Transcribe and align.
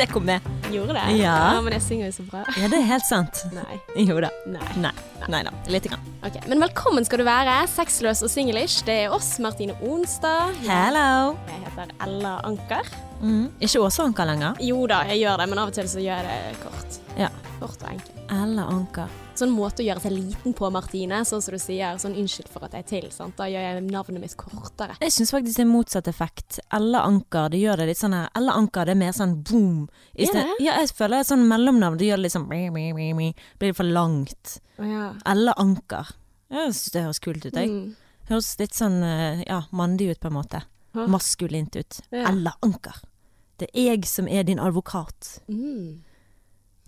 det 0.00 0.06
kom 0.08 0.24
med. 0.24 0.40
Gjorde 0.72 0.94
det? 0.96 1.16
Ja. 1.18 1.60
Men 1.60 1.74
jeg 1.76 1.82
synger 1.84 2.08
jo 2.08 2.12
så 2.14 2.24
bra. 2.30 2.40
Ja, 2.56 2.68
det 2.72 2.78
er 2.78 2.86
helt 2.88 3.04
sant. 3.04 3.42
Nei. 3.52 3.76
Jo 4.06 4.16
da. 4.22 4.30
Nei. 4.48 4.62
Nei. 4.80 4.92
Nei 5.28 5.40
da. 5.44 5.52
Lite 5.68 5.90
grann. 5.92 6.06
Ok, 6.24 6.38
Men 6.48 6.62
velkommen 6.62 7.04
skal 7.04 7.20
du 7.20 7.26
være, 7.28 7.58
sexløs 7.68 8.22
og 8.24 8.32
singlish. 8.32 8.80
Det 8.86 8.96
er 9.04 9.12
oss, 9.12 9.34
Martine 9.42 9.76
Onstad. 9.84 10.56
Hello. 10.64 11.34
Jeg 11.50 11.64
heter 11.66 11.92
Ella 12.06 12.38
Anker. 12.48 12.88
Mm. 13.20 13.50
Ikke 13.60 13.82
Åse 13.84 14.06
Anker 14.06 14.30
lenger? 14.30 14.56
Jo 14.64 14.86
da, 14.88 15.02
jeg 15.10 15.20
gjør 15.26 15.42
det, 15.42 15.48
men 15.52 15.60
av 15.60 15.72
og 15.72 15.76
til 15.76 15.90
så 15.92 16.00
gjør 16.00 16.30
jeg 16.30 16.46
det 16.46 16.62
kort. 16.64 17.00
Ja. 17.20 17.28
Kort 17.60 17.84
og 17.84 17.90
enkelt. 17.92 18.24
Ella 18.40 18.70
Anker. 18.72 19.18
Sånn 19.40 19.52
måte 19.56 19.80
å 19.82 19.86
gjøre 19.86 20.02
seg 20.04 20.12
liten 20.14 20.54
på, 20.56 20.68
Martine. 20.74 21.22
Sånn 21.28 21.40
som 21.42 21.54
du 21.56 21.60
sier. 21.62 21.96
Sånn 22.02 22.14
unnskyld 22.20 22.48
for 22.52 22.66
at 22.66 22.74
jeg 22.76 22.84
er 22.84 22.88
til. 22.90 23.08
sant? 23.14 23.36
Da 23.40 23.46
gjør 23.50 23.64
jeg 23.66 23.84
navnet 23.88 24.20
mitt 24.22 24.36
kortere. 24.40 24.96
Jeg 25.00 25.14
syns 25.16 25.32
faktisk 25.34 25.56
det 25.56 25.64
er 25.64 25.70
motsatt 25.70 26.10
effekt. 26.12 26.60
Ella 26.76 27.02
Anker, 27.08 27.48
det 27.52 27.60
gjør 27.62 27.82
det 27.82 27.86
litt 27.90 28.00
sånn 28.02 28.16
her 28.16 28.28
Ella 28.36 28.52
Anker, 28.60 28.84
det 28.88 28.94
er 28.94 29.00
mer 29.00 29.12
sånn 29.16 29.36
boom. 29.42 29.88
I 30.14 30.26
sted- 30.28 30.44
yeah. 30.44 30.54
Ja, 30.60 30.78
jeg 30.84 30.92
føler 30.98 31.20
er 31.22 31.28
sånn 31.30 31.46
mellomnavn. 31.48 31.98
Det 31.98 32.06
gjør 32.10 32.20
det 32.20 32.26
litt 32.28 32.36
sånn. 32.36 32.48
Blir 32.50 33.34
det 33.70 33.76
for 33.76 33.84
langt. 33.88 34.60
Ja. 34.78 35.14
Ella 35.26 35.54
Anker. 35.56 36.14
Jeg 36.50 36.72
syns 36.74 36.92
det 36.92 37.02
høres 37.06 37.20
kult 37.22 37.46
ut, 37.46 37.54
jeg. 37.54 37.68
Mm. 37.70 37.96
Høres 38.30 38.58
litt 38.58 38.74
sånn 38.74 39.02
eh, 39.02 39.42
ja, 39.46 39.62
mandig 39.72 40.10
ut 40.12 40.20
på 40.20 40.28
en 40.30 40.36
måte. 40.36 40.62
Hå? 40.94 41.06
Maskulint 41.10 41.76
ut. 41.76 42.00
Ja. 42.10 42.28
Ella 42.30 42.52
Anker. 42.62 43.00
Det 43.58 43.68
er 43.74 43.92
jeg 43.94 44.06
som 44.08 44.28
er 44.28 44.42
din 44.44 44.58
advokat. 44.58 45.40
Mm. 45.48 46.02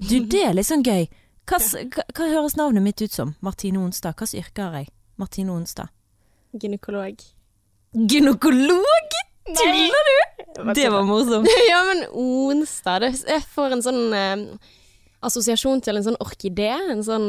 Du, 0.03 0.14
det 0.27 0.41
er 0.48 0.55
litt 0.56 0.66
sånn 0.66 0.83
gøy. 0.83 1.06
Hva, 1.52 1.59
hva, 1.61 2.05
hva 2.16 2.27
høres 2.30 2.55
navnet 2.56 2.80
mitt 2.84 3.02
ut 3.05 3.12
som? 3.12 3.34
Martine 3.45 3.80
Onstad. 3.83 4.16
Slags 4.16 4.33
yrke 4.39 4.64
har 4.64 4.78
jeg? 4.81 4.86
Martine 5.20 5.53
Onstad. 5.53 5.92
Gynekolog. 6.56 7.20
Gynekolog? 7.92 9.17
Tuller 9.44 10.09
du? 10.09 10.17
Det 10.72 10.86
var 10.92 11.05
morsomt. 11.05 11.48
ja, 11.70 11.81
men 11.89 12.05
onsdag 12.09 13.09
Jeg 13.11 13.42
får 13.53 13.77
en 13.77 13.84
sånn 13.84 14.00
eh, 14.17 14.44
assosiasjon 15.25 15.83
til 15.84 15.98
en 16.00 16.06
sånn 16.06 16.19
orkidé. 16.25 16.70
En 16.94 17.05
sånn 17.05 17.28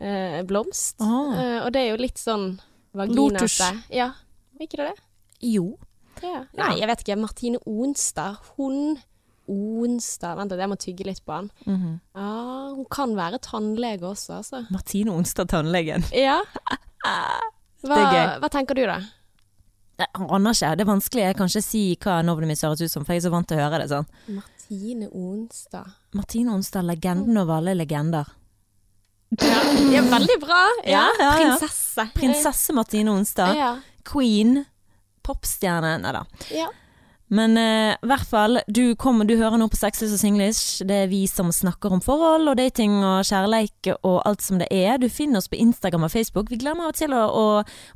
eh, 0.00 0.40
blomst. 0.48 0.96
Ah. 1.04 1.36
Eh, 1.36 1.58
og 1.66 1.72
det 1.74 1.84
er 1.84 1.92
jo 1.92 2.00
litt 2.00 2.20
sånn 2.20 2.54
Lotus. 2.96 3.60
Ja, 3.92 4.14
ikke 4.58 4.80
det 4.80 4.88
det? 4.94 5.06
Jo. 5.44 5.74
Ja. 6.24 6.46
Nei, 6.56 6.78
jeg 6.80 6.88
vet 6.90 7.04
ikke. 7.04 7.20
Martine 7.20 7.60
Onstad. 7.68 8.40
Hun 8.56 8.96
Onstad 9.48 10.38
Vent 10.38 10.52
litt, 10.52 10.60
jeg 10.62 10.70
må 10.70 10.78
tygge 10.80 11.06
litt 11.08 11.24
på 11.24 11.32
han. 11.32 11.50
Mm 11.66 11.76
-hmm. 11.76 11.98
Ja, 12.14 12.74
hun 12.74 12.86
kan 12.90 13.16
være 13.16 13.38
tannlege 13.38 14.06
også, 14.06 14.32
altså. 14.36 14.66
Martine 14.70 15.10
Onstad, 15.10 15.48
tannlegen. 15.48 16.04
Ja. 16.12 16.40
Hva, 17.82 17.94
Det 17.94 18.04
er 18.04 18.12
gøy. 18.12 18.38
hva 18.40 18.48
tenker 18.48 18.74
du, 18.74 18.82
da? 18.86 18.98
Jeg 19.98 20.06
aner 20.14 20.50
ikke. 20.50 20.76
Det 20.76 20.80
er 20.80 20.92
vanskelig 20.92 21.22
jeg 21.22 21.36
kan 21.36 21.46
ikke 21.46 21.62
si 21.62 21.82
hva 22.02 22.22
navnet 22.22 22.48
mitt 22.48 22.62
høres 22.62 22.80
ut 22.80 22.90
som, 22.90 23.04
for 23.04 23.12
jeg 23.12 23.22
er 23.22 23.26
så 23.28 23.30
vant 23.30 23.48
til 23.48 23.58
å 23.58 23.64
høre 23.64 23.78
det 23.82 23.88
sånn. 23.90 24.06
Martine 24.28 25.08
Onstad. 25.10 25.94
Martine 26.14 26.52
Onstad, 26.54 26.84
legenden 26.84 27.36
over 27.36 27.54
alle 27.54 27.74
legender. 27.74 28.26
Ja, 29.30 29.60
ja 29.92 30.02
veldig 30.02 30.40
bra. 30.40 30.62
Ja, 30.86 31.08
Ja, 31.18 31.24
ja. 31.24 31.32
Prinsesse. 31.36 32.08
Prinsesse 32.14 32.72
Martine 32.72 33.10
Onstad. 33.10 33.56
Ja. 33.56 33.72
Queen. 34.04 34.64
Popstjerne. 35.22 35.98
Nei 36.00 36.12
da. 36.12 36.24
Men 37.28 37.58
i 37.58 37.68
i 37.98 38.06
hvert 38.08 38.26
fall, 38.28 38.60
du, 38.68 38.94
kommer, 38.96 39.26
du 39.28 39.34
hører 39.36 39.58
nå 39.60 39.66
på 39.68 39.76
Sexless 39.76 40.14
og 40.16 40.20
Singlish. 40.20 40.84
Det 40.86 40.96
er 41.04 41.08
vi 41.10 41.22
som 41.28 41.50
snakker 41.52 41.92
om 41.92 42.00
forhold 42.04 42.48
og 42.48 42.56
dating 42.56 42.94
og 43.04 43.26
kjærleik 43.26 43.88
og 43.96 44.20
alt 44.28 44.44
som 44.44 44.60
det 44.60 44.68
er. 44.72 44.96
Du 45.02 45.08
finner 45.12 45.42
oss 45.42 45.48
på 45.50 45.58
Instagram 45.60 46.06
og 46.06 46.12
Facebook. 46.12 46.48
Vi 46.52 46.60
glemmer 46.62 46.86
av 46.88 46.94
og 46.94 46.98
til 46.98 47.12
å, 47.16 47.22
å, 47.28 47.44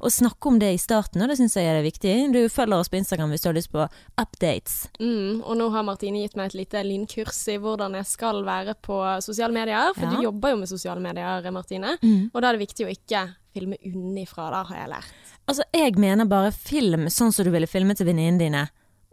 å 0.02 0.12
snakke 0.12 0.50
om 0.50 0.58
det 0.60 0.72
i 0.74 0.80
starten, 0.80 1.22
og 1.22 1.30
det 1.32 1.38
syns 1.40 1.56
jeg 1.56 1.70
er 1.70 1.80
viktig. 1.84 2.14
Du 2.34 2.40
følger 2.52 2.76
oss 2.82 2.90
på 2.92 2.98
Instagram 3.00 3.32
hvis 3.32 3.44
du 3.44 3.48
har 3.50 3.56
lyst 3.56 3.72
på 3.72 3.86
updates. 4.20 4.76
Mm, 5.00 5.40
og 5.40 5.56
nå 5.60 5.70
har 5.76 5.86
Martine 5.86 6.24
gitt 6.24 6.36
meg 6.38 6.50
et 6.50 6.58
lite 6.62 6.84
lynkurs 6.86 7.40
i 7.52 7.58
hvordan 7.62 7.96
jeg 8.00 8.10
skal 8.10 8.42
være 8.46 8.76
på 8.84 9.00
sosiale 9.24 9.54
medier. 9.56 9.94
For 9.96 10.08
Ja. 10.08 10.16
du 10.18 10.26
jobber 10.28 10.52
jo 10.56 10.60
med 10.64 10.72
sosiale 10.72 11.00
medier, 11.00 11.50
Martine. 11.54 11.96
Mm. 12.02 12.30
Og 12.34 12.40
da 12.42 12.50
er 12.50 12.58
det 12.58 12.66
viktig 12.66 12.88
å 12.88 12.92
ikke 12.92 13.24
filme 13.52 13.76
unnifra, 13.86 14.50
da, 14.52 14.62
har 14.68 14.82
jeg 14.82 14.92
lært. 14.96 15.32
Altså, 15.48 15.64
jeg 15.74 15.98
mener 16.00 16.28
bare 16.28 16.52
film 16.54 17.08
sånn 17.12 17.32
som 17.34 17.44
du 17.44 17.50
ville 17.52 17.68
filmet 17.70 17.98
til 18.00 18.06
venninnene 18.08 18.38
dine. 18.40 18.68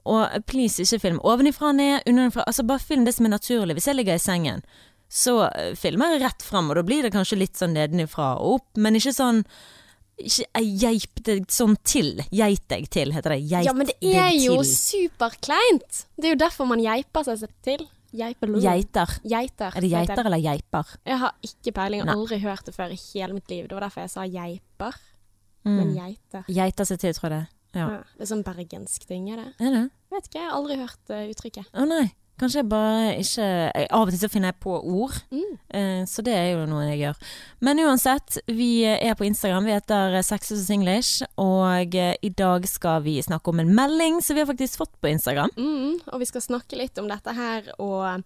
Og 0.05 0.45
please, 0.47 0.83
ikke 0.83 1.01
film 1.01 1.19
ovenifra 1.27 1.71
og 1.71 1.79
ned, 1.79 2.05
underfra. 2.09 2.45
Altså, 2.47 2.63
bare 2.67 2.83
film 2.83 3.03
det 3.07 3.15
som 3.17 3.27
er 3.27 3.35
naturlig. 3.35 3.75
Hvis 3.77 3.89
jeg 3.89 3.99
ligger 3.99 4.19
i 4.19 4.23
sengen, 4.23 4.63
så 5.09 5.49
eh, 5.49 5.73
filmer 5.79 6.15
jeg 6.15 6.23
rett 6.23 6.45
fram, 6.45 6.69
og 6.69 6.79
da 6.79 6.85
blir 6.85 7.05
det 7.05 7.13
kanskje 7.15 7.41
litt 7.41 7.59
sånn 7.59 7.75
nedenifra 7.77 8.35
og 8.38 8.59
opp, 8.59 8.69
men 8.77 8.99
ikke 8.99 9.15
sånn 9.15 9.43
ikke 10.19 10.61
geip 10.81 11.21
deg 11.23 11.45
sånn 11.51 11.77
til. 11.88 12.17
Geit 12.35 12.65
deg 12.71 12.89
til, 12.91 13.13
heter 13.15 13.35
det. 13.35 13.39
Geit 13.47 13.69
Ja, 13.69 13.73
men 13.75 13.88
det 13.88 13.95
er 14.03 14.33
jo 14.35 14.57
superkleint! 14.67 16.03
Det 16.19 16.27
er 16.27 16.35
jo 16.35 16.41
derfor 16.41 16.67
man 16.67 16.83
geiper 16.83 17.23
seg 17.23 17.47
til. 17.65 17.85
Geiper 18.09 18.49
Geiter. 18.57 19.11
Geiter. 19.21 19.75
Er 19.77 19.85
det 19.85 19.91
geiter 19.91 20.25
eller 20.25 20.41
geiper? 20.41 20.95
Jeg 21.05 21.21
har 21.21 21.35
ikke 21.45 21.73
peiling. 21.77 22.01
Har 22.07 22.17
aldri 22.17 22.39
hørt 22.41 22.65
det 22.65 22.73
før 22.73 22.95
i 22.95 22.97
hele 22.97 23.38
mitt 23.38 23.51
liv. 23.53 23.67
Det 23.69 23.77
var 23.77 23.85
derfor 23.85 24.05
jeg 24.05 24.13
sa 24.15 24.25
geiper. 24.25 24.97
Mm. 25.67 25.75
Men 25.75 25.91
geiter. 25.93 26.49
Geiter 26.49 26.89
seg 26.89 27.01
til, 27.03 27.13
tror 27.13 27.29
jeg 27.29 27.35
det. 27.38 27.58
Ja. 27.75 27.85
Ja. 27.85 28.00
Det 28.18 28.25
er 28.25 28.31
sånn 28.31 28.46
bergensk 28.46 29.06
ting, 29.09 29.30
er 29.34 29.44
det? 29.44 29.52
Er 29.62 29.75
det? 29.75 29.84
Vet 30.13 30.30
ikke, 30.30 30.40
jeg 30.41 30.50
har 30.50 30.57
aldri 30.57 30.80
hørt 30.80 31.13
uh, 31.13 31.28
uttrykket. 31.30 31.69
Å 31.74 31.85
nei. 31.90 32.07
Kanskje 32.40 32.62
jeg 32.62 32.69
bare 32.72 33.07
ikke 33.19 33.46
jeg, 33.46 33.88
Av 33.91 34.06
og 34.07 34.13
til 34.13 34.19
så 34.22 34.30
finner 34.31 34.53
jeg 34.53 34.62
på 34.63 34.78
ord. 34.80 35.18
Mm. 35.30 35.57
uh, 35.75 36.03
Så 36.07 36.24
det 36.25 36.34
er 36.38 36.47
jo 36.53 36.63
noe 36.72 36.85
jeg 36.88 37.02
gjør. 37.02 37.19
Men 37.68 37.81
uansett, 37.84 38.40
vi 38.47 38.69
er 38.90 39.18
på 39.19 39.28
Instagram. 39.28 39.68
Vi 39.68 39.75
heter 39.75 40.16
Sexes 40.24 40.63
og 40.63 40.66
Singlish. 40.69 41.28
Og 41.35 42.00
uh, 42.00 42.13
i 42.16 42.31
dag 42.31 42.66
skal 42.72 43.03
vi 43.06 43.19
snakke 43.25 43.52
om 43.52 43.59
en 43.62 43.74
melding 43.75 44.22
som 44.24 44.40
vi 44.40 44.46
har 44.46 44.50
faktisk 44.50 44.80
fått 44.81 44.96
på 45.03 45.12
Instagram. 45.12 45.51
Mm, 45.59 46.00
og 46.07 46.24
vi 46.24 46.30
skal 46.31 46.46
snakke 46.47 46.80
litt 46.80 46.97
om 47.01 47.12
dette 47.12 47.36
her 47.36 47.69
og 47.78 48.24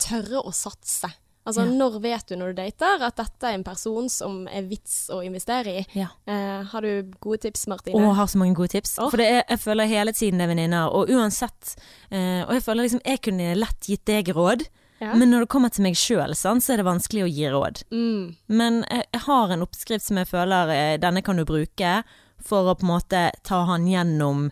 tørre 0.00 0.44
å 0.46 0.54
satse. 0.54 1.10
Altså, 1.46 1.62
Ja. 1.64 1.70
når 1.78 2.00
vet 2.02 2.26
du 2.26 2.34
når 2.36 2.52
du 2.54 2.62
dater 2.62 3.02
at 3.06 3.16
dette 3.16 3.46
er 3.46 3.54
en 3.54 3.64
person 3.64 4.08
som 4.10 4.48
er 4.48 4.62
vits 4.66 5.08
å 5.14 5.20
investere 5.24 5.78
i? 5.80 5.84
Ja. 5.94 6.08
Eh, 6.26 6.64
har 6.72 6.82
du 6.82 7.12
gode 7.22 7.38
tips, 7.46 7.66
Martine? 7.70 7.94
Å, 8.00 8.14
har 8.18 8.26
så 8.26 8.38
mange 8.38 8.56
gode 8.58 8.74
tips. 8.74 8.98
Oh. 8.98 9.10
For 9.10 9.22
det 9.22 9.28
er, 9.30 9.44
jeg 9.48 9.62
føler 9.62 9.86
hele 9.86 10.12
tiden 10.12 10.38
det 10.42 10.48
er 10.48 10.52
venninner. 10.54 10.90
Og 10.90 11.08
uansett 11.14 11.76
eh, 12.10 12.42
Og 12.46 12.52
jeg 12.56 12.62
føler 12.66 12.82
liksom 12.88 13.04
jeg 13.06 13.22
kunne 13.22 13.54
lett 13.56 13.86
gitt 13.86 14.04
deg 14.10 14.32
råd. 14.34 14.66
Ja. 14.98 15.14
Men 15.14 15.30
når 15.30 15.44
det 15.44 15.48
kommer 15.52 15.68
til 15.70 15.84
meg 15.84 15.96
sjøl, 16.00 16.32
så 16.34 16.54
er 16.56 16.80
det 16.80 16.86
vanskelig 16.88 17.26
å 17.26 17.28
gi 17.30 17.48
råd. 17.52 17.82
Mm. 17.92 18.36
Men 18.48 18.78
jeg, 18.90 19.04
jeg 19.12 19.20
har 19.26 19.50
en 19.52 19.62
oppskrift 19.66 20.06
som 20.06 20.16
jeg 20.16 20.30
føler 20.30 20.72
eh, 20.72 20.96
denne 21.02 21.22
kan 21.22 21.36
du 21.36 21.44
bruke 21.44 21.98
for 22.42 22.70
å 22.70 22.74
på 22.78 22.86
en 22.86 22.92
måte 22.94 23.30
ta 23.44 23.62
han 23.68 23.86
gjennom 23.88 24.46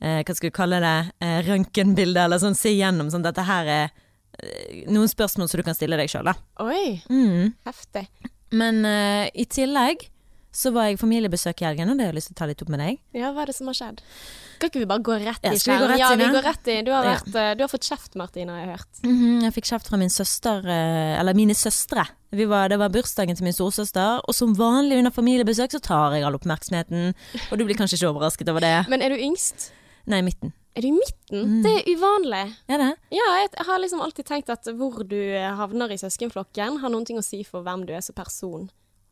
eh, 0.00 0.22
Hva 0.24 0.34
skal 0.34 0.48
du 0.50 0.56
kalle 0.56 0.80
det? 0.80 0.96
Eh, 1.20 1.40
Røntgenbildet, 1.46 2.24
eller 2.24 2.40
sånn. 2.40 2.56
Se 2.56 2.72
gjennom. 2.72 3.10
Sånn 3.12 3.22
at 3.24 3.34
dette 3.34 3.46
her 3.48 3.70
er 3.76 3.92
noen 4.90 5.08
spørsmål 5.10 5.48
som 5.50 5.60
du 5.60 5.66
kan 5.66 5.76
stille 5.76 5.98
deg 6.00 6.10
sjøl, 6.12 6.24
da. 6.30 6.34
Oi, 6.64 7.02
Mm. 7.10 7.52
heftig. 7.66 8.06
Men 8.50 8.82
uh, 8.84 9.28
i 9.34 9.44
tillegg 9.46 10.08
så 10.50 10.72
var 10.74 10.88
jeg 10.88 10.98
familiebesøk 10.98 11.60
i 11.62 11.66
helgen, 11.68 11.92
og 11.92 11.98
det 11.98 12.06
har 12.08 12.10
jeg 12.10 12.16
lyst 12.18 12.30
til 12.32 12.34
å 12.34 12.38
ta 12.40 12.46
litt 12.50 12.62
opp 12.64 12.70
med 12.74 12.80
deg. 12.82 12.96
Ja, 13.14 13.28
hva 13.30 13.44
er 13.44 13.52
det 13.52 13.54
som 13.54 13.68
har 13.70 13.76
skjedd? 13.78 14.00
Skal 14.56 14.68
ikke 14.72 14.80
vi 14.82 14.88
bare 14.90 15.04
gå 15.06 15.14
rett 15.22 15.44
i 15.46 15.52
rett 15.54 15.62
Ja, 15.96 16.08
vi 16.18 16.26
går 16.34 16.42
rett 16.44 16.66
i. 16.68 16.74
Du 16.84 16.90
har, 16.92 17.06
vært, 17.06 17.30
ja. 17.32 17.54
du 17.54 17.62
har 17.62 17.70
fått 17.70 17.86
kjeft, 17.86 18.16
Martine, 18.18 18.50
har 18.52 18.64
jeg 18.64 18.72
hørt. 18.74 18.98
Mhm, 19.06 19.44
jeg 19.46 19.54
fikk 19.54 19.68
kjeft 19.70 19.88
fra 19.88 19.96
min 20.02 20.10
søster, 20.12 20.66
eh, 20.66 21.14
eller 21.20 21.38
mine 21.38 21.54
søstre. 21.54 22.04
Vi 22.34 22.44
var, 22.50 22.68
det 22.68 22.80
var 22.82 22.90
bursdagen 22.92 23.38
til 23.38 23.46
min 23.46 23.54
storesøster, 23.56 24.20
og 24.26 24.34
som 24.36 24.52
vanlig 24.58 24.98
under 24.98 25.14
familiebesøk 25.14 25.70
så 25.78 25.80
tar 25.80 26.18
jeg 26.18 26.26
all 26.26 26.34
oppmerksomheten. 26.36 27.14
Og 27.48 27.54
du 27.56 27.64
blir 27.64 27.78
kanskje 27.78 27.96
ikke 28.00 28.10
overrasket 28.10 28.50
over 28.50 28.66
det? 28.66 28.74
Men 28.90 29.06
er 29.06 29.14
du 29.14 29.22
yngst? 29.22 29.70
Nei, 30.10 30.20
midten. 30.26 30.52
Er 30.76 30.84
du 30.84 30.88
i 30.88 30.94
midten? 30.94 31.40
Mm. 31.40 31.62
Det 31.64 31.72
er 31.80 31.88
uvanlig. 31.96 32.44
Er 32.70 32.78
det? 32.78 32.90
Ja, 33.14 33.26
jeg 33.40 33.50
jeg 33.56 33.66
har 33.66 33.82
liksom 33.82 34.04
alltid 34.04 34.28
tenkt 34.28 34.52
at 34.54 34.70
hvor 34.78 35.02
du 35.02 35.18
havner 35.58 35.90
i 35.90 35.98
søskenflokken, 35.98 36.78
har 36.82 36.92
noen 36.92 37.08
ting 37.08 37.18
å 37.18 37.26
si 37.26 37.42
for 37.44 37.66
hvem 37.66 37.84
du 37.88 37.92
er 37.96 38.04
som 38.06 38.14
person. 38.14 38.70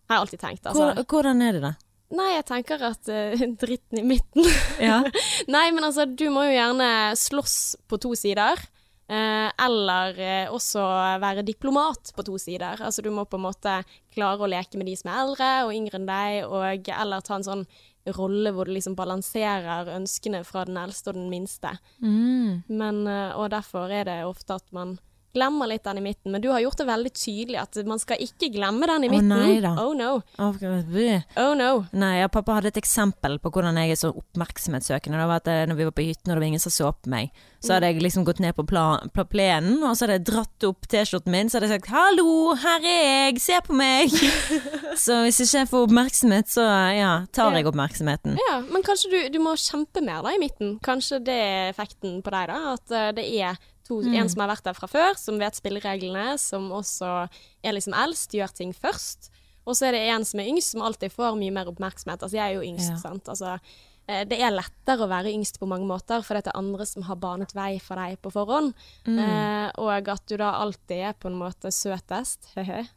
Har 0.09 0.19
jeg 0.19 0.27
alltid 0.27 0.43
tenkt, 0.45 0.67
altså. 0.67 0.87
Hvor, 0.87 1.05
hvordan 1.11 1.43
er 1.45 1.59
det, 1.59 1.63
da? 1.67 1.75
Nei, 2.17 2.31
jeg 2.39 2.47
tenker 2.49 2.83
at 2.89 3.11
uh, 3.13 3.47
dritten 3.63 4.01
i 4.01 4.07
midten 4.15 4.47
Ja. 4.81 5.03
Nei, 5.55 5.69
men 5.75 5.85
altså, 5.85 6.07
du 6.09 6.29
må 6.33 6.47
jo 6.49 6.57
gjerne 6.57 6.91
slåss 7.19 7.59
på 7.91 8.01
to 8.01 8.15
sider. 8.17 8.63
Eh, 9.09 9.51
eller 9.65 10.19
eh, 10.21 10.51
også 10.53 10.83
være 11.23 11.41
diplomat 11.47 12.11
på 12.13 12.25
to 12.29 12.35
sider. 12.37 12.77
Altså 12.85 13.01
du 13.01 13.09
må 13.09 13.25
på 13.25 13.39
en 13.39 13.47
måte 13.47 13.79
klare 14.13 14.45
å 14.45 14.51
leke 14.53 14.77
med 14.77 14.85
de 14.91 14.99
som 15.01 15.09
er 15.09 15.23
eldre 15.23 15.49
og 15.65 15.73
yngre 15.73 15.97
enn 15.97 16.09
deg, 16.11 16.35
og 16.45 16.91
eller 16.93 17.25
ta 17.25 17.39
en 17.39 17.47
sånn 17.47 17.63
rolle 18.17 18.53
hvor 18.55 18.69
du 18.69 18.75
liksom 18.75 18.97
balanserer 18.99 19.91
ønskene 19.97 20.43
fra 20.47 20.65
den 20.69 20.79
eldste 20.81 21.13
og 21.13 21.19
den 21.19 21.29
minste. 21.33 21.75
Mm. 22.01 22.65
Men, 22.69 23.07
eh, 23.07 23.37
og 23.37 23.51
derfor 23.55 23.93
er 23.93 24.09
det 24.09 24.19
ofte 24.29 24.59
at 24.59 24.67
man 24.73 24.99
glemmer 25.39 25.71
litt 25.71 25.87
den 25.87 26.01
i 26.01 26.05
midten. 26.05 26.33
Men 26.35 26.43
du 26.45 26.51
har 26.51 26.63
gjort 26.65 26.81
det 26.83 26.89
veldig 26.89 27.13
tydelig 27.15 27.61
at 27.63 27.79
man 27.89 28.03
skal 28.03 28.21
ikke 28.25 28.51
glemme 28.55 28.89
den 28.91 29.07
i 29.07 29.11
Å, 29.11 29.15
midten. 29.15 29.33
nei 29.33 29.61
da. 29.65 29.75
Oh 29.81 29.95
no. 29.97 30.19
Å. 30.37 30.51
Oh 31.39 31.55
no. 31.59 31.71
Nei, 31.93 32.15
ja, 32.21 32.29
pappa 32.33 32.59
hadde 32.59 32.73
et 32.73 32.81
eksempel 32.83 33.39
på 33.43 33.53
hvordan 33.55 33.79
jeg 33.83 33.95
er 33.95 34.01
så 34.01 34.13
oppmerksomhetssøkende. 34.13 35.21
Det 35.21 35.29
var 35.31 35.43
at 35.43 35.53
eh, 35.53 35.65
når 35.71 35.79
vi 35.79 35.87
var 35.89 35.97
på 35.97 36.09
hytten 36.09 36.33
og 36.33 36.37
det 36.37 36.43
var 36.43 36.51
ingen 36.51 36.65
som 36.65 36.75
så 36.75 36.91
på 36.93 37.13
meg, 37.13 37.31
så 37.63 37.75
hadde 37.75 37.91
jeg 37.91 38.03
liksom 38.05 38.27
gått 38.27 38.39
ned 38.43 38.55
på 38.55 39.25
plenen, 39.33 39.81
og 39.83 39.97
så 39.97 40.07
hadde 40.07 40.19
jeg 40.21 40.27
dratt 40.29 40.67
opp 40.69 40.87
T-skjorten 40.91 41.35
min, 41.35 41.49
så 41.51 41.59
hadde 41.59 41.71
jeg 41.71 41.81
sagt 41.81 41.91
'hallo, 41.91 42.55
her 42.55 42.87
er 42.87 43.01
jeg, 43.33 43.41
se 43.43 43.59
på 43.67 43.75
meg'. 43.79 44.15
så 45.05 45.23
hvis 45.25 45.41
ikke 45.43 45.65
jeg 45.65 45.71
får 45.73 45.89
oppmerksomhet, 45.89 46.53
så 46.53 46.67
ja, 46.95 47.13
tar 47.35 47.57
jeg 47.59 47.67
oppmerksomheten. 47.67 48.39
Ja, 48.49 48.61
men 48.71 48.87
kanskje 48.87 49.11
du, 49.11 49.19
du 49.35 49.41
må 49.43 49.57
kjempe 49.59 50.05
mer 50.05 50.23
da 50.23 50.37
i 50.37 50.39
midten. 50.43 50.77
Kanskje 50.87 51.19
det 51.27 51.41
er 51.49 51.73
effekten 51.73 52.21
på 52.23 52.35
deg, 52.35 52.53
da. 52.53 52.77
At 52.77 52.95
eh, 52.95 53.11
det 53.19 53.27
er 53.43 53.59
To, 53.89 54.01
En 54.03 54.29
som 54.29 54.41
har 54.45 54.51
vært 54.53 54.65
der 54.69 54.77
fra 54.77 54.87
før, 54.91 55.17
som 55.17 55.39
vet 55.41 55.57
spillereglene, 55.57 56.39
som 56.39 56.71
også 56.71 57.29
er 57.65 57.73
liksom 57.73 57.95
eldst, 57.97 58.33
gjør 58.37 58.53
ting 58.55 58.73
først. 58.77 59.31
Og 59.69 59.77
så 59.77 59.89
er 59.89 59.93
det 59.97 60.07
en 60.13 60.25
som 60.25 60.41
er 60.41 60.49
yngst, 60.49 60.73
som 60.73 60.83
alltid 60.85 61.13
får 61.13 61.37
mye 61.37 61.53
mer 61.53 61.69
oppmerksomhet. 61.69 62.23
Altså, 62.23 62.37
jeg 62.37 62.47
er 62.53 62.57
jo 62.57 62.65
yngst, 62.65 62.91
Ja. 62.91 62.97
sant. 62.97 63.29
Altså, 63.29 63.59
eh, 64.09 64.25
det 64.25 64.39
er 64.41 64.51
lettere 64.51 65.05
å 65.05 65.09
være 65.09 65.33
yngst 65.33 65.59
på 65.61 65.69
mange 65.69 65.85
måter, 65.87 66.23
for 66.25 66.35
det 66.35 66.47
er 66.47 66.57
andre 66.57 66.87
som 66.87 67.03
har 67.03 67.17
banet 67.17 67.53
vei 67.55 67.79
for 67.79 67.97
deg 67.97 68.17
på 68.23 68.33
forhånd. 68.33 68.73
Eh, 69.07 69.71
og 69.77 70.09
at 70.09 70.25
du 70.27 70.37
da 70.39 70.53
alltid 70.63 70.97
er 71.11 71.13
på 71.13 71.29
en 71.29 71.39
måte 71.39 71.69
søtest. 71.73 72.49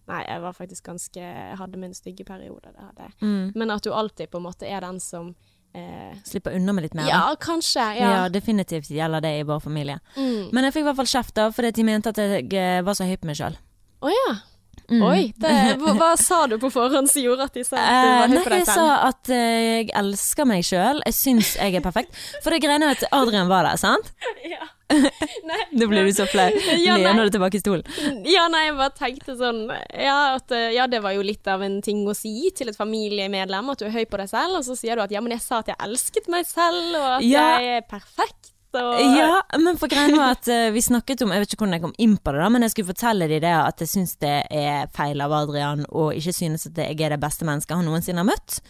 Nei, 0.08 0.24
jeg 0.28 0.42
var 0.42 0.54
faktisk 0.54 0.84
ganske 0.84 1.16
Jeg 1.20 1.58
hadde 1.58 1.78
min 1.78 1.94
stygge 1.94 2.26
periode, 2.26 2.64
det 2.72 2.80
hadde 2.80 3.04
jeg. 3.08 3.14
Mm. 3.22 3.52
Men 3.56 3.72
at 3.72 3.82
du 3.84 3.92
alltid 3.92 4.30
på 4.32 4.38
en 4.38 4.44
måte 4.44 4.64
er 4.68 4.80
den 4.82 5.00
som 5.00 5.36
eh, 5.74 6.14
Slippe 6.28 6.54
unna 6.56 6.74
med 6.74 6.84
litt 6.88 6.94
mer. 6.98 7.08
da. 7.08 7.10
Ja, 7.10 7.36
kanskje. 7.40 7.86
Ja. 8.00 8.12
Ja. 8.12 8.30
definitivt 8.30 8.90
gjelder 8.92 9.22
det 9.22 9.34
i 9.40 9.44
vår 9.48 9.60
familie. 9.64 10.00
Mm. 10.18 10.50
Men 10.52 10.64
jeg 10.68 10.74
fikk 10.74 10.86
i 10.86 10.90
hvert 10.90 11.02
fall 11.02 11.12
kjeft 11.14 11.36
da, 11.36 11.50
fordi 11.52 11.72
de 11.80 11.84
mente 11.88 12.10
at 12.10 12.18
jeg 12.22 12.54
eh, 12.54 12.82
var 12.86 12.98
så 12.98 13.08
høy 13.08 13.18
på 13.18 13.30
meg 13.32 13.40
sjøl. 13.40 13.58
Å 14.02 14.10
ja. 14.14 14.32
Mm. 14.92 15.04
Oi. 15.08 15.22
Det, 15.40 15.52
hva, 15.82 15.94
hva 16.00 16.10
sa 16.20 16.42
du 16.52 16.58
på 16.60 16.72
forhånd 16.74 17.08
som 17.12 17.22
gjorde 17.24 17.46
at 17.48 17.54
de 17.56 17.64
sa 17.64 17.78
at 17.78 17.88
du 17.92 18.10
Eh, 18.10 18.20
var 18.20 18.28
høy 18.28 18.44
på 18.44 18.50
deg 18.52 18.52
selv? 18.52 18.58
jeg 18.58 18.68
sa 18.76 19.08
at 19.08 19.30
eh, 19.30 19.62
jeg 19.78 19.90
elsker 20.02 20.50
meg 20.50 20.66
sjøl. 20.68 21.02
Jeg 21.06 21.16
syns 21.16 21.54
jeg 21.62 21.76
er 21.80 21.86
perfekt. 21.86 22.18
For 22.44 22.52
det 22.52 22.60
greiene 22.66 22.90
er 22.90 22.98
at 22.98 23.06
Adrian 23.16 23.48
var 23.52 23.68
der, 23.70 23.80
sant? 23.82 24.12
Ja. 24.52 24.66
Nei, 25.48 25.60
Nå 25.80 25.86
blir 25.88 26.04
du 26.04 26.12
så 26.12 26.26
flau. 26.28 26.50
Ja. 26.84 26.98
Lener 27.00 27.24
du 27.30 27.32
tilbake 27.38 27.56
i 27.56 27.62
stolen. 27.62 27.86
Ja, 28.28 28.50
nei, 28.52 28.66
jeg 28.66 28.74
bare 28.76 28.92
tenkte 28.98 29.38
sånn 29.40 29.62
ja, 29.72 30.18
at, 30.36 30.52
eh, 30.52 30.74
ja, 30.76 30.84
det 30.92 31.00
var 31.06 31.16
jo 31.16 31.24
litt 31.24 31.48
av 31.48 31.64
en 31.64 31.78
ting 31.86 32.02
å 32.12 32.16
si 32.18 32.50
til 32.58 32.68
et 32.68 32.76
familiemedlem, 32.76 33.70
at 33.72 33.80
du 33.80 33.86
er 33.88 33.94
høy 33.96 34.04
på 34.12 34.20
deg 34.20 34.28
selv, 34.34 34.58
og 34.60 34.66
så 34.68 34.76
sier 34.76 35.00
du 35.00 35.06
at 35.06 35.14
ja, 35.16 35.22
men 35.24 35.32
jeg 35.38 35.46
sa 35.46 35.62
at 35.64 35.72
jeg 35.72 35.80
elsket 35.88 36.28
meg 36.34 36.44
selv, 36.50 36.92
og 37.00 37.08
at 37.22 37.24
Ja. 37.24 37.46
jeg 37.64 37.78
er 37.80 37.88
perfekt, 37.88 38.52
og 38.80 39.18
Ja, 39.18 39.42
men 39.60 39.80
for 39.80 39.92
greien 39.92 40.16
var 40.18 40.38
at 40.38 40.48
uh, 40.52 40.70
vi 40.74 40.84
snakket 40.84 41.26
om 41.26 41.34
Jeg 41.34 41.44
vet 41.44 41.54
ikke 41.54 41.66
hvordan 41.66 41.78
jeg 41.78 41.86
kom 41.88 41.98
inn 42.02 42.16
på 42.18 42.34
det, 42.34 42.44
da 42.44 42.52
men 42.54 42.66
jeg 42.66 42.76
skulle 42.76 42.94
fortelle 42.94 43.28
dem 43.32 43.44
det 43.44 43.58
at 43.58 43.84
jeg 43.84 43.92
syns 43.92 44.16
det 44.22 44.38
er 44.48 44.88
feil 44.96 45.22
av 45.24 45.36
Adrian 45.42 45.84
og 45.90 46.16
ikke 46.16 46.36
synes 46.36 46.70
at 46.70 46.80
jeg 46.80 46.98
er 47.00 47.16
det 47.16 47.22
beste 47.22 47.48
mennesket 47.48 47.78
han 47.78 47.88
noensinne 47.88 48.24
har 48.24 48.32
møtt. 48.32 48.62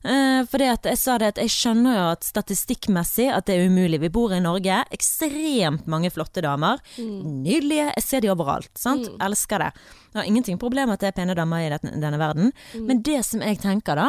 Uh, 0.00 0.46
fordi 0.48 0.64
at 0.72 0.86
jeg 0.88 0.96
sa 0.96 1.18
det 1.20 1.34
at 1.34 1.38
jeg 1.42 1.52
skjønner 1.52 1.96
jo 1.98 2.04
at 2.14 2.24
statistikkmessig 2.24 3.26
at 3.28 3.50
det 3.50 3.58
er 3.58 3.68
umulig. 3.68 4.00
Vi 4.00 4.12
bor 4.12 4.32
i 4.32 4.40
Norge. 4.40 4.78
Ekstremt 4.96 5.84
mange 5.92 6.08
flotte 6.14 6.40
damer. 6.44 6.80
Nydelige. 6.96 7.90
Jeg 7.98 8.06
ser 8.06 8.24
de 8.24 8.32
overalt. 8.32 8.72
Sant? 8.80 9.10
Elsker 9.20 9.60
det. 9.60 9.70
Jeg 10.14 10.22
har 10.22 10.30
ingenting 10.30 10.60
problem 10.62 10.88
med 10.88 10.96
at 10.96 11.04
det 11.04 11.12
er 11.12 11.18
pene 11.20 11.36
damer 11.36 11.66
i 11.66 11.68
denne, 11.74 12.00
denne 12.00 12.20
verden. 12.22 12.54
Men 12.88 13.04
det 13.04 13.20
som 13.28 13.44
jeg 13.44 13.60
tenker 13.60 14.00
da, 14.00 14.08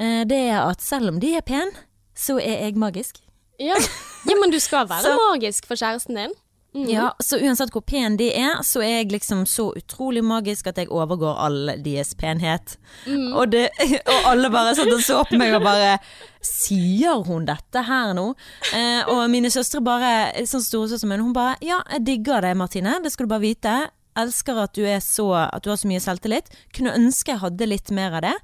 uh, 0.00 0.22
det 0.24 0.42
er 0.48 0.62
at 0.62 0.84
selv 0.84 1.12
om 1.12 1.20
de 1.20 1.36
er 1.36 1.44
pene, 1.44 1.86
så 2.16 2.40
er 2.40 2.64
jeg 2.64 2.80
magisk. 2.80 3.20
Ja. 3.58 3.74
ja, 4.28 4.36
men 4.40 4.52
du 4.54 4.58
skal 4.62 4.88
være 4.90 5.02
Så- 5.08 5.16
magisk 5.30 5.66
for 5.66 5.78
kjæresten 5.80 6.16
din. 6.20 6.36
Ja, 6.86 7.08
så 7.24 7.38
uansett 7.40 7.72
hvor 7.72 7.80
pen 7.82 8.18
de 8.20 8.26
er, 8.36 8.58
så 8.62 8.82
er 8.84 8.98
jeg 9.00 9.06
liksom 9.14 9.40
så 9.48 9.70
utrolig 9.74 10.20
magisk 10.22 10.66
at 10.68 10.76
jeg 10.78 10.90
overgår 10.92 11.38
all 11.40 11.70
deres 11.82 12.12
penhet. 12.14 12.76
Og, 13.08 13.48
det, 13.50 13.64
og 14.12 14.28
alle 14.28 14.50
bare 14.52 14.74
satt 14.76 14.92
og 14.92 15.00
så 15.02 15.22
på 15.26 15.40
meg 15.40 15.56
og 15.56 15.64
bare 15.64 15.96
Sier 16.44 17.24
hun 17.26 17.48
dette 17.48 17.82
her 17.88 18.12
nå? 18.14 18.28
Eh, 18.76 19.08
og 19.10 19.24
mine 19.32 19.50
søstre 19.50 19.80
bare, 19.82 20.44
sånn 20.46 20.62
storesøster 20.62 21.08
min, 21.10 21.24
hun 21.24 21.34
bare 21.34 21.56
Ja, 21.64 21.80
jeg 21.96 22.04
digger 22.12 22.44
deg, 22.44 22.54
Martine. 22.60 22.98
Det 23.02 23.10
skal 23.16 23.26
du 23.26 23.32
bare 23.32 23.46
vite. 23.48 23.74
Elsker 24.18 24.60
at 24.68 24.76
du, 24.76 24.84
så, 25.02 25.26
at 25.48 25.64
du 25.64 25.72
har 25.72 25.80
så 25.80 25.88
mye 25.90 26.04
selvtillit. 26.04 26.52
Kunne 26.76 26.94
ønske 27.00 27.32
jeg 27.32 27.42
hadde 27.42 27.66
litt 27.72 27.90
mer 27.96 28.20
av 28.20 28.26
det. 28.28 28.36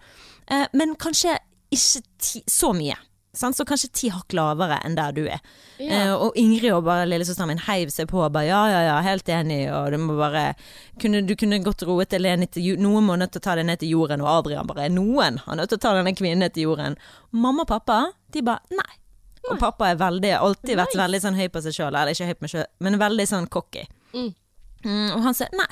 Eh, 0.51 0.65
men 0.75 0.97
kanskje 0.97 1.37
ikke 1.75 2.03
ti, 2.19 2.43
så 2.51 2.73
mye. 2.75 2.97
Sant? 3.37 3.57
Så 3.59 3.65
kanskje 3.69 3.91
ti 3.93 4.09
hakk 4.15 4.33
lavere 4.37 4.79
enn 4.87 4.97
der 4.99 5.13
du 5.17 5.23
er. 5.27 5.41
Ja. 5.79 6.01
Eh, 6.05 6.13
og 6.15 6.37
Ingrid 6.39 6.73
og 6.73 6.85
bare 6.87 7.07
lillesøsteren 7.11 7.51
min 7.53 7.63
heiv 7.67 7.91
seg 7.95 8.09
på 8.11 8.21
og 8.23 8.33
bare 8.35 8.47
ja, 8.49 8.63
ja, 8.71 8.81
ja, 8.89 8.97
helt 9.03 9.29
enig, 9.29 9.61
og 9.75 9.91
du 9.93 9.99
må 9.99 10.17
bare 10.19 10.55
kunne, 11.03 11.23
Du 11.27 11.35
kunne 11.37 11.59
godt 11.65 11.83
roet 11.89 12.13
Eleni 12.15 12.47
til 12.47 12.79
Noen 12.81 13.05
må 13.09 13.17
nødt 13.19 13.33
til 13.35 13.43
å 13.43 13.47
ta 13.49 13.57
deg 13.59 13.67
ned 13.67 13.81
til 13.83 13.91
jorden, 13.97 14.23
og 14.25 14.31
Adrian 14.39 14.67
bare 14.71 14.89
Noen 14.93 15.41
har 15.45 15.57
nødt 15.59 15.73
til 15.75 15.81
å 15.81 15.85
ta 15.87 15.95
denne 15.99 16.15
kvinnen 16.15 16.45
ned 16.47 16.55
til 16.55 16.69
jorden. 16.69 16.97
Mamma 17.33 17.67
og 17.67 17.69
pappa, 17.75 17.99
de 18.33 18.43
bare 18.43 18.63
nei. 18.71 18.93
Og 19.51 19.59
pappa 19.61 19.91
veldig, 20.01 20.31
alltid 20.41 20.79
vært 20.79 20.95
Nice. 20.95 21.03
veldig 21.03 21.21
sånn 21.21 21.35
høy 21.37 21.49
på 21.53 21.61
seg 21.61 21.75
sjøl, 21.77 21.91
eller 21.93 22.15
ikke 22.15 22.31
høy 22.31 22.35
på 22.39 22.47
meg 22.47 22.53
sjøl, 22.55 22.69
men 22.81 22.99
veldig 23.03 23.27
sånn 23.29 23.49
cocky. 23.53 23.83
Mm. 24.15 24.31
Mm, 24.85 25.11
og 25.17 25.21
han 25.27 25.35
sier 25.37 25.53
nei. 25.59 25.69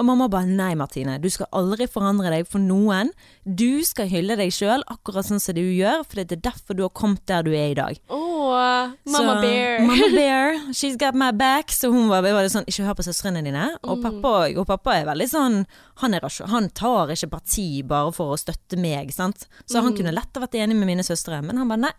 Og 0.00 0.06
mamma 0.08 0.26
bare 0.32 0.48
nei, 0.48 0.70
Martine, 0.80 1.18
du 1.20 1.26
skal 1.28 1.46
aldri 1.52 1.84
forandre 1.90 2.30
deg 2.32 2.46
for 2.48 2.62
noen. 2.64 3.10
Du 3.44 3.82
skal 3.84 4.08
hylle 4.08 4.32
deg 4.40 4.48
sjøl 4.56 4.80
akkurat 4.88 5.26
sånn 5.28 5.42
som 5.44 5.54
du 5.58 5.60
gjør, 5.60 6.06
for 6.08 6.16
det 6.22 6.32
er 6.38 6.40
derfor 6.48 6.78
du 6.78 6.82
har 6.86 6.92
kommet 6.96 7.20
der 7.28 7.44
du 7.44 7.50
er 7.52 7.74
i 7.74 7.76
dag. 7.76 7.98
Oh, 8.08 8.88
Mamma 9.04 9.34
Så- 9.36 9.42
Bear. 9.44 9.80
Mamma 9.84 10.08
Bear, 10.16 10.56
she's 10.72 10.96
got 10.96 11.14
my 11.14 11.30
back. 11.36 11.68
Så 11.76 11.92
hun 11.92 12.08
var, 12.08 12.22
var 12.24 12.48
sånn, 12.48 12.64
ikke 12.66 12.86
hør 12.88 12.96
på 12.96 13.04
søstrene 13.06 13.44
dine. 13.44 13.66
Og 13.84 13.98
Mm. 14.00 14.02
pappa, 14.22 14.32
og 14.58 14.66
pappa 14.66 14.96
er 14.96 15.04
veldig 15.10 15.28
sånn, 15.28 15.66
han, 16.00 16.14
er, 16.14 16.24
han 16.48 16.70
tar 16.70 17.12
ikke 17.12 17.30
parti 17.36 17.82
bare 17.86 18.12
for 18.16 18.32
å 18.34 18.40
støtte 18.40 18.78
meg, 18.80 19.12
sant. 19.12 19.46
Så 19.68 19.82
han 19.84 19.92
kunne 19.94 20.14
lett 20.16 20.32
ha 20.34 20.40
vært 20.46 20.56
enig 20.56 20.76
med 20.80 20.86
mine 20.88 21.04
søstre, 21.04 21.42
men 21.44 21.58
han 21.60 21.68
bare 21.68 21.84
nei. 21.90 21.92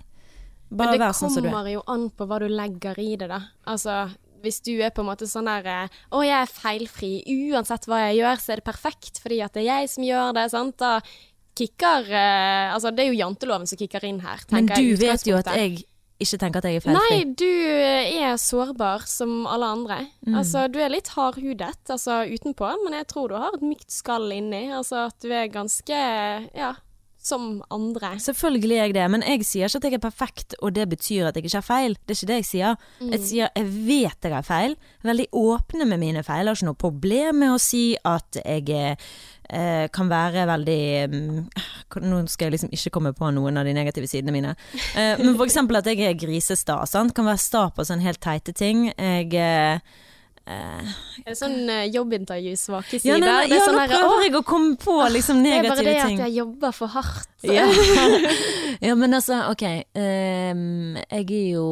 Bare 0.71 0.71
Mm. 0.71 0.77
Men 0.77 0.91
det 0.91 0.99
vær 1.01 1.13
sånn 1.13 1.29
som 1.29 1.43
du 1.43 1.49
er. 1.49 1.51
Det 1.51 1.53
kommer 1.53 1.71
jo 1.73 1.83
an 1.87 2.09
på 2.17 2.25
hva 2.27 2.39
du 2.39 2.47
legger 2.47 2.97
i 2.97 3.15
det, 3.17 3.27
da. 3.29 3.41
Altså, 3.67 4.09
hvis 4.43 4.61
du 4.65 4.73
er 4.79 4.93
på 4.93 5.03
en 5.03 5.09
måte 5.11 5.27
sånn 5.29 5.49
der 5.49 5.67
eh, 5.69 5.99
Å, 6.11 6.23
jeg 6.25 6.37
er 6.37 6.51
feilfri. 6.51 7.11
Uansett 7.51 7.87
hva 7.89 8.03
jeg 8.07 8.21
gjør, 8.21 8.41
så 8.41 8.53
er 8.53 8.61
det 8.61 8.69
perfekt 8.69 9.21
fordi 9.23 9.41
at 9.45 9.55
det 9.57 9.65
er 9.65 9.83
jeg 9.83 9.93
som 9.95 10.07
gjør 10.07 10.33
det. 10.37 10.47
Sant? 10.53 10.77
Da 10.81 10.97
kicker 11.57 12.07
eh, 12.09 12.73
Altså, 12.73 12.91
det 12.95 13.05
er 13.05 13.11
jo 13.11 13.21
janteloven 13.21 13.69
som 13.69 13.79
kicker 13.79 14.05
inn 14.07 14.21
her. 14.25 14.43
Men 14.53 14.69
du 14.71 14.81
jeg, 14.81 14.99
vet 15.01 15.27
jo 15.27 15.39
at 15.39 15.51
jeg 15.55 15.83
ikke 16.21 16.37
tenker 16.37 16.61
at 16.61 16.69
jeg 16.69 16.79
er 16.79 16.85
feilfri. 16.85 17.17
Nei, 17.17 17.33
du 17.37 17.47
er 18.21 18.37
sårbar 18.37 19.07
som 19.09 19.47
alle 19.49 19.71
andre. 19.77 19.97
Mm. 20.27 20.35
Altså, 20.41 20.67
du 20.71 20.77
er 20.83 20.93
litt 20.93 21.09
hardhudet 21.15 21.89
altså, 21.89 22.21
utenpå, 22.29 22.69
men 22.85 22.99
jeg 22.99 23.09
tror 23.09 23.31
du 23.31 23.37
har 23.41 23.57
et 23.57 23.65
mykt 23.65 23.89
skall 23.93 24.29
inni. 24.35 24.67
Altså 24.75 25.07
at 25.07 25.17
du 25.23 25.31
er 25.33 25.49
ganske 25.51 26.01
ja, 26.53 26.75
som 27.21 27.61
andre. 27.73 28.15
Selvfølgelig 28.19 28.77
er 28.77 28.87
jeg 28.89 28.95
det, 28.97 29.07
men 29.13 29.25
jeg 29.25 29.45
sier 29.45 29.69
ikke 29.69 29.81
at 29.81 29.87
jeg 29.87 29.97
er 29.97 30.03
perfekt, 30.03 30.55
og 30.59 30.73
det 30.75 30.87
betyr 30.89 31.29
at 31.29 31.37
jeg 31.37 31.45
ikke 31.45 31.59
har 31.59 31.67
feil. 31.67 31.97
Det 32.01 32.15
er 32.15 32.19
ikke 32.19 32.31
det 32.31 32.39
jeg 32.39 32.47
sier. 32.49 32.79
Mm. 32.99 33.11
Jeg 33.13 33.25
sier 33.27 33.51
jeg 33.55 33.67
vet 33.87 34.27
jeg 34.27 34.33
har 34.33 34.47
feil. 34.47 34.75
Veldig 35.05 35.27
åpne 35.37 35.87
med 35.89 36.01
mine 36.01 36.23
feil. 36.25 36.45
Jeg 36.45 36.51
har 36.51 36.59
ikke 36.59 36.69
noe 36.71 36.81
problem 36.85 37.41
med 37.43 37.53
å 37.53 37.61
si 37.61 37.83
at 38.01 38.41
jeg 38.41 38.73
eh, 38.73 39.85
kan 39.93 40.11
være 40.11 40.47
veldig 40.49 40.83
mm, 41.11 41.39
Nå 42.01 42.21
skal 42.31 42.47
jeg 42.47 42.55
liksom 42.55 42.71
ikke 42.73 42.93
komme 42.95 43.11
på 43.17 43.29
noen 43.35 43.59
av 43.59 43.67
de 43.67 43.75
negative 43.75 44.09
sidene 44.09 44.33
mine. 44.35 44.55
Eh, 44.95 45.19
men 45.21 45.35
for 45.35 45.45
eksempel 45.45 45.81
at 45.81 45.89
jeg 45.91 46.01
er 46.07 46.17
grisesta. 46.17 46.79
Sant? 46.89 47.13
Kan 47.17 47.29
være 47.29 47.43
sta 47.43 47.67
på 47.75 47.85
sånne 47.85 48.07
helt 48.07 48.23
teite 48.23 48.55
ting. 48.55 48.87
Jeg 48.95 49.33
eh, 49.37 49.83
eh, 50.47 50.91
Er 51.21 51.29
det 51.29 51.37
sånn 51.37 51.57
uh, 51.69 51.83
jobbintervju, 51.91 52.55
svake 52.57 52.97
ja, 52.97 53.01
sider? 53.03 53.19
nei, 53.19 53.29
nei, 53.29 53.49
det 53.51 53.59
ja, 53.59 53.65
sånn 53.67 53.77
nå 53.77 53.85
prøver 53.91 54.23
jeg 54.25 54.35
å 54.39 54.41
komme 54.47 54.75
på 54.81 54.95
liksom 55.13 55.43
det 55.43 55.53
er 55.57 55.67
bare 55.69 55.85
det 55.85 55.95
ting. 56.01 56.17
at 56.19 56.25
jeg 56.27 56.35
jobber 56.39 56.71
for 56.75 56.87
hardt. 56.95 57.29
Ja. 57.45 57.65
ja, 58.87 58.95
men 58.95 59.13
altså, 59.17 59.39
ok. 59.51 59.63
Um, 59.97 60.97
jeg 61.09 61.25
er 61.25 61.47
jo 61.55 61.67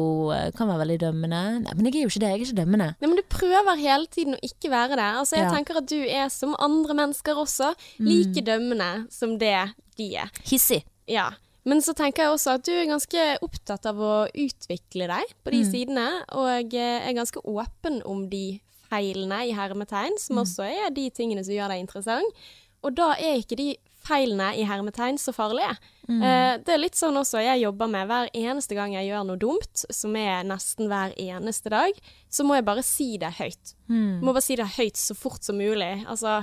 Kan 0.56 0.70
være 0.70 0.84
veldig 0.84 0.98
dømmende. 1.04 1.42
Nei, 1.66 1.74
men 1.76 1.86
jeg 1.90 2.00
er 2.00 2.06
jo 2.06 2.12
ikke 2.12 2.22
det. 2.24 2.30
Jeg 2.32 2.40
er 2.40 2.46
ikke 2.46 2.60
dømmende. 2.62 2.88
Nei, 3.00 3.10
men 3.10 3.20
du 3.20 3.26
prøver 3.30 3.78
hele 3.80 4.10
tiden 4.10 4.34
å 4.38 4.42
ikke 4.46 4.70
være 4.72 4.98
det. 4.98 5.10
Altså, 5.20 5.36
jeg 5.38 5.46
Ja. 5.46 5.52
tenker 5.54 5.78
at 5.82 5.86
du 5.90 5.98
er 6.04 6.28
som 6.30 6.56
andre 6.58 6.94
mennesker 6.94 7.38
også, 7.38 7.74
like 7.98 8.42
dømmende 8.46 9.06
som 9.10 9.38
det 9.38 9.72
de 9.96 10.14
er. 10.16 10.30
Hissig. 10.46 10.82
Ja. 11.10 11.30
Men 11.70 11.82
så 11.84 11.94
tenker 11.94 12.24
jeg 12.26 12.34
også 12.34 12.56
at 12.58 12.64
du 12.66 12.72
er 12.74 12.88
ganske 12.90 13.26
opptatt 13.46 13.86
av 13.86 14.00
å 14.02 14.14
utvikle 14.34 15.06
deg 15.10 15.34
på 15.44 15.52
de 15.54 15.60
sidene, 15.70 16.08
og 16.34 16.74
eh, 16.74 17.04
er 17.06 17.14
ganske 17.14 17.42
åpen 17.46 18.00
om 18.08 18.24
de 18.32 18.58
feilene 18.90 19.44
i 19.46 19.54
hermetegn, 19.54 20.16
som 20.18 20.40
også 20.42 20.66
er 20.66 20.90
de 20.96 21.06
tingene 21.14 21.44
som 21.46 21.54
gjør 21.54 21.70
deg 21.70 21.84
interessant. 21.84 22.42
Og 22.82 22.96
da 22.96 23.12
er 23.20 23.38
ikke 23.38 23.58
de 23.60 23.68
feilene 24.00 24.48
i 24.56 24.64
hermetegn 24.64 25.18
så 25.20 25.34
farlige. 25.36 25.74
Eh, 26.10 26.54
det 26.64 26.72
er 26.74 26.80
litt 26.80 26.96
sånn 26.98 27.14
også 27.20 27.42
jeg 27.44 27.62
jobber 27.62 27.86
med 27.92 28.08
hver 28.10 28.30
eneste 28.34 28.74
gang 28.74 28.96
jeg 28.96 29.06
gjør 29.10 29.28
noe 29.28 29.38
dumt, 29.38 29.84
som 29.94 30.16
er 30.16 30.42
nesten 30.48 30.88
hver 30.90 31.14
eneste 31.20 31.70
dag, 31.70 31.92
så 32.32 32.42
må 32.48 32.56
jeg 32.58 32.66
bare 32.66 32.82
si 32.82 33.12
det 33.20 33.34
høyt. 33.38 33.76
Må 34.24 34.32
bare 34.34 34.42
si 34.42 34.56
det 34.58 34.66
høyt 34.78 34.98
så 34.98 35.14
fort 35.14 35.44
som 35.46 35.60
mulig. 35.60 35.92
Altså, 36.08 36.40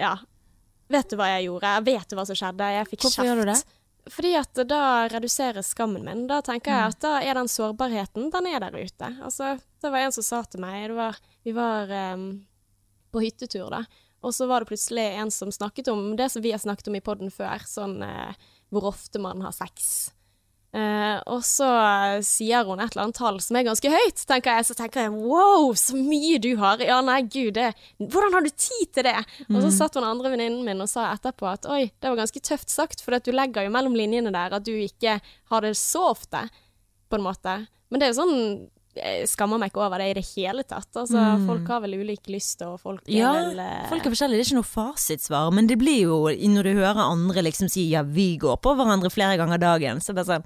ja. 0.00 0.16
Vet 0.88 1.10
du 1.10 1.16
hva 1.18 1.28
jeg 1.34 1.50
gjorde? 1.50 1.74
Vet 1.84 2.08
du 2.08 2.16
hva 2.16 2.24
som 2.28 2.38
skjedde? 2.38 2.72
Jeg 2.78 2.88
fikk 2.88 3.08
Hvorfor 3.08 3.28
gjør 3.28 3.42
du 3.42 3.50
det? 3.52 3.60
Fordi 4.10 4.34
at 4.36 4.58
da 4.68 5.08
reduseres 5.08 5.70
skammen 5.72 6.04
min. 6.04 6.26
Da 6.26 6.40
tenker 6.44 6.70
Mm. 6.70 6.76
jeg 6.78 6.94
at 6.94 7.00
da 7.00 7.12
er 7.22 7.34
den 7.34 7.48
sårbarheten, 7.48 8.30
den 8.30 8.46
er 8.46 8.60
der 8.60 8.74
ute. 8.76 9.10
Altså, 9.24 9.58
det 9.80 9.90
var 9.92 9.98
en 9.98 10.12
som 10.12 10.22
sa 10.26 10.42
til 10.44 10.60
meg, 10.60 10.88
det 10.90 10.96
var, 10.96 11.16
vi 11.44 11.52
var 11.56 11.88
um, 12.14 12.26
på 13.12 13.20
hyttetur 13.24 13.70
da, 13.70 13.84
og 14.22 14.32
så 14.34 14.46
var 14.48 14.60
det 14.60 14.68
plutselig 14.72 15.06
en 15.20 15.30
som 15.30 15.50
snakket 15.52 15.88
om 15.88 16.16
det 16.16 16.30
som 16.32 16.42
vi 16.42 16.52
har 16.52 16.58
snakket 16.58 16.88
om 16.88 16.94
i 16.96 17.00
podden 17.04 17.30
før, 17.30 17.64
sånn 17.68 18.02
uh, 18.02 18.32
hvor 18.70 18.90
ofte 18.92 19.18
man 19.20 19.40
har 19.44 19.52
sex. 19.52 20.10
Eh, 20.74 21.18
og 21.30 21.44
så 21.46 21.68
sier 22.26 22.66
hun 22.66 22.80
et 22.82 22.90
eller 22.90 23.04
annet 23.04 23.18
tall 23.20 23.36
som 23.44 23.58
er 23.58 23.66
ganske 23.68 23.92
høyt, 23.92 24.24
tenker 24.26 24.58
jeg. 24.58 24.66
Så 24.68 24.76
tenker 24.78 25.04
jeg 25.04 25.14
wow, 25.14 25.70
så 25.78 25.98
mye 25.98 26.40
du 26.42 26.50
har. 26.60 26.82
Ja, 26.82 26.98
nei, 27.06 27.20
gud, 27.28 27.54
det, 27.58 27.70
hvordan 28.02 28.34
har 28.34 28.46
du 28.46 28.50
tid 28.50 28.90
til 28.96 29.06
det? 29.06 29.16
Og 29.52 29.60
så 29.62 29.70
satt 29.78 29.98
hun 29.98 30.08
andre 30.08 30.34
venninnen 30.34 30.66
min 30.66 30.82
og 30.82 30.90
sa 30.90 31.12
etterpå 31.12 31.46
at 31.52 31.68
oi, 31.70 31.86
det 31.94 32.10
var 32.10 32.24
ganske 32.24 32.42
tøft 32.42 32.72
sagt, 32.72 33.04
for 33.04 33.14
du 33.14 33.30
legger 33.34 33.68
jo 33.68 33.74
mellom 33.74 33.94
linjene 33.98 34.34
der 34.34 34.58
at 34.58 34.66
du 34.66 34.74
ikke 34.74 35.20
har 35.22 35.66
det 35.66 35.76
så 35.78 36.10
ofte, 36.10 36.48
på 37.12 37.20
en 37.20 37.26
måte. 37.26 37.58
Men 37.92 38.00
det 38.00 38.08
er 38.08 38.14
jo 38.14 38.22
sånn 38.24 38.38
jeg 38.96 39.28
skammer 39.28 39.58
meg 39.58 39.72
ikke 39.72 39.82
over 39.86 39.98
det 39.98 40.08
i 40.10 40.14
det 40.20 40.24
hele 40.34 40.62
tatt. 40.62 40.88
Altså, 40.94 41.18
Mm. 41.18 41.46
Folk 41.48 41.68
har 41.68 41.80
vel 41.84 41.94
ulik 42.00 42.26
lyst, 42.30 42.62
og 42.62 42.80
folk 42.80 43.02
er 43.08 43.12
Ja, 43.18 43.32
vel 43.32 43.58
eh, 43.58 43.88
folk 43.90 44.06
er 44.06 44.10
forskjellige. 44.14 44.38
Det 44.38 44.46
er 44.46 44.50
ikke 44.52 44.60
noe 44.62 44.70
fasitsvar, 44.74 45.52
men 45.52 45.66
det 45.66 45.78
blir 45.78 46.00
jo 46.04 46.18
når 46.30 46.62
du 46.62 46.72
hører 46.78 47.02
andre 47.10 47.42
liksom 47.42 47.68
si 47.70 47.88
ja, 47.90 48.02
vi 48.02 48.36
går 48.38 48.56
på 48.62 48.74
hverandre 48.76 49.10
flere 49.10 49.36
ganger 49.40 49.58
dagen, 49.58 50.00
så 50.00 50.14
bare 50.14 50.24
sånn 50.30 50.44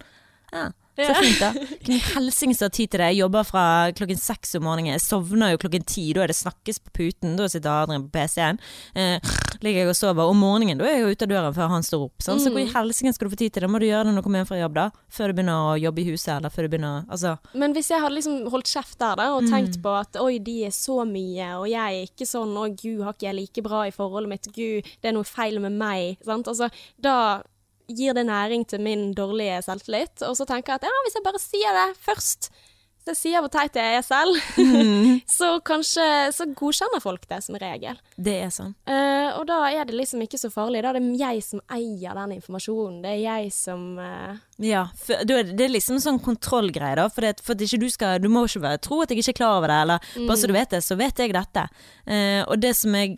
ja. 0.52 0.71
Så 0.99 1.14
fint, 1.23 1.38
da. 1.38 1.52
Kunne 1.87 1.99
helsings 2.14 2.61
ha 2.64 2.69
tid 2.69 2.90
til 2.90 2.99
det. 3.02 3.12
Jeg 3.14 3.21
jobber 3.23 3.45
fra 3.47 3.64
klokken 3.95 4.19
seks 4.19 4.57
om 4.59 4.64
morgenen. 4.67 4.93
Jeg 4.97 5.05
sovner 5.05 5.52
jo 5.55 5.61
klokken 5.62 5.85
ti. 5.87 6.09
Da 6.17 6.25
er 6.25 6.33
det 6.33 6.37
snakkes 6.38 6.81
på 6.83 6.90
puten. 6.99 7.37
Da 7.38 7.47
sitter 7.49 7.71
Adrian 7.85 8.09
på 8.09 8.11
PC-en. 8.19 8.59
Eh, 8.99 9.21
ligger 9.62 9.85
jeg 9.85 9.93
og 9.93 9.97
sover. 9.99 10.28
Om 10.33 10.40
morgenen 10.43 10.78
da 10.81 10.88
er 10.88 10.97
jeg 10.99 11.05
jo 11.07 11.12
ute 11.14 11.28
av 11.28 11.33
døren 11.35 11.55
før 11.55 11.69
han 11.76 11.87
står 11.87 12.05
opp. 12.09 12.17
Sånn. 12.25 12.40
Så 12.43 12.50
hvor 12.50 12.61
i 12.64 12.67
helsike 12.73 13.12
skal 13.14 13.28
du 13.31 13.35
få 13.37 13.40
tid 13.45 13.55
til 13.55 13.62
det? 13.67 13.71
Må 13.71 13.78
du 13.83 13.87
gjøre 13.87 14.05
det 14.09 14.14
når 14.17 14.23
du 14.23 14.26
kommer 14.26 14.43
hjem 14.43 14.50
fra 14.50 14.59
jobb, 14.62 14.75
da? 14.81 14.87
Før 15.09 15.31
du 15.31 15.38
begynner 15.38 15.69
å 15.71 15.76
jobbe 15.78 16.02
i 16.02 16.09
huset, 16.11 16.33
eller 16.38 16.50
før 16.55 16.67
du 16.69 16.73
begynner 16.75 17.07
Altså. 17.09 17.37
Men 17.55 17.73
hvis 17.76 17.88
jeg 17.93 18.00
hadde 18.02 18.17
liksom 18.19 18.40
holdt 18.52 18.69
kjeft 18.75 18.99
der 18.99 19.14
da, 19.23 19.28
og 19.37 19.43
Mm. 19.47 19.50
tenkt 19.55 19.78
på 19.83 19.93
at 20.00 20.17
oi, 20.21 20.38
de 20.38 20.64
er 20.67 20.71
så 20.75 21.05
mye, 21.07 21.47
og 21.61 21.69
jeg 21.71 21.78
er 22.02 22.07
ikke 22.11 22.26
sånn, 22.26 22.52
å 22.59 22.67
gud, 22.75 23.05
har 23.05 23.12
ikke 23.14 23.28
jeg 23.31 23.35
like 23.38 23.62
bra 23.62 23.83
i 23.87 23.90
forholdet 23.95 24.28
mitt, 24.28 24.49
gud, 24.52 24.83
det 25.02 25.09
er 25.09 25.12
noe 25.12 25.25
feil 25.25 25.61
med 25.61 25.73
meg, 25.78 26.19
sant? 26.25 26.47
Altså, 26.50 26.69
da 27.00 27.43
gir 27.88 28.16
det 28.16 28.26
næring 28.28 28.66
til 28.68 28.83
min 28.85 29.12
dårlige 29.16 29.62
selvtillit, 29.64 30.23
og 30.26 30.37
så 30.37 30.49
tenker 30.49 30.75
jeg 30.75 30.83
at 30.83 30.88
ja, 30.90 31.04
hvis 31.07 31.16
jeg 31.18 31.25
bare 31.25 31.40
sier 31.42 31.78
det 31.78 31.87
først, 32.04 32.50
hvis 32.99 33.14
jeg 33.14 33.18
sier 33.23 33.40
hvor 33.40 33.52
teit 33.52 33.76
jeg 33.78 33.97
er 33.97 34.04
selv, 34.04 34.37
Mm. 34.59 35.21
så 35.38 35.61
kanskje, 35.64 36.04
så 36.35 36.45
godkjenner 36.52 37.00
folk 37.00 37.25
det 37.30 37.38
som 37.45 37.57
regel. 37.57 37.97
Det 38.16 38.35
er 38.45 38.50
sånn. 38.52 38.75
Uh, 38.88 39.38
og 39.38 39.47
da 39.49 39.62
er 39.71 39.87
det 39.88 39.97
liksom 39.97 40.21
ikke 40.25 40.40
så 40.40 40.50
farlig, 40.52 40.83
da 40.85 40.90
er 40.90 40.99
det 40.99 41.16
jeg 41.21 41.42
som 41.47 41.62
eier 41.73 42.18
den 42.18 42.35
informasjonen, 42.37 43.00
det 43.04 43.14
er 43.14 43.23
jeg 43.23 43.52
som... 43.54 43.85
uh... 43.97 44.37
Ja, 44.61 44.88
for, 44.99 45.23
det, 45.25 45.54
det 45.57 45.68
er 45.68 45.73
liksom 45.73 46.00
sånn 46.02 46.18
kontrollgreie, 46.21 46.99
da. 46.99 47.07
For, 47.14 47.25
det, 47.25 47.45
for 47.47 47.54
ikke 47.54 47.78
du 47.78 47.87
skal 47.95 48.18
Du 48.18 48.26
må 48.33 48.42
ikke 48.49 48.75
tro 48.83 49.00
at 49.04 49.12
jeg 49.14 49.23
ikke 49.23 49.37
er 49.37 49.40
klar 49.40 49.61
over 49.61 49.71
det, 49.71 49.78
eller 49.87 50.09
bare 50.26 50.38
så 50.40 50.50
du 50.50 50.57
vet 50.57 50.75
det, 50.75 50.83
så 50.85 50.99
vet 50.99 51.23
jeg 51.23 51.37
dette. 51.37 51.68
Uh, 52.02 52.42
og 52.45 52.59
det 52.61 52.75
som 52.76 52.99
jeg 52.99 53.16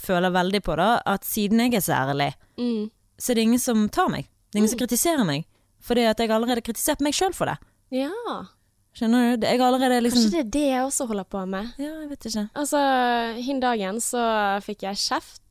føler 0.00 0.32
veldig 0.32 0.62
på, 0.64 0.78
da, 0.78 0.92
at 1.04 1.26
siden 1.26 1.66
jeg 1.66 1.76
er 1.76 1.84
så 1.84 1.98
ærlig, 1.98 2.30
mm, 2.56 2.86
så 3.18 3.34
det 3.34 3.42
er 3.42 3.48
ingen 3.50 3.62
som 3.62 3.88
tar 3.92 4.08
meg. 4.12 4.28
Det 4.48 4.56
er 4.56 4.62
ingen 4.62 4.72
som 4.72 4.80
kritiserer 4.80 5.26
meg. 5.28 5.44
Fordi 5.84 6.04
at 6.10 6.18
jeg 6.18 6.30
allerede 6.30 6.58
har 6.60 6.66
kritisert 6.66 7.02
meg 7.04 7.14
sjøl 7.16 7.34
for 7.36 7.50
det. 7.50 7.58
ja, 7.94 8.12
Skjønner 8.98 9.36
du? 9.36 9.44
Jeg 9.46 9.60
allerede 9.62 10.00
liksom 10.02 10.24
kanskje 10.24 10.32
det 10.34 10.40
er 10.40 10.50
det 10.56 10.62
jeg 10.72 10.84
også 10.88 11.04
holder 11.06 11.26
på 11.30 11.42
med. 11.46 11.68
Ja, 11.78 11.90
jeg 12.00 12.08
vet 12.10 12.24
ikke. 12.26 12.42
Altså, 12.58 12.78
hin 13.46 13.60
dagen 13.62 14.00
så 14.02 14.22
fikk 14.64 14.82
jeg 14.88 14.98
kjeft. 14.98 15.42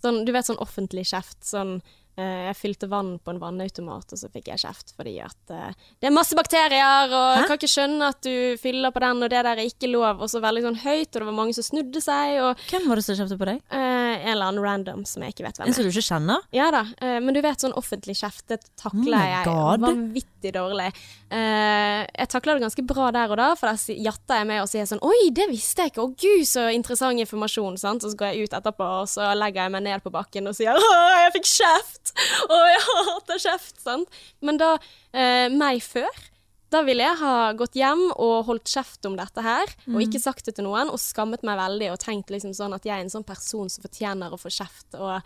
Sånn, 0.00 0.22
du 0.24 0.30
vet 0.32 0.46
sånn 0.48 0.60
offentlig 0.62 1.04
kjeft. 1.10 1.36
Sånn 1.44 1.74
jeg 2.18 2.56
fylte 2.58 2.88
vann 2.90 3.14
på 3.22 3.30
en 3.34 3.38
vannautomat, 3.42 4.12
og 4.12 4.18
så 4.18 4.28
fikk 4.32 4.48
jeg 4.50 4.62
kjeft 4.64 4.94
fordi 4.98 5.16
at 5.22 5.52
eh, 5.54 5.72
det 6.00 6.08
er 6.10 6.14
masse 6.16 6.34
bakterier, 6.38 7.12
og 7.14 7.36
jeg 7.38 7.46
kan 7.48 7.58
ikke 7.60 7.70
skjønne 7.70 8.08
at 8.10 8.20
du 8.26 8.56
fyller 8.62 8.90
på 8.94 9.02
den, 9.04 9.22
og 9.22 9.30
det 9.30 9.42
der 9.46 9.52
er 9.62 9.68
ikke 9.70 9.90
lov. 9.92 10.20
Og 10.24 10.30
så 10.32 10.40
veldig 10.42 10.64
sånn 10.66 10.80
høyt, 10.82 11.08
og 11.14 11.20
det 11.22 11.28
var 11.28 11.36
mange 11.38 11.54
som 11.56 11.66
snudde 11.66 12.02
seg, 12.02 12.38
og 12.42 12.64
Hvem 12.72 12.88
var 12.90 12.98
det 13.00 13.04
som 13.06 13.18
kjeftet 13.20 13.38
på 13.42 13.48
deg? 13.52 13.60
eh, 13.70 14.14
en 14.18 14.32
eller 14.34 14.48
annen 14.50 14.64
random 14.64 15.04
som 15.06 15.22
jeg 15.22 15.34
ikke 15.36 15.46
vet 15.46 15.58
hvem 15.60 15.66
er. 15.66 15.70
En 15.70 15.76
som 15.78 15.86
du 15.86 15.90
ikke 15.92 16.06
kjenner? 16.08 16.46
Ja 16.56 16.70
da, 16.74 16.84
eh, 17.00 17.18
men 17.22 17.36
du 17.36 17.42
vet 17.44 17.62
sånn 17.62 17.76
offentlig 17.78 18.16
kjeft, 18.18 18.46
det 18.50 18.60
takler 18.80 19.18
Oh 19.18 19.28
jeg 19.28 19.44
vanvittig 19.86 20.52
dårlig. 20.56 20.88
Eh, 21.30 22.02
jeg 22.18 22.28
takler 22.32 22.58
det 22.58 22.64
ganske 22.66 22.84
bra 22.88 23.10
der 23.14 23.30
og 23.30 23.36
da, 23.40 23.48
for 23.58 23.68
der 23.70 23.78
si- 23.80 23.98
jatter 24.02 24.40
jeg 24.40 24.48
med 24.48 24.62
og 24.62 24.68
sier 24.70 24.86
sånn 24.88 25.02
Oi, 25.04 25.28
det 25.34 25.48
visste 25.50 25.84
jeg 25.84 25.92
ikke, 25.92 26.06
å 26.08 26.14
gud, 26.16 26.44
så 26.48 26.66
interessant 26.74 27.20
informasjon, 27.20 27.76
sant. 27.80 28.04
Og 28.04 28.12
så 28.14 28.18
går 28.18 28.32
jeg 28.34 28.48
ut 28.48 28.56
etterpå, 28.58 28.88
og 29.02 29.08
så 29.10 29.30
legger 29.38 29.66
jeg 29.66 29.74
meg 29.76 29.82
ned 29.86 30.02
på 30.04 30.12
bakken 30.14 30.48
og 30.50 30.56
sier 30.56 30.74
Å, 30.78 30.92
jeg 31.24 31.34
fikk 31.38 31.50
kjeft! 31.52 32.07
Å, 32.14 32.58
jeg 32.74 32.82
hater 32.88 33.44
kjeft! 33.46 33.78
Sant. 33.84 34.18
Men 34.44 34.60
da, 34.60 34.74
eh, 35.12 35.46
meg 35.52 35.82
før 35.84 36.26
da 36.68 36.82
ville 36.84 37.04
jeg 37.04 37.16
ha 37.22 37.52
gått 37.56 37.76
hjem 37.78 38.10
og 38.12 38.48
holdt 38.48 38.68
kjeft 38.68 39.06
om 39.08 39.14
dette 39.16 39.40
her, 39.44 39.70
og 39.88 40.02
ikke 40.04 40.20
sagt 40.20 40.44
det 40.44 40.58
til 40.58 40.66
noen, 40.66 40.90
og 40.92 41.00
skammet 41.00 41.44
meg 41.46 41.56
veldig 41.56 41.94
og 41.94 42.00
tenkt 42.02 42.32
liksom 42.32 42.52
sånn 42.56 42.76
at 42.76 42.84
jeg 42.84 42.92
er 42.92 43.06
en 43.06 43.12
sånn 43.12 43.24
person 43.24 43.70
som 43.72 43.86
fortjener 43.86 44.34
å 44.34 44.40
få 44.40 44.52
kjeft, 44.52 44.98
og 45.00 45.16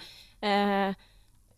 eh, 0.47 0.95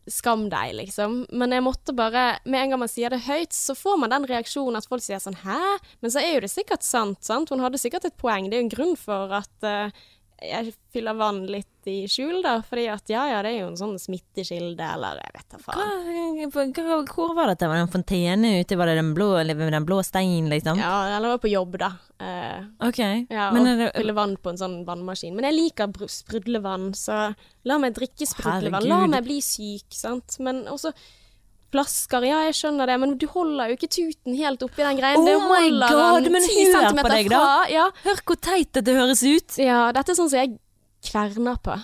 skam 0.08 0.46
deg, 0.52 0.72
liksom. 0.80 1.18
Men 1.32 1.54
jeg 1.54 1.64
måtte 1.64 1.94
bare 1.96 2.38
Med 2.44 2.60
en 2.60 2.74
gang 2.74 2.80
man 2.82 2.90
sier 2.92 3.12
det 3.12 3.22
høyt, 3.24 3.54
så 3.56 3.76
får 3.76 4.00
man 4.02 4.12
den 4.12 4.26
reaksjonen 4.28 4.76
at 4.76 4.88
folk 4.88 5.04
sier 5.04 5.20
sånn 5.22 5.38
Hæ? 5.44 5.60
Men 6.04 6.12
så 6.12 6.20
er 6.20 6.34
jo 6.34 6.42
det 6.44 6.52
sikkert 6.52 6.84
sant, 6.84 7.22
sant? 7.24 7.52
Hun 7.52 7.62
hadde 7.64 7.80
sikkert 7.80 8.04
et 8.08 8.18
poeng. 8.20 8.50
Det 8.50 8.58
er 8.58 8.62
jo 8.62 8.66
en 8.66 8.74
grunn 8.74 8.98
for 9.00 9.32
at 9.40 9.68
eh, 9.68 10.04
jeg 10.42 10.74
fyller 10.92 11.14
vann 11.18 11.44
litt 11.46 11.86
i 11.88 12.06
skjul, 12.08 12.40
da. 12.44 12.56
Fordi 12.64 12.86
at 12.88 13.10
ja, 13.12 13.22
ja, 13.28 13.42
det 13.44 13.50
er 13.52 13.58
jo 13.62 13.68
en 13.70 13.76
sånn 13.78 13.98
smittekilde, 14.00 14.86
eller 14.96 15.20
jeg 15.20 15.34
vet 15.36 15.48
da 15.54 15.60
faen. 15.60 16.48
Hva, 16.52 16.64
hva, 16.74 16.98
hvor 17.12 17.34
var 17.36 17.50
dette? 17.52 17.68
Var 17.68 17.76
det 17.78 17.84
en 17.86 17.92
fontene 17.92 18.52
ute? 18.60 18.78
Var 18.80 18.90
det 18.90 18.96
den 19.00 19.12
blå, 19.16 19.28
den 19.44 19.88
blå 19.88 20.00
steinen, 20.06 20.48
liksom? 20.52 20.80
Ja, 20.80 20.94
eller 21.16 21.34
var 21.34 21.42
på 21.44 21.52
jobb, 21.52 21.76
da. 21.82 21.92
Eh, 22.18 22.62
Ok. 22.88 23.00
Ja, 23.30 23.50
Men 23.52 23.68
og 23.68 23.82
det, 23.82 23.90
fylle 23.96 24.16
vann 24.16 24.36
på 24.40 24.52
en 24.54 24.60
sånn 24.60 24.78
vannmaskin. 24.88 25.34
Men 25.36 25.48
jeg 25.50 25.58
liker 25.58 26.08
sprudlevann, 26.08 26.92
så 26.96 27.34
la 27.68 27.78
meg 27.82 27.94
drikke 27.98 28.28
sprudlevann. 28.28 28.88
La 28.88 29.04
meg 29.06 29.24
bli 29.28 29.40
syk, 29.44 29.86
sant. 29.94 30.38
Men 30.40 30.64
også 30.72 30.92
flasker, 31.74 32.24
ja 32.30 32.44
jeg 32.48 32.56
skjønner 32.60 32.88
det, 32.90 32.96
men 33.02 33.16
du 33.20 33.26
holder 33.30 33.72
jo 33.72 33.76
ikke 33.78 33.90
tuten 33.92 34.38
helt 34.38 34.62
oppi 34.66 34.86
den 34.86 35.00
greien. 35.00 35.20
Oh 35.20 35.48
my 35.50 35.66
God, 35.82 36.30
men 36.32 36.46
10 36.46 36.70
hør 36.72 36.88
på 37.02 37.10
deg 37.12 37.28
da. 37.34 37.42
Ja, 37.72 37.88
hør 38.06 38.22
hvor 38.24 38.38
teit 38.48 38.72
dette 38.78 38.94
høres 38.96 39.24
ut! 39.26 39.58
ja, 39.60 39.88
dette 39.94 40.14
er 40.14 40.18
sånn 40.22 40.30
som 40.32 40.40
jeg 40.40 40.56
kverner 41.10 41.60
på. 41.60 41.76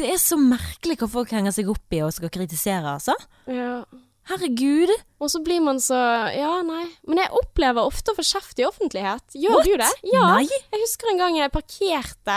Det 0.00 0.06
er 0.14 0.20
så 0.22 0.38
merkelig 0.40 1.00
hva 1.00 1.08
folk 1.10 1.32
henger 1.34 1.52
seg 1.52 1.68
opp 1.72 1.92
i 1.96 1.98
og 2.06 2.14
skal 2.14 2.30
kritisere, 2.32 2.94
altså. 2.94 3.16
Ja. 3.50 3.82
Herregud. 4.30 4.92
Og 5.20 5.30
så 5.32 5.40
blir 5.44 5.62
man 5.64 5.80
så 5.82 5.98
Ja, 6.36 6.60
nei. 6.64 6.84
Men 7.08 7.22
jeg 7.22 7.32
opplever 7.40 7.88
ofte 7.88 8.12
å 8.12 8.16
få 8.18 8.24
kjeft 8.24 8.60
i 8.62 8.66
offentlighet. 8.68 9.34
Gjør 9.34 9.56
What? 9.58 9.66
du 9.66 9.74
det? 9.80 9.90
Ja. 10.12 10.26
Nei. 10.36 10.46
Jeg 10.46 10.82
husker 10.84 11.10
en 11.10 11.20
gang 11.20 11.38
jeg 11.40 11.52
parkerte 11.54 12.36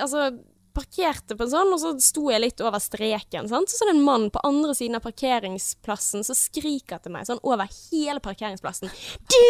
Altså 0.00 0.30
parkerte 0.74 1.36
på 1.36 1.46
en 1.46 1.52
sånn, 1.52 1.72
og 1.74 1.80
så 1.82 1.92
sto 2.02 2.28
jeg 2.30 2.42
litt 2.42 2.62
over 2.64 2.82
streken. 2.82 3.48
Sant? 3.50 3.72
Så 3.72 3.84
er 3.84 3.90
det 3.90 3.96
en 3.98 4.06
mann 4.06 4.28
på 4.32 4.42
andre 4.46 4.74
siden 4.76 4.98
av 4.98 5.04
parkeringsplassen 5.04 6.26
som 6.26 6.38
skriker 6.38 7.02
til 7.02 7.14
meg 7.14 7.28
sånn 7.28 7.42
over 7.46 7.70
hele 7.90 8.22
parkeringsplassen. 8.24 8.92
Du 9.30 9.42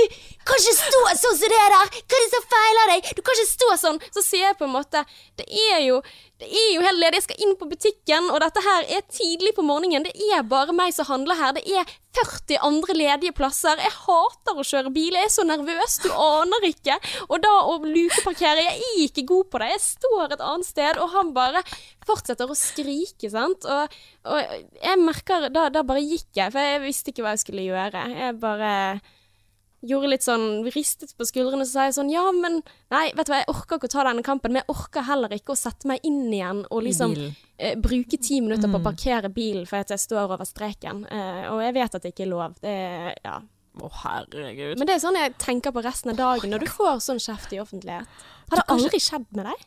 kan 0.47 0.61
ikke 0.61 0.77
stå 0.79 1.05
sånn 1.11 1.39
som 1.41 1.45
det 1.45 1.53
der! 1.55 1.77
Hva 1.77 1.85
er 1.85 2.25
det 2.25 2.33
som 2.35 2.49
feiler 2.55 2.95
deg? 2.95 3.13
Du 3.17 3.23
kan 3.25 3.39
ikke 3.39 3.53
stå 3.53 3.71
sånn! 3.85 4.03
Så 4.15 4.25
sier 4.27 4.51
jeg 4.51 4.59
på 4.61 4.67
en 4.67 4.75
måte 4.75 5.05
Det 5.39 5.47
er 5.71 5.81
jo 5.87 6.01
det 6.41 6.49
er 6.49 6.71
jo 6.73 6.85
helt 6.85 7.01
ledig. 7.01 7.19
Jeg 7.19 7.27
skal 7.27 7.43
inn 7.45 7.57
på 7.61 7.69
butikken, 7.69 8.29
og 8.33 8.41
dette 8.41 8.63
her 8.65 8.87
er 8.97 9.03
tidlig 9.13 9.53
på 9.57 9.65
morgenen. 9.67 10.07
Det 10.07 10.29
er 10.33 10.47
bare 10.49 10.73
meg 10.77 10.95
som 10.97 11.09
handler 11.11 11.37
her. 11.37 11.53
Det 11.59 11.65
er 11.69 11.93
40 12.17 12.63
andre 12.67 12.97
ledige 12.97 13.35
plasser. 13.37 13.81
Jeg 13.83 13.93
hater 14.07 14.57
å 14.57 14.65
kjøre 14.65 14.93
bil. 14.95 15.19
Jeg 15.19 15.29
er 15.29 15.35
så 15.35 15.45
nervøs. 15.45 15.99
Du 16.01 16.09
aner 16.15 16.67
ikke. 16.71 16.97
Og 17.29 17.45
da 17.45 17.53
å 17.69 17.77
lukeparkere 17.85 18.65
Jeg 18.65 18.81
er 18.81 19.05
ikke 19.05 19.27
god 19.29 19.53
på 19.53 19.61
det. 19.63 19.71
Jeg 19.75 19.85
står 19.85 20.35
et 20.35 20.47
annet 20.49 20.71
sted, 20.71 21.01
og 21.03 21.13
han 21.13 21.37
bare 21.37 21.65
fortsetter 22.09 22.49
å 22.49 22.59
skrike, 22.59 23.31
sant. 23.33 23.69
Og, 23.69 24.01
og 24.25 24.41
jeg 24.81 25.05
merker 25.05 25.51
da, 25.53 25.69
da 25.69 25.85
bare 25.85 26.05
gikk 26.05 26.31
jeg, 26.41 26.55
for 26.55 26.73
jeg 26.73 26.85
visste 26.89 27.13
ikke 27.13 27.27
hva 27.27 27.37
jeg 27.37 27.45
skulle 27.45 27.69
gjøre. 27.69 28.09
Jeg 28.17 28.41
bare 28.41 28.75
gjorde 29.83 30.09
litt 30.13 30.25
sånn 30.27 30.65
Ristet 30.75 31.15
på 31.17 31.25
skuldrene, 31.29 31.65
så 31.65 31.73
sa 31.73 31.85
jeg 31.89 31.95
sånn 31.97 32.11
Ja, 32.13 32.27
men 32.37 32.59
Nei, 32.93 33.07
vet 33.17 33.27
du 33.27 33.33
hva, 33.33 33.39
jeg 33.41 33.49
orker 33.53 33.79
ikke 33.79 33.89
å 33.89 33.93
ta 33.95 34.05
denne 34.05 34.23
kampen, 34.27 34.53
men 34.53 34.61
jeg 34.63 34.75
orker 34.75 35.07
heller 35.07 35.33
ikke 35.33 35.55
å 35.55 35.59
sette 35.61 35.89
meg 35.89 36.01
inn 36.05 36.27
igjen 36.33 36.65
og 36.71 36.83
liksom 36.85 37.15
eh, 37.59 37.77
bruke 37.81 38.19
ti 38.21 38.41
minutter 38.41 38.69
på 38.69 38.77
å 38.77 38.83
Mm. 38.83 38.89
parkere 38.91 39.31
bilen 39.33 39.67
for 39.69 39.77
at 39.81 39.89
jeg 39.95 39.99
står 40.03 40.35
over 40.35 40.45
streken. 40.49 41.05
Eh, 41.11 41.49
og 41.53 41.61
jeg 41.63 41.75
vet 41.75 41.95
at 41.95 42.03
det 42.03 42.13
ikke 42.15 42.27
er 42.27 42.31
lov. 42.33 42.55
Det 42.61 42.69
er, 42.77 43.15
ja. 43.25 43.39
Å, 43.81 43.89
herregud. 44.03 44.77
Men 44.79 44.87
det 44.89 44.95
er 44.97 45.03
sånn 45.05 45.17
jeg 45.17 45.37
tenker 45.39 45.73
på 45.73 45.83
resten 45.85 46.11
av 46.11 46.17
dagen 46.19 46.51
når 46.51 46.65
du 46.65 46.67
får 46.67 46.99
sånn 47.05 47.21
kjeft 47.23 47.53
i 47.55 47.61
offentlighet. 47.63 48.09
Har 48.51 48.57
det 48.61 48.67
aldri 48.75 48.99
skjedd 49.01 49.29
med 49.37 49.47
deg? 49.47 49.67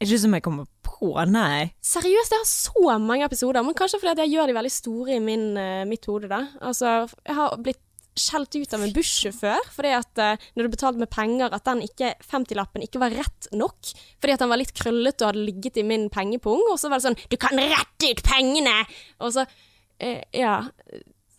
Ikke 0.00 0.18
som 0.20 0.34
jeg 0.36 0.42
kommer 0.44 0.66
på, 0.84 1.10
nei. 1.28 1.72
Seriøst, 1.84 2.32
jeg 2.32 2.40
har 2.42 2.48
så 2.48 2.98
mange 3.00 3.24
episoder, 3.28 3.62
men 3.64 3.76
kanskje 3.76 4.00
fordi 4.02 4.24
jeg 4.26 4.34
gjør 4.34 4.46
de 4.50 4.56
veldig 4.58 4.72
store 4.72 5.14
i 5.16 5.20
min, 5.20 5.56
eh, 5.56 5.84
mitt 5.88 6.04
hode, 6.08 6.28
da. 6.28 6.42
Altså, 6.60 7.08
jeg 7.26 7.34
har 7.36 7.56
blitt 7.60 7.80
skjelt 8.20 8.56
ut 8.56 8.74
av 8.76 8.84
en 8.84 8.92
bussjåfør 8.96 9.68
fordi 9.72 9.92
at 9.96 10.22
uh, 10.22 10.46
når 10.56 10.66
du 10.66 10.72
betalte 10.72 11.02
med 11.02 11.10
penger, 11.12 11.52
at 11.52 11.66
den 11.68 11.82
ikke, 11.84 12.14
50-lappen 12.24 12.84
ikke 12.86 13.02
var 13.02 13.14
rett 13.16 13.50
nok. 13.56 13.92
Fordi 14.20 14.36
at 14.36 14.44
den 14.44 14.52
var 14.52 14.60
litt 14.60 14.74
krøllete 14.76 15.24
og 15.24 15.32
hadde 15.32 15.44
ligget 15.48 15.80
i 15.80 15.86
min 15.86 16.08
pengepung. 16.12 16.64
Og 16.72 16.80
så 16.80 16.90
var 16.90 17.00
det 17.00 17.08
sånn 17.08 17.20
Du 17.32 17.36
kan 17.40 17.58
rette 17.60 18.10
ut 18.10 18.24
pengene! 18.26 18.78
Og 19.20 19.36
så 19.36 19.46
uh, 19.46 20.22
Ja. 20.36 20.62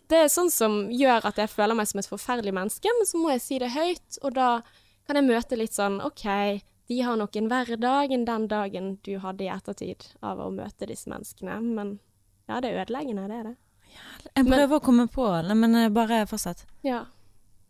Det 0.08 0.22
er 0.24 0.30
sånn 0.32 0.48
som 0.48 0.86
gjør 0.88 1.26
at 1.28 1.40
jeg 1.42 1.52
føler 1.52 1.76
meg 1.76 1.90
som 1.90 2.00
et 2.00 2.08
forferdelig 2.08 2.54
menneske, 2.56 2.92
men 2.96 3.08
så 3.10 3.20
må 3.20 3.34
jeg 3.34 3.42
si 3.44 3.58
det 3.60 3.74
høyt, 3.74 4.20
og 4.24 4.38
da 4.38 4.62
kan 5.04 5.20
jeg 5.20 5.28
møte 5.28 5.58
litt 5.60 5.76
sånn 5.76 5.98
OK, 6.00 6.24
de 6.88 7.00
har 7.04 7.20
nok 7.20 7.36
en 7.36 7.50
verre 7.52 7.76
dag 7.76 8.14
enn 8.16 8.24
den 8.24 8.48
dagen 8.48 8.94
du 9.04 9.18
hadde 9.20 9.44
i 9.44 9.52
ettertid 9.52 10.08
av 10.24 10.40
å 10.40 10.48
møte 10.56 10.88
disse 10.88 11.12
menneskene, 11.12 11.60
men 11.60 11.98
ja, 12.48 12.62
det 12.64 12.72
er 12.72 12.86
ødeleggende, 12.86 13.28
det 13.28 13.42
er 13.42 13.50
det. 13.50 13.56
Jeg 14.34 14.46
prøver 14.46 14.78
å 14.78 14.84
komme 14.84 15.08
på, 15.10 15.28
det, 15.48 15.56
men 15.58 15.76
eh, 15.76 15.94
bare 15.94 16.26
fortsett. 16.30 16.66
Ja. 16.86 17.06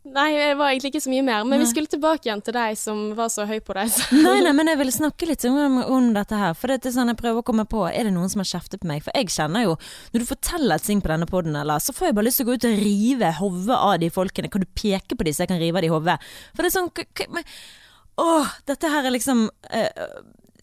Nei, 0.08 0.30
det 0.38 0.54
var 0.56 0.70
egentlig 0.70 0.92
ikke 0.92 1.02
så 1.04 1.10
mye 1.12 1.24
mer. 1.24 1.42
Men 1.44 1.58
Nei. 1.58 1.64
vi 1.64 1.70
skulle 1.72 1.90
tilbake 1.90 2.28
igjen 2.28 2.40
til 2.44 2.54
deg 2.56 2.76
som 2.80 3.00
var 3.18 3.30
så 3.32 3.44
høy 3.48 3.58
på 3.64 3.74
deg. 3.76 3.92
Nei, 4.24 4.38
nei, 4.44 4.52
men 4.56 4.70
jeg 4.70 4.80
ville 4.80 4.94
snakke 4.94 5.28
litt 5.28 5.44
om, 5.48 5.80
om 5.82 6.06
dette 6.14 6.38
her. 6.38 6.54
For 6.56 6.70
det 6.70 6.88
er 6.88 6.94
sånn 6.94 7.12
jeg 7.12 7.18
prøver 7.20 7.42
å 7.42 7.46
komme 7.46 7.66
på 7.68 7.82
Er 7.88 8.08
det 8.08 8.14
noen 8.14 8.30
som 8.32 8.42
har 8.42 8.48
kjeftet 8.48 8.82
på 8.82 8.88
meg? 8.88 9.02
For 9.04 9.16
jeg 9.16 9.32
kjenner 9.34 9.66
jo 9.66 9.74
Når 10.14 10.22
du 10.22 10.28
forteller 10.28 10.80
ting 10.82 11.02
på 11.04 11.12
denne 11.12 11.28
poden, 11.28 11.58
så 11.82 11.94
får 11.96 12.10
jeg 12.10 12.18
bare 12.18 12.28
lyst 12.28 12.40
til 12.40 12.48
å 12.48 12.50
gå 12.50 12.56
ut 12.56 12.68
og 12.70 12.80
rive 12.84 13.32
hodet 13.40 13.80
av 13.90 13.98
de 14.00 14.10
folkene. 14.14 14.52
Kan 14.52 14.64
du 14.64 14.70
peke 14.78 15.18
på 15.18 15.26
de 15.26 15.34
så 15.34 15.44
jeg 15.44 15.52
kan 15.52 15.60
rive 15.60 15.80
av 15.80 15.86
de 15.86 15.92
hodet? 15.92 16.18
For 16.54 16.64
det 16.64 16.72
er 16.72 16.78
sånn 16.78 17.44
Åh, 18.18 18.54
dette 18.66 18.90
her 18.90 19.06
er 19.06 19.14
liksom 19.14 19.44
eh, 19.70 20.06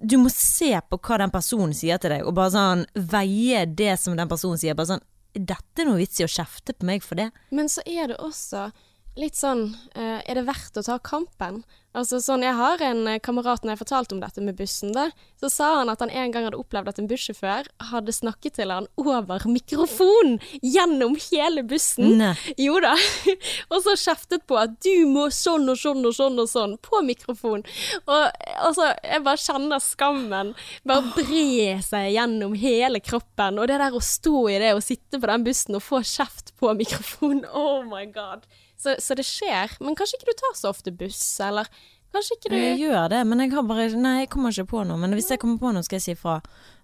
Du 0.03 0.17
må 0.19 0.31
se 0.34 0.74
på 0.89 1.00
hva 1.00 1.19
den 1.22 1.31
personen 1.31 1.75
sier 1.75 2.01
til 2.01 2.12
deg, 2.12 2.25
og 2.27 2.36
bare 2.36 2.51
sånn 2.51 2.84
veie 3.13 3.63
det 3.65 3.93
som 4.01 4.17
den 4.17 4.31
personen 4.31 4.60
sier. 4.60 4.75
Bare 4.75 4.95
sånn 4.95 5.05
Er 5.36 5.88
noe 5.88 6.00
vits 6.00 6.22
i 6.22 6.25
å 6.25 6.32
kjefte 6.32 6.75
på 6.75 6.88
meg 6.88 7.04
for 7.04 7.20
det? 7.20 7.30
Men 7.51 7.70
så 7.72 7.84
er 7.86 8.12
det 8.12 8.20
også 8.24 8.70
litt 9.19 9.38
sånn 9.39 9.69
uh, 9.95 10.19
Er 10.25 10.38
det 10.38 10.45
verdt 10.48 10.77
å 10.79 10.86
ta 10.86 11.00
kampen? 11.00 11.63
Altså 11.95 12.19
sånn, 12.19 12.43
Jeg 12.43 12.57
har 12.57 12.81
en 12.84 13.05
eh, 13.07 13.22
kamerat 13.24 13.63
når 13.63 13.75
jeg 13.75 13.81
fortalte 13.86 14.15
om 14.17 14.19
dette 14.19 14.41
med 14.43 14.57
bussen, 14.60 14.91
da, 14.95 15.07
så 15.39 15.50
sa 15.51 15.67
han 15.79 15.91
at 15.91 16.01
han 16.03 16.12
en 16.12 16.34
gang 16.34 16.48
hadde 16.48 16.60
opplevd 16.60 16.91
at 16.91 17.00
en 17.00 17.07
bussjåfør 17.07 17.69
hadde 17.91 18.15
snakket 18.15 18.57
til 18.60 18.74
han 18.74 18.89
over 19.00 19.45
mikrofon 19.48 20.36
gjennom 20.60 21.15
hele 21.29 21.63
bussen. 21.67 22.17
Nei. 22.19 22.34
Jo 22.60 22.81
da. 22.84 22.91
og 23.72 23.77
så 23.86 23.95
kjeftet 24.01 24.43
på 24.50 24.60
at 24.60 24.75
du 24.84 25.07
må 25.07 25.29
sånn 25.31 25.72
og 25.72 25.79
sånn 25.79 26.03
og 26.03 26.17
sånn 26.17 26.43
og 26.43 26.51
sånn 26.51 26.75
på 26.84 27.00
mikrofon. 27.07 27.63
Og 28.03 28.19
altså, 28.57 28.91
jeg 29.00 29.24
bare 29.29 29.43
kjenner 29.45 29.84
skammen 29.84 30.51
bare 30.84 31.15
bre 31.15 31.77
seg 31.86 32.12
gjennom 32.17 32.60
hele 32.60 33.00
kroppen. 33.00 33.62
Og 33.62 33.72
det 33.72 33.79
der 33.79 33.95
å 33.95 34.03
stå 34.03 34.50
i 34.51 34.60
det 34.60 34.75
og 34.75 34.84
sitte 34.84 35.22
på 35.22 35.31
den 35.31 35.48
bussen 35.48 35.79
og 35.79 35.88
få 35.88 36.03
kjeft 36.03 36.51
på 36.60 36.75
mikrofon, 36.75 37.45
oh 37.55 37.88
my 37.88 38.03
god. 38.12 38.43
Så, 38.77 38.96
så 39.00 39.17
det 39.17 39.25
skjer. 39.27 39.77
Men 39.84 39.98
kanskje 39.98 40.20
ikke 40.20 40.34
du 40.34 40.39
tar 40.41 40.58
så 40.60 40.72
ofte 40.74 40.94
buss, 40.96 41.24
eller 41.44 41.70
kanskje 42.15 42.38
ikke 42.38 42.51
du 42.51 42.58
Jeg 42.58 42.82
gjør 42.84 43.10
det, 43.12 43.22
men 43.27 43.44
jeg 43.44 43.53
har 43.55 43.65
bare 43.67 43.88
Nei, 43.96 44.17
jeg 44.24 44.34
kommer 44.36 44.55
ikke 44.55 44.72
på 44.75 44.84
noe. 44.88 45.00
Men 45.01 45.15
hvis 45.17 45.32
jeg 45.32 45.41
kommer 45.41 45.62
på 45.62 45.72
noe, 45.75 45.86
skal 45.86 46.00
jeg 46.00 46.08
si 46.08 46.15
ifra. 46.17 46.41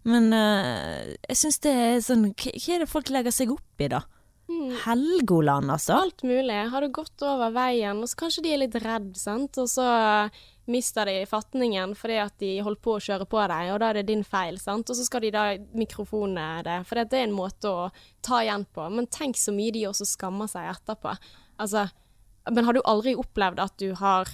Men 0.07 0.31
uh, 0.33 1.11
jeg 1.27 1.43
syns 1.43 1.61
det 1.63 1.75
er 1.77 2.01
sånn 2.05 2.31
Hva 2.31 2.55
er 2.55 2.83
det 2.85 2.89
folk 2.89 3.13
legger 3.13 3.35
seg 3.35 3.53
opp 3.53 3.83
i, 3.83 3.91
da? 3.91 4.05
Helgoland, 4.85 5.71
altså. 5.71 5.93
Alt 5.93 6.23
mulig. 6.23 6.69
Har 6.71 6.81
du 6.81 6.89
gått 6.93 7.23
over 7.25 7.53
veien, 7.55 8.01
og 8.01 8.09
så 8.09 8.17
kanskje 8.23 8.43
de 8.45 8.53
er 8.53 8.61
litt 8.63 8.77
redd, 8.83 9.13
sant, 9.17 9.57
og 9.61 9.69
så 9.69 9.85
mister 10.71 11.09
de 11.09 11.25
fatningen 11.27 11.95
fordi 11.97 12.17
at 12.21 12.35
de 12.39 12.51
holdt 12.63 12.81
på 12.85 12.95
å 12.95 13.01
kjøre 13.01 13.25
på 13.27 13.39
deg, 13.51 13.71
og 13.73 13.79
da 13.81 13.89
er 13.89 13.99
det 13.99 14.09
din 14.11 14.23
feil, 14.23 14.59
sant, 14.61 14.89
og 14.89 14.97
så 14.97 15.05
skal 15.07 15.25
de 15.25 15.31
da 15.33 15.45
mikrofone 15.77 16.45
det, 16.67 16.77
for 16.87 17.01
det 17.01 17.17
er 17.17 17.27
en 17.27 17.35
måte 17.35 17.71
å 17.71 17.87
ta 18.23 18.43
igjen 18.43 18.67
på. 18.71 18.87
Men 18.93 19.09
tenk 19.11 19.39
så 19.39 19.55
mye 19.55 19.73
de 19.75 19.87
også 19.89 20.07
skammer 20.13 20.51
seg 20.51 20.69
etterpå. 20.71 21.15
Altså, 21.61 21.87
men 22.49 22.65
har 22.65 22.73
du 22.77 22.81
aldri 22.89 23.13
opplevd 23.21 23.59
at 23.61 23.75
du 23.81 23.91
har 23.99 24.29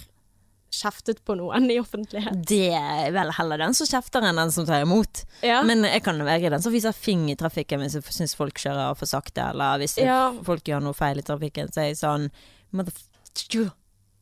kjeftet 0.72 1.22
på 1.24 1.32
noen 1.38 1.64
i 1.72 1.78
offentlighet? 1.80 2.42
Det 2.48 2.70
er 2.76 3.08
vel 3.14 3.30
heller 3.38 3.60
den 3.62 3.76
som 3.76 3.88
kjefter 3.88 4.24
enn 4.28 4.36
den 4.40 4.50
som 4.52 4.66
tar 4.68 4.82
imot. 4.84 5.22
Ja. 5.44 5.62
Men 5.64 5.84
jeg 5.88 6.02
kan 6.04 6.20
være 6.24 6.50
den 6.52 6.64
som 6.64 6.74
viser 6.74 6.92
fing 6.96 7.26
i 7.32 7.36
trafikken 7.40 7.80
hvis 7.84 7.96
jeg 7.98 8.04
syns 8.18 8.36
folk 8.36 8.60
kjører 8.60 8.96
for 8.98 9.08
sakte, 9.08 9.46
eller 9.54 9.80
hvis 9.80 9.96
Ja. 10.02 10.32
folk 10.44 10.64
gjør 10.68 10.84
noe 10.84 10.96
feil 10.96 11.20
i 11.22 11.24
trafikken. 11.24 11.72
Så 11.72 11.84
er 11.84 11.90
jeg 11.92 12.00
sånn 12.02 12.28
Motherfucker. 12.76 13.70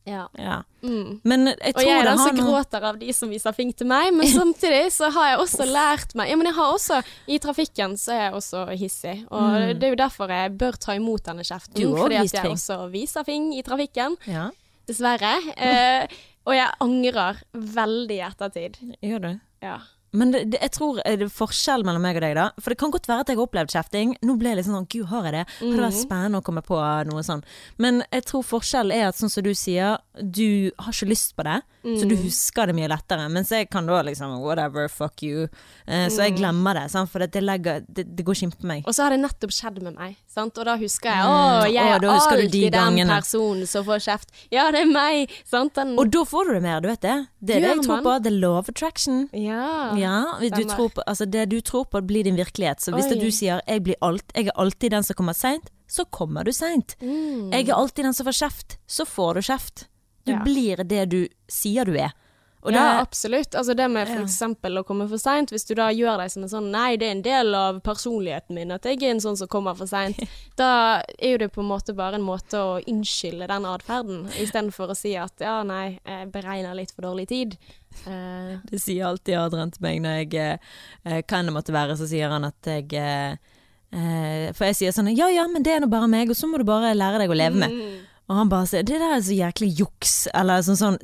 Ja. 0.07 0.23
Ja. 0.39 0.61
Mm. 0.81 1.19
Men 1.27 1.49
jeg 1.51 1.73
Og 1.75 1.81
jeg 1.83 1.99
er 1.99 2.05
den 2.07 2.21
som 2.21 2.37
gråter 2.39 2.85
av 2.89 2.99
de 3.01 3.13
som 3.15 3.31
viser 3.33 3.55
fing 3.57 3.73
til 3.75 3.89
meg, 3.89 4.13
men 4.15 4.29
samtidig 4.31 4.85
så 4.95 5.09
har 5.11 5.33
jeg 5.33 5.41
også 5.43 5.67
lært 5.67 6.15
meg 6.15 6.31
Ja, 6.31 6.37
men 6.39 6.47
jeg 6.47 6.55
har 6.55 6.75
også 6.75 7.01
I 7.27 7.39
trafikken 7.43 7.97
så 7.99 8.13
er 8.15 8.21
jeg 8.27 8.37
også 8.37 8.63
hissig, 8.77 9.17
og 9.31 9.75
det 9.75 9.89
er 9.89 9.95
jo 9.95 9.99
derfor 9.99 10.31
jeg 10.31 10.55
bør 10.61 10.79
ta 10.79 10.95
imot 10.95 11.25
denne 11.27 11.43
kjeften. 11.47 11.75
Mm. 11.75 11.83
Du 11.91 11.99
fordi 11.99 12.21
at 12.21 12.39
jeg 12.39 12.53
også 12.55 12.79
viser 12.93 13.27
fing 13.27 13.51
i 13.57 13.65
trafikken, 13.67 14.17
Ja, 14.29 14.47
dessverre. 14.87 15.35
Eh, 15.57 16.07
og 16.47 16.55
jeg 16.55 16.71
angrer 16.79 17.41
veldig 17.51 18.17
i 18.21 18.23
ettertid. 18.23 18.77
gjør 19.03 19.23
du? 19.25 19.31
Ja. 19.61 19.79
Men 20.17 20.33
det, 20.33 20.43
det, 20.53 20.59
jeg 20.65 20.73
tror 20.77 20.99
er 21.05 21.19
det 21.21 21.29
forskjell 21.33 21.85
mellom 21.87 22.03
meg 22.03 22.17
og 22.19 22.25
deg, 22.25 22.35
da. 22.39 22.47
For 22.59 22.73
det 22.73 22.79
kan 22.81 22.93
godt 22.93 23.07
være 23.09 23.25
at 23.25 23.31
jeg 23.31 23.37
har 23.39 23.45
opplevd 23.47 23.73
kjefting. 23.75 24.15
Nå 24.25 24.37
ble 24.41 24.51
jeg 24.51 24.59
litt 24.61 24.69
sånn 24.69 24.89
Gud, 24.89 25.05
har 25.11 25.29
jeg 25.29 25.35
det? 25.37 25.45
Hadde 25.61 25.83
vært 25.85 25.99
spennende 26.01 26.41
å 26.41 26.45
komme 26.47 26.63
på 26.65 26.79
noe 27.11 27.23
sånn. 27.25 27.43
Men 27.81 28.01
jeg 28.09 28.25
tror 28.31 28.45
forskjellen 28.47 28.95
er 28.97 29.09
at 29.11 29.19
sånn 29.19 29.31
som 29.33 29.45
du 29.45 29.53
sier, 29.57 29.99
du 30.17 30.71
har 30.81 30.93
ikke 30.95 31.11
lyst 31.13 31.35
på 31.37 31.45
det. 31.47 31.59
Så 31.87 32.03
du 32.09 32.17
husker 32.19 32.67
det 32.67 32.73
mye 32.75 32.89
lettere. 32.91 33.29
Mens 33.31 33.51
jeg 33.53 33.69
kan 33.71 33.85
da 33.87 34.01
liksom 34.03 34.33
whatever, 34.43 34.89
fuck 34.91 35.21
you. 35.23 35.45
Eh, 35.85 36.07
så 36.11 36.25
jeg 36.25 36.35
glemmer 36.35 36.75
det. 36.75 36.87
Sant? 36.91 37.07
For 37.13 37.23
det, 37.23 37.39
legger, 37.43 37.85
det, 37.87 38.03
det 38.17 38.25
går 38.27 38.35
ikke 38.41 38.59
på 38.63 38.67
meg. 38.67 38.81
Og 38.89 38.95
så 38.97 39.05
har 39.05 39.15
det 39.15 39.21
nettopp 39.21 39.53
skjedd 39.55 39.79
med 39.85 39.95
meg, 39.95 40.17
sant? 40.27 40.57
og 40.57 40.67
da 40.67 40.75
husker 40.81 41.13
jeg 41.13 41.29
Åh, 41.29 41.37
å, 41.37 41.69
jeg 41.71 41.93
er 41.93 42.07
alltid 42.11 42.51
de 42.51 42.63
den 42.73 42.99
personen 43.07 43.69
som 43.69 43.85
får 43.87 44.03
kjeft. 44.03 44.33
Ja, 44.51 44.67
det 44.73 44.83
er 44.83 44.91
meg! 44.91 45.31
Sant? 45.47 45.77
Den, 45.77 45.93
Og 46.01 46.11
da 46.11 46.25
får 46.27 46.49
du 46.49 46.53
det 46.57 46.63
mer, 46.65 46.81
du 46.83 46.89
vet 46.91 47.05
det. 47.05 47.15
Det 47.39 47.55
er 47.55 47.63
det 47.63 47.71
jeg 47.75 47.85
tror 47.87 48.03
på. 48.03 48.17
The 48.27 48.33
law 48.35 48.57
of 48.59 48.67
attraction. 48.73 49.27
ja. 49.31 49.63
Ja, 49.97 50.06
du 50.39 50.63
tror 50.69 50.89
på, 50.95 51.03
altså 51.07 51.25
det 51.29 51.49
du 51.49 51.59
tror 51.61 51.85
på 51.91 52.01
blir 52.07 52.23
din 52.27 52.37
virkelighet. 52.37 52.81
Så 52.83 52.93
hvis 52.95 53.09
du 53.11 53.29
sier 53.31 53.61
jeg, 53.67 53.83
blir 53.83 53.95
alt, 54.01 54.25
'jeg 54.35 54.47
er 54.47 54.57
alltid 54.57 54.91
den 54.91 55.03
som 55.03 55.15
kommer 55.15 55.33
seint', 55.33 55.69
så 55.87 56.05
kommer 56.11 56.43
du 56.43 56.51
seint. 56.51 56.95
Mm. 57.01 57.51
Jeg 57.53 57.69
er 57.69 57.73
alltid 57.73 58.03
den 58.03 58.13
som 58.13 58.25
får 58.25 58.37
kjeft, 58.43 58.77
så 58.87 59.05
får 59.05 59.33
du 59.35 59.41
kjeft. 59.41 59.87
Du 60.25 60.33
Ja. 60.33 60.43
blir 60.43 60.83
det 60.83 61.09
du 61.09 61.27
sier 61.47 61.85
du 61.85 61.95
er. 61.95 62.11
Og 62.67 62.75
ja, 62.75 62.83
det, 62.83 63.01
absolutt. 63.05 63.55
Altså 63.55 63.73
det 63.77 63.85
med 63.87 64.09
eksempel 64.19 64.81
å 64.81 64.83
komme 64.87 65.07
for 65.07 65.21
seint, 65.21 65.53
hvis 65.53 65.63
du 65.69 65.71
da 65.77 65.87
gjør 65.95 66.19
deg 66.19 66.31
som 66.33 66.43
en 66.43 66.51
sånn 66.51 66.69
Nei, 66.73 66.97
det 66.99 67.07
er 67.07 67.15
en 67.15 67.23
del 67.23 67.55
av 67.55 67.79
personligheten 67.85 68.57
min 68.57 68.73
at 68.75 68.85
jeg 68.89 68.99
er 68.99 69.13
en 69.13 69.23
sånn 69.23 69.39
som 69.39 69.47
kommer 69.51 69.77
for 69.79 69.87
seint. 69.87 70.19
da 70.59 70.99
er 71.15 71.35
jo 71.35 71.41
det 71.45 71.51
på 71.55 71.63
en 71.63 71.69
måte 71.71 71.95
bare 71.95 72.19
en 72.19 72.27
måte 72.27 72.59
å 72.59 72.77
unnskylde 72.83 73.47
den 73.47 73.67
atferden, 73.69 74.25
istedenfor 74.35 74.91
å 74.91 74.97
si 74.97 75.15
at 75.19 75.43
ja, 75.43 75.61
nei, 75.67 75.97
jeg 76.03 76.31
beregner 76.33 76.75
litt 76.75 76.91
for 76.91 77.07
dårlig 77.07 77.29
tid. 77.31 77.55
Uh, 78.03 78.59
det 78.67 78.81
sier 78.83 79.07
alltid 79.07 79.39
Adrian 79.39 79.71
til 79.73 79.85
meg 79.87 80.03
når 80.03 80.19
jeg 80.19 80.59
uh, 81.07 81.21
kan 81.29 81.47
det 81.47 81.55
måtte 81.55 81.75
være, 81.75 81.95
så 81.97 82.09
sier 82.09 82.35
han 82.35 82.45
at 82.45 82.67
jeg 82.67 82.91
eh, 82.91 84.51
For 84.51 84.67
jeg 84.67 84.75
sier 84.77 84.93
sånn 84.93 85.07
Ja 85.15 85.31
ja, 85.31 85.47
men 85.49 85.63
det 85.65 85.71
er 85.73 85.81
nå 85.81 85.87
bare 85.89 86.09
meg, 86.11 86.29
og 86.29 86.37
så 86.37 86.49
må 86.51 86.59
du 86.59 86.67
bare 86.67 86.91
lære 86.97 87.23
deg 87.23 87.31
å 87.31 87.39
leve 87.39 87.63
med. 87.63 87.71
mm. 87.71 88.16
Og 88.27 88.35
han 88.35 88.49
bare 88.51 88.67
sier 88.67 88.83
det 88.83 88.97
der 88.99 89.13
er 89.15 89.21
så 89.23 89.35
jæklig 89.37 89.69
juks, 89.79 90.27
eller 90.35 90.59
sånn 90.65 90.75
sånn 90.79 90.97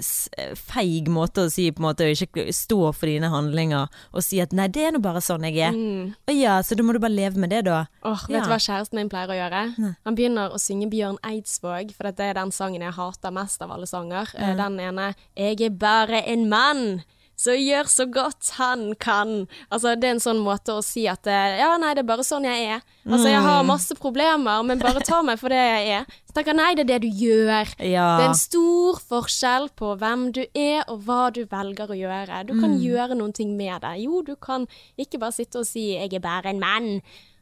feig 0.60 1.08
måte 1.08 1.46
å 1.46 1.52
si 1.52 1.70
på 1.72 1.80
en 1.80 1.88
måte, 1.88 2.04
å 2.04 2.12
ikke 2.12 2.46
stå 2.52 2.80
for 2.92 3.08
dine 3.08 3.30
handlinger 3.32 3.88
og 4.12 4.26
si 4.26 4.42
at 4.44 4.52
nei, 4.52 4.68
det 4.68 4.84
er 4.90 4.92
nå 4.92 5.00
bare 5.04 5.22
sånn 5.24 5.46
jeg 5.48 5.58
er. 5.70 5.72
Mm. 5.78 6.12
Og 6.28 6.36
ja, 6.36 6.58
så 6.66 6.76
da 6.76 6.84
må 6.84 6.96
du 6.96 7.00
bare 7.04 7.16
leve 7.16 7.40
med 7.40 7.54
det, 7.56 7.64
da. 7.70 7.86
Åh, 8.04 8.26
vet 8.28 8.36
Ja. 8.42 8.44
du 8.44 8.52
hva 8.52 8.60
kjæresten 8.60 9.00
min 9.00 9.10
pleier 9.10 9.32
å 9.32 9.40
gjøre? 9.40 9.96
Han 10.04 10.16
begynner 10.20 10.52
å 10.52 10.60
synge 10.60 10.90
Bjørn 10.92 11.18
Eidsvåg, 11.24 11.96
for 11.96 12.12
det 12.12 12.20
er 12.20 12.34
den 12.34 12.52
sangen 12.52 12.82
jeg 12.82 12.94
hater 13.00 13.32
mest 13.32 13.62
av 13.62 13.72
alle 13.72 13.88
sanger. 13.88 14.28
Eh, 14.36 14.56
Den 14.56 14.80
ene 14.80 15.16
'Jeg 15.38 15.62
er 15.62 15.70
bare 15.70 16.24
en 16.28 16.50
mann'. 16.50 17.04
Så 17.40 17.56
gjør 17.58 17.90
så 17.90 18.06
godt 18.14 18.52
han 18.60 18.94
kan. 19.02 19.48
Altså, 19.74 19.96
det 20.00 20.08
er 20.08 20.16
en 20.16 20.22
sånn 20.24 20.42
måte 20.46 20.76
å 20.78 20.84
si 20.86 21.08
at 21.10 21.28
eh, 21.28 21.58
ja, 21.60 21.72
nei, 21.82 21.94
det 21.98 22.04
er 22.04 22.10
bare 22.12 22.26
sånn 22.26 22.46
jeg 22.48 22.68
er. 22.76 22.84
Altså, 23.08 23.28
jeg 23.32 23.42
har 23.44 23.66
masse 23.68 23.98
problemer, 24.00 24.62
men 24.68 24.82
bare 24.82 25.02
ta 25.04 25.22
meg 25.26 25.42
for 25.42 25.54
det 25.54 25.60
jeg 25.60 25.90
er. 25.98 26.06
Så 26.30 26.38
tenker 26.38 26.54
jeg 26.54 26.60
nei, 26.62 26.70
det 26.78 26.86
er 26.86 26.92
det 26.94 27.00
du 27.04 27.24
gjør. 27.24 27.74
Ja. 27.82 28.08
Det 28.20 28.28
er 28.28 28.30
en 28.30 28.40
stor 28.40 29.02
forskjell 29.10 29.70
på 29.80 29.96
hvem 30.02 30.28
du 30.38 30.44
er, 30.46 30.86
og 30.88 31.04
hva 31.08 31.28
du 31.34 31.42
velger 31.50 31.92
å 31.92 31.98
gjøre. 31.98 32.44
Du 32.48 32.54
kan 32.62 32.78
gjøre 32.80 33.18
noen 33.20 33.34
ting 33.36 33.58
med 33.60 33.82
det. 33.84 33.96
Jo, 34.06 34.22
du 34.26 34.36
kan 34.38 34.68
ikke 35.00 35.22
bare 35.22 35.36
sitte 35.36 35.64
og 35.64 35.68
si 35.68 35.94
'jeg 35.94 36.14
er 36.14 36.24
bare 36.24 36.54
en 36.54 36.62
mann'. 36.62 37.02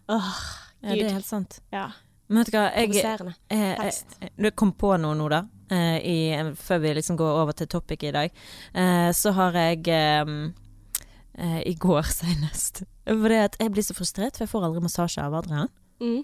Åh, 0.10 0.34
ja, 0.84 0.96
det 0.96 1.06
er 1.06 1.20
helt 1.20 1.26
sant. 1.28 1.60
Ja. 1.72 1.92
Men 2.28 2.46
vet 2.46 2.52
du 2.52 2.58
hva, 2.58 2.70
jeg, 2.76 2.94
jeg, 2.96 3.38
jeg, 3.52 4.32
jeg 4.40 4.56
kom 4.56 4.72
på 4.72 4.96
noe 4.98 5.16
nå, 5.16 5.28
da. 5.30 5.44
Eh, 5.72 5.98
i, 6.04 6.18
før 6.60 6.84
vi 6.84 6.94
liksom 6.98 7.18
går 7.20 7.40
over 7.44 7.58
til 7.58 7.70
topic 7.72 8.04
i 8.08 8.14
dag. 8.16 8.36
Eh, 8.74 9.10
så 9.16 9.34
har 9.38 9.58
jeg 9.58 9.88
eh, 9.88 10.36
eh, 11.38 11.62
I 11.72 11.74
går 11.80 12.04
senest 12.20 12.84
Fordi 13.08 13.40
at 13.46 13.58
jeg 13.60 13.74
blir 13.74 13.88
så 13.88 13.98
frustrert, 13.98 14.38
for 14.38 14.46
jeg 14.46 14.54
får 14.54 14.68
aldri 14.70 14.86
massasje 14.86 15.24
av 15.24 15.40
Adrian. 15.42 15.72
Mm. 16.02 16.22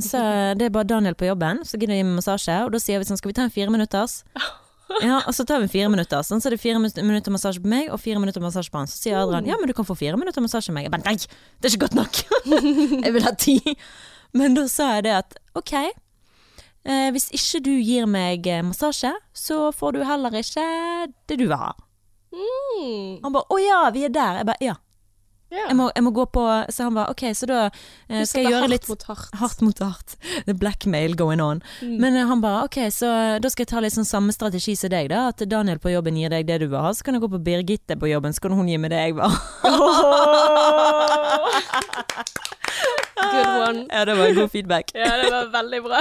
Så 0.00 0.16
det 0.56 0.64
er 0.64 0.72
bare 0.72 0.88
Daniel 0.88 1.12
på 1.20 1.26
jobben 1.28 1.58
så 1.68 1.76
gidder 1.76 1.92
å 1.92 1.98
gi 1.98 2.04
meg 2.08 2.16
massasje, 2.16 2.54
og 2.64 2.70
da 2.72 2.78
sier 2.80 2.96
vi 2.96 3.04
sånn, 3.04 3.18
skal 3.20 3.28
vi 3.28 3.36
ta 3.36 3.44
en 3.44 3.52
fire 3.52 3.72
minutters? 3.74 4.22
Ja, 4.98 5.20
og 5.22 5.34
så 5.36 5.44
tar 5.46 5.62
vi 5.62 5.68
fire 5.70 5.88
minutter. 5.92 6.22
Sånn, 6.26 6.42
så 6.42 6.50
er 6.50 6.56
det 6.56 6.62
fire 6.62 6.80
minutter 6.82 7.32
massasje 7.32 7.62
på 7.62 7.70
meg 7.70 7.92
og 7.94 8.00
fire 8.02 8.18
minutter 8.18 8.42
massasje 8.42 8.72
på 8.72 8.80
han. 8.80 8.90
Så 8.90 8.98
sier 8.98 9.20
Adrian 9.20 9.46
ja, 9.48 9.58
men 9.60 9.70
du 9.70 9.74
kan 9.76 9.86
få 9.86 9.94
fire 9.98 10.18
minutter 10.18 10.42
massasje 10.42 10.72
på 10.72 10.76
meg. 10.76 10.88
Jeg 10.88 10.94
bare 10.96 11.06
nei, 11.06 11.14
det 11.60 11.68
er 11.68 11.76
ikke 11.76 11.86
godt 11.86 11.98
nok. 12.00 12.20
jeg 13.06 13.14
vil 13.14 13.26
ha 13.26 13.32
ti. 13.38 13.56
Men 14.36 14.56
da 14.58 14.66
sa 14.70 14.94
jeg 14.96 15.06
det 15.08 15.14
at 15.20 15.38
ok, 15.58 15.74
eh, 16.84 17.08
hvis 17.14 17.30
ikke 17.36 17.62
du 17.66 17.72
gir 17.78 18.06
meg 18.10 18.46
eh, 18.50 18.62
massasje, 18.66 19.12
så 19.36 19.70
får 19.76 19.96
du 19.96 20.04
heller 20.06 20.36
ikke 20.40 20.66
det 21.28 21.40
du 21.40 21.46
vil 21.48 21.58
ha. 21.58 21.72
Mm. 22.30 23.18
Han 23.24 23.34
bare 23.34 23.50
å 23.50 23.58
ja, 23.58 23.82
vi 23.94 24.06
er 24.06 24.14
der. 24.14 24.40
Jeg 24.42 24.48
bare 24.52 24.64
ja. 24.64 24.76
Yeah. 25.50 25.66
Jeg 25.66 25.74
må, 25.80 25.88
jeg 25.96 26.04
må 26.06 26.12
gå 26.14 26.22
på 26.30 26.42
Så 26.70 26.84
han 26.86 26.94
bare 26.94 27.10
ok, 27.10 27.24
så 27.34 27.46
da 27.50 27.62
eh, 28.06 28.22
skal 28.22 28.44
jeg 28.44 28.52
gjøre 28.52 28.60
hardt 28.62 28.70
litt 28.70 28.84
mot 28.86 29.02
hardt. 29.08 29.32
Hardt 29.40 29.64
mot 29.66 29.80
hardt. 29.82 30.14
The 30.46 30.54
blackmail 30.54 31.16
going 31.18 31.42
on. 31.42 31.58
Mm. 31.82 31.96
Men 32.04 32.14
eh, 32.20 32.28
han 32.30 32.38
bare 32.44 32.68
ok, 32.68 32.78
så 32.94 33.10
da 33.42 33.50
skal 33.50 33.66
jeg 33.66 33.72
ta 33.72 33.82
litt 33.82 33.96
sånn 33.96 34.06
samme 34.06 34.30
strategi 34.36 34.76
som 34.78 34.94
deg, 34.94 35.10
da. 35.10 35.26
At 35.34 35.42
Daniel 35.50 35.82
på 35.82 35.90
jobben 35.90 36.14
gir 36.20 36.30
deg 36.30 36.46
det 36.46 36.60
du 36.62 36.68
vil 36.68 36.78
ha. 36.78 36.94
Så 36.94 37.02
kan 37.02 37.18
jeg 37.18 37.24
gå 37.26 37.32
på 37.34 37.42
Birgitte 37.50 37.98
på 37.98 38.12
jobben, 38.12 38.30
så 38.36 38.46
kan 38.46 38.54
hun 38.54 38.70
gi 38.70 38.78
meg 38.78 38.94
det 38.94 39.02
jeg 39.02 39.18
vil 39.18 39.26
ha. 39.26 39.32
Good 43.30 43.68
one. 43.68 43.86
Ja, 43.90 44.04
det 44.04 44.18
var 44.18 44.26
en 44.26 44.34
god 44.42 44.50
feedback. 44.50 44.90
Ja, 45.00 45.16
det 45.22 45.30
var 45.32 45.46
veldig 45.54 45.82
bra. 45.86 46.00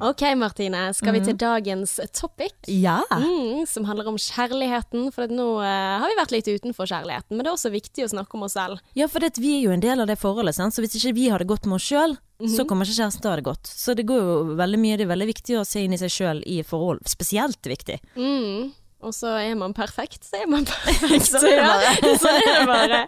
Ok, 0.00 0.22
Martine. 0.38 0.92
Skal 0.94 1.12
vi 1.12 1.20
til 1.20 1.34
Mhm. 1.34 1.38
dagens 1.38 1.96
topic? 2.14 2.52
Ja. 2.68 3.00
Mm, 3.10 3.66
som 3.66 3.84
handler 3.84 4.06
om 4.06 4.14
kjærligheten. 4.16 5.12
For 5.12 5.22
at 5.24 5.30
nå 5.30 5.58
uh, 5.58 5.98
har 5.98 6.06
vi 6.06 6.14
vært 6.20 6.30
litt 6.36 6.46
utenfor 6.46 6.86
kjærligheten, 6.86 7.34
men 7.34 7.38
det 7.42 7.46
er 7.50 7.56
også 7.56 7.72
viktig 7.74 8.04
å 8.06 8.08
snakke 8.14 8.34
om 8.38 8.44
oss 8.46 8.52
selv. 8.54 8.78
Ja, 8.94 9.08
for 9.08 9.18
det, 9.18 9.32
at 9.34 9.38
vi 9.42 9.56
er 9.58 9.64
jo 9.66 9.72
en 9.74 9.80
del 9.82 9.98
av 10.00 10.06
det 10.06 10.16
forholdet, 10.20 10.54
sant? 10.54 10.72
så 10.72 10.80
hvis 10.84 10.94
ikke 10.94 11.14
vi 11.16 11.28
har 11.28 11.38
det 11.42 11.48
godt 11.50 11.66
med 11.66 11.74
oss 11.80 11.88
sjøl, 11.90 12.16
så 12.46 12.64
kommer 12.64 12.86
ikke 12.86 12.94
kjæresten 13.02 13.20
til 13.20 13.28
å 13.28 13.32
ha 13.34 13.36
det 13.40 13.44
godt. 13.50 13.66
Så 13.66 13.96
det 13.98 14.06
går 14.06 14.20
jo 14.22 14.54
veldig 14.54 14.78
mye, 14.78 14.96
det 14.96 15.02
er 15.08 15.14
veldig 15.16 15.26
viktig 15.34 15.58
å 15.58 15.66
se 15.66 15.82
inn 15.82 15.92
i 15.92 15.98
seg 15.98 16.10
sjøl 16.14 16.42
i 16.46 16.62
forhold. 16.62 17.02
Spesielt 17.10 17.58
viktig. 17.66 17.98
Mm. 18.14 18.70
Og 19.06 19.14
så 19.14 19.30
er 19.38 19.54
man 19.54 19.74
perfekt, 19.76 20.24
så 20.26 20.40
er 20.40 20.48
man 20.50 20.64
perfekt. 20.68 21.28
Så. 21.30 21.42
Ja, 21.46 21.76
så 22.22 22.32
er 22.34 22.46
det 22.48 22.64
bare. 22.66 23.02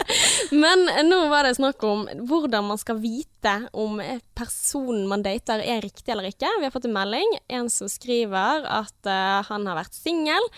Men 0.54 0.86
nå 1.08 1.24
var 1.32 1.48
det 1.48 1.56
snakk 1.58 1.82
om 1.86 2.04
hvordan 2.30 2.68
man 2.68 2.78
skal 2.78 3.00
vite 3.02 3.56
om 3.74 3.98
personen 4.38 5.08
man 5.10 5.24
dater 5.26 5.64
er 5.64 5.82
riktig 5.82 6.12
eller 6.14 6.30
ikke. 6.30 6.50
Vi 6.60 6.68
har 6.68 6.74
fått 6.74 6.86
en 6.86 6.94
melding. 6.94 7.34
En 7.50 7.70
som 7.72 7.90
skriver 7.90 8.68
at 8.70 9.10
uh, 9.10 9.40
han 9.50 9.66
har 9.66 9.80
vært 9.82 9.98
singel. 9.98 10.50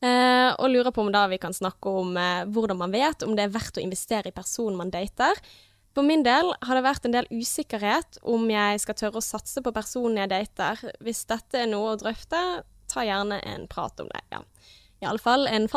Uh, 0.00 0.56
og 0.56 0.72
lurer 0.72 0.94
på 0.96 1.04
om 1.04 1.10
da 1.12 1.26
vi 1.28 1.38
kan 1.38 1.52
snakke 1.54 1.92
om 1.92 2.14
uh, 2.16 2.46
hvordan 2.48 2.78
man 2.80 2.94
vet 2.94 3.20
om 3.26 3.34
det 3.36 3.44
er 3.44 3.52
verdt 3.52 3.76
å 3.76 3.84
investere 3.84 4.32
i 4.32 4.34
personen 4.34 4.78
man 4.80 4.90
dater. 4.90 5.38
For 5.94 6.06
min 6.06 6.22
del 6.26 6.52
har 6.64 6.78
det 6.78 6.86
vært 6.86 7.06
en 7.06 7.14
del 7.14 7.28
usikkerhet 7.30 8.20
om 8.26 8.46
jeg 8.50 8.82
skal 8.82 8.96
tørre 8.98 9.20
å 9.20 9.26
satse 9.26 9.62
på 9.62 9.74
personen 9.74 10.22
jeg 10.22 10.32
dater. 10.32 10.82
Hvis 11.04 11.24
dette 11.30 11.62
er 11.62 11.70
noe 11.70 11.94
å 11.94 11.98
drøfte, 12.00 12.40
ta 12.90 13.04
gjerne 13.06 13.40
en 13.46 13.66
prat 13.70 14.02
om 14.02 14.10
det. 14.10 14.22
Ja. 14.34 14.42
Iallfall 15.02 15.46
en. 15.48 15.68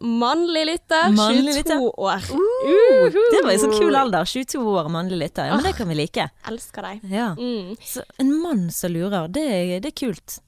Mannlig 0.00 0.66
lytter, 0.66 1.08
Mannlig 1.16 1.54
22 1.54 1.56
lytter. 1.56 1.80
år. 1.98 2.28
Uh, 2.30 3.16
det 3.32 3.40
var 3.44 3.52
jo 3.56 3.62
så 3.64 3.70
kul 3.78 3.96
alder. 3.96 4.24
22 4.28 4.60
år 4.76 4.90
mannlig 4.92 5.18
lytter. 5.18 5.46
Ja, 5.48 5.56
men 5.56 5.64
det 5.64 5.76
kan 5.78 5.88
vi 5.88 5.94
like. 5.96 6.28
Elsker 6.50 6.82
deg. 6.82 7.00
Ja. 7.10 7.30
Mm. 7.38 7.74
Så 7.80 8.02
en 8.20 8.34
mann 8.42 8.70
som 8.70 8.92
lurer, 8.92 9.28
det, 9.32 9.48
det 9.82 9.92
er 9.94 9.98
kult. 10.06 10.40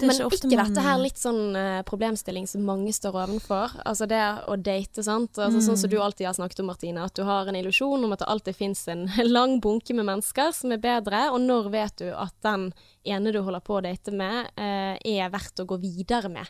Det 0.00 0.06
er 0.08 0.14
Men 0.16 0.30
ikke, 0.32 0.48
man- 0.56 0.70
dette 0.72 0.80
her 0.82 0.96
litt 0.98 1.18
sånn 1.20 1.40
uh, 1.54 1.82
problemstilling 1.84 2.46
som 2.48 2.62
mange 2.64 2.88
står 2.96 3.18
ovenfor. 3.20 3.74
Altså 3.84 4.06
det 4.08 4.20
å 4.48 4.56
date, 4.56 5.02
sant. 5.04 5.36
Altså, 5.36 5.60
Sånn 5.60 5.76
Mm. 5.76 5.80
som 5.82 5.90
du 5.90 5.98
alltid 6.00 6.26
har 6.26 6.34
snakket 6.38 6.60
om, 6.60 6.66
Martine. 6.72 7.04
At 7.04 7.14
du 7.14 7.22
har 7.28 7.46
en 7.46 7.54
illusjon 7.54 8.02
om 8.04 8.12
at 8.12 8.18
det 8.24 8.28
alltid 8.32 8.56
fins 8.56 8.88
en 8.88 9.04
lang 9.36 9.60
bunke 9.60 9.92
med 9.94 10.06
mennesker 10.08 10.54
som 10.56 10.72
er 10.72 10.78
bedre. 10.80 11.28
Og 11.34 11.40
når 11.44 11.68
vet 11.70 11.96
du 12.00 12.08
at 12.16 12.32
den 12.42 12.72
ene 13.04 13.30
du 13.30 13.42
holder 13.42 13.60
på 13.60 13.76
å 13.76 13.82
date 13.84 14.10
med, 14.10 14.48
uh, 14.56 14.96
er 15.04 15.28
verdt 15.30 15.60
å 15.60 15.66
gå 15.68 15.78
videre 15.78 16.30
med? 16.32 16.48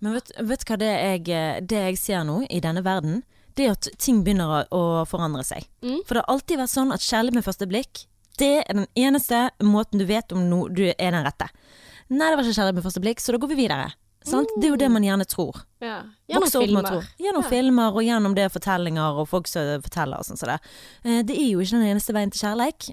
Men 0.00 0.16
vet, 0.16 0.32
vet 0.38 0.64
du 0.64 0.70
hva 0.72 0.78
det 0.80 0.90
jeg, 0.90 1.66
det 1.68 1.82
jeg 1.86 1.98
ser 2.00 2.24
nå 2.24 2.40
i 2.48 2.60
denne 2.64 2.82
verden? 2.86 3.22
Det 3.58 3.66
er 3.66 3.74
at 3.74 3.88
ting 4.00 4.22
begynner 4.24 4.64
å, 4.72 4.82
forandre 5.10 5.44
seg. 5.44 5.66
Mm. 5.84 6.00
For 6.08 6.16
det 6.16 6.22
har 6.24 6.34
alltid 6.34 6.60
vært 6.62 6.72
sånn 6.72 6.94
at 6.94 7.04
kjærlighet 7.04 7.40
med 7.40 7.44
første 7.46 7.68
blikk, 7.68 8.04
det 8.40 8.52
er 8.62 8.76
den 8.78 8.86
eneste 8.96 9.48
måten 9.60 10.00
du 10.00 10.06
vet 10.08 10.32
om 10.32 10.46
no, 10.48 10.62
du 10.72 10.86
er 10.88 11.10
den 11.12 11.26
rette. 11.26 11.50
Nei, 12.08 12.30
det 12.30 12.38
var 12.38 12.46
ikke 12.46 12.56
kjærlighet 12.56 12.78
med 12.78 12.86
første 12.86 13.02
blikk, 13.04 13.20
så 13.20 13.34
da 13.34 13.42
går 13.42 13.52
vi 13.52 13.58
videre. 13.66 13.90
Sant? 14.24 14.50
Det 14.60 14.68
er 14.68 14.74
jo 14.74 14.78
det 14.80 14.88
man 14.92 15.04
gjerne 15.04 15.24
tror. 15.28 15.62
Ja. 15.80 16.02
Gjennom 16.28 16.50
filmer. 16.52 16.84
Tror. 16.84 17.06
Gjennom 17.20 17.44
filmer 17.48 17.94
og 17.96 18.04
gjennom 18.04 18.34
det 18.36 18.50
fortellinger 18.52 19.20
og 19.22 19.28
folk 19.30 19.48
som 19.48 19.80
forteller 19.84 20.20
og 20.20 20.28
sånn 20.28 20.40
som 20.40 20.50
det. 20.52 20.58
Eh, 21.04 21.22
Det 21.24 21.36
er 21.40 21.46
jo 21.54 21.62
ikke 21.64 21.78
den 21.80 21.88
eneste 21.94 22.12
veien 22.16 22.32
til 22.32 22.42
kjærleik, 22.44 22.90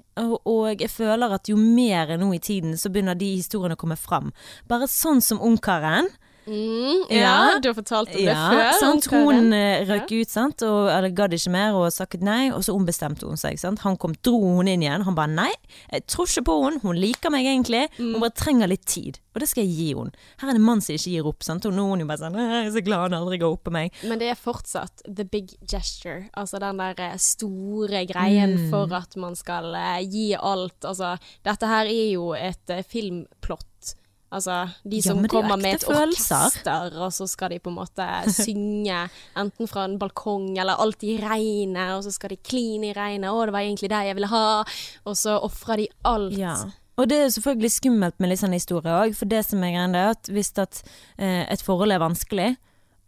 og 0.48 0.80
jeg 0.80 0.88
føler 0.92 1.34
at 1.36 1.50
jo 1.52 1.56
mer 1.60 2.14
nå 2.16 2.30
i 2.32 2.40
tiden 2.40 2.78
så 2.80 2.88
begynner 2.92 3.18
de 3.18 3.28
historiene 3.36 3.76
å 3.76 3.80
komme 3.80 3.96
fram. 4.00 4.32
Bare 4.68 4.88
sånn 4.88 5.20
som 5.24 5.40
Ungkaren. 5.44 6.08
Mm, 6.48 7.04
ja, 7.12 7.18
Ja. 7.52 7.58
du 7.60 7.68
har 7.68 7.74
fortalt 7.76 8.08
om 8.08 8.24
det 8.24 8.34
før. 8.34 8.72
sant? 8.80 9.04
Hun 9.12 9.52
eh, 9.52 9.84
røk 9.84 10.10
ut, 10.16 10.28
sant? 10.32 10.62
Og, 10.64 10.88
eller 10.88 11.10
gadd 11.12 11.34
ikke 11.36 11.50
mer 11.52 11.74
og 11.76 11.90
sakket 11.92 12.22
nei, 12.24 12.50
og 12.50 12.62
så 12.64 12.72
ombestemte 12.74 13.26
hun 13.28 13.36
seg. 13.36 13.58
Sant? 13.60 13.80
Han 13.84 13.96
kom, 14.00 14.14
dro 14.24 14.40
hun 14.56 14.68
inn 14.68 14.80
igjen. 14.82 15.04
Han 15.04 15.14
bare 15.18 15.28
nei, 15.34 15.50
jeg 15.92 16.06
tror 16.08 16.26
ikke 16.26 16.44
på 16.48 16.56
henne, 16.64 16.80
hun 16.82 16.96
liker 16.96 17.30
meg 17.34 17.44
egentlig, 17.46 17.84
Mm. 17.98 18.12
hun 18.14 18.20
bare 18.24 18.34
trenger 18.34 18.68
litt 18.68 18.86
tid. 18.86 19.18
Og 19.34 19.40
det 19.40 19.48
skal 19.50 19.64
jeg 19.64 19.76
gi 19.76 19.88
henne. 19.94 20.12
Her 20.40 20.48
er 20.50 20.54
en 20.56 20.62
mann 20.64 20.80
som 20.80 20.94
ikke 20.96 21.12
gir 21.12 21.26
opp, 21.28 21.42
sant? 21.44 21.66
og 21.66 21.72
nå 21.76 21.84
er 21.84 21.90
hun 21.90 22.00
jo 22.00 22.06
bare 22.06 22.18
sånn 22.24 22.34
jeg 22.38 22.66
er 22.66 22.70
så 22.74 22.84
glad 22.84 23.10
han 23.12 23.20
aldri 23.20 23.38
ga 23.38 23.46
opp 23.52 23.64
på 23.68 23.70
meg. 23.70 23.92
Men 24.08 24.18
det 24.18 24.30
er 24.32 24.34
fortsatt 24.40 25.02
the 25.06 25.24
big 25.24 25.52
gesture, 25.68 26.28
altså 26.36 26.58
den 26.58 26.78
der 26.78 26.94
eh, 26.98 27.16
store 27.18 28.06
greien 28.06 28.56
Mm. 28.58 28.70
for 28.70 28.92
at 28.96 29.14
man 29.16 29.36
skal 29.36 29.74
eh, 29.74 30.00
gi 30.08 30.34
alt. 30.34 30.80
Altså, 30.84 31.18
dette 31.44 31.66
her 31.66 31.84
er 31.86 32.12
jo 32.14 32.32
et 32.32 32.66
filmplott. 32.88 33.94
Altså, 34.28 34.58
de 34.84 34.98
som 35.00 35.22
jo 35.24 35.28
kommer 35.32 35.56
med 35.56 35.78
et 35.78 35.84
følelser. 35.88 36.50
orkester, 36.50 36.96
og 37.00 37.12
så 37.16 37.24
skal 37.30 37.54
de 37.54 37.60
på 37.64 37.72
en 37.72 37.78
måte 37.78 38.08
synge 38.36 38.98
enten 39.40 39.70
fra 39.70 39.86
en 39.88 39.96
balkong 40.00 40.50
eller 40.58 40.76
alt 40.82 41.06
i 41.06 41.16
regnet, 41.22 41.94
og 41.96 42.04
så 42.04 42.12
skal 42.12 42.34
de 42.34 42.40
kline 42.44 42.90
i 42.90 42.96
regnet, 42.96 43.30
å, 43.32 43.46
det 43.48 43.56
var 43.56 43.64
egentlig 43.64 43.88
det 43.92 44.02
jeg 44.10 44.18
ville 44.18 44.32
ha, 44.34 44.44
og 45.08 45.16
så 45.16 45.38
ofrer 45.48 45.84
de 45.84 45.88
alt. 46.12 46.36
Ja. 46.36 46.58
Og 46.98 47.08
det 47.08 47.16
er 47.16 47.28
jo 47.28 47.34
selvfølgelig 47.38 47.72
skummelt 47.72 48.16
med 48.18 48.32
litt 48.32 48.42
sånn 48.42 48.56
historie 48.56 49.00
òg, 49.06 49.16
for 49.16 49.30
det 49.30 49.44
som 49.46 49.62
er 49.64 49.76
greia, 49.76 49.88
er 49.88 50.16
at 50.16 50.30
hvis 50.34 50.52
at, 50.58 50.82
eh, 51.16 51.44
et 51.46 51.62
forhold 51.64 51.94
er 51.94 52.02
vanskelig, 52.02 52.50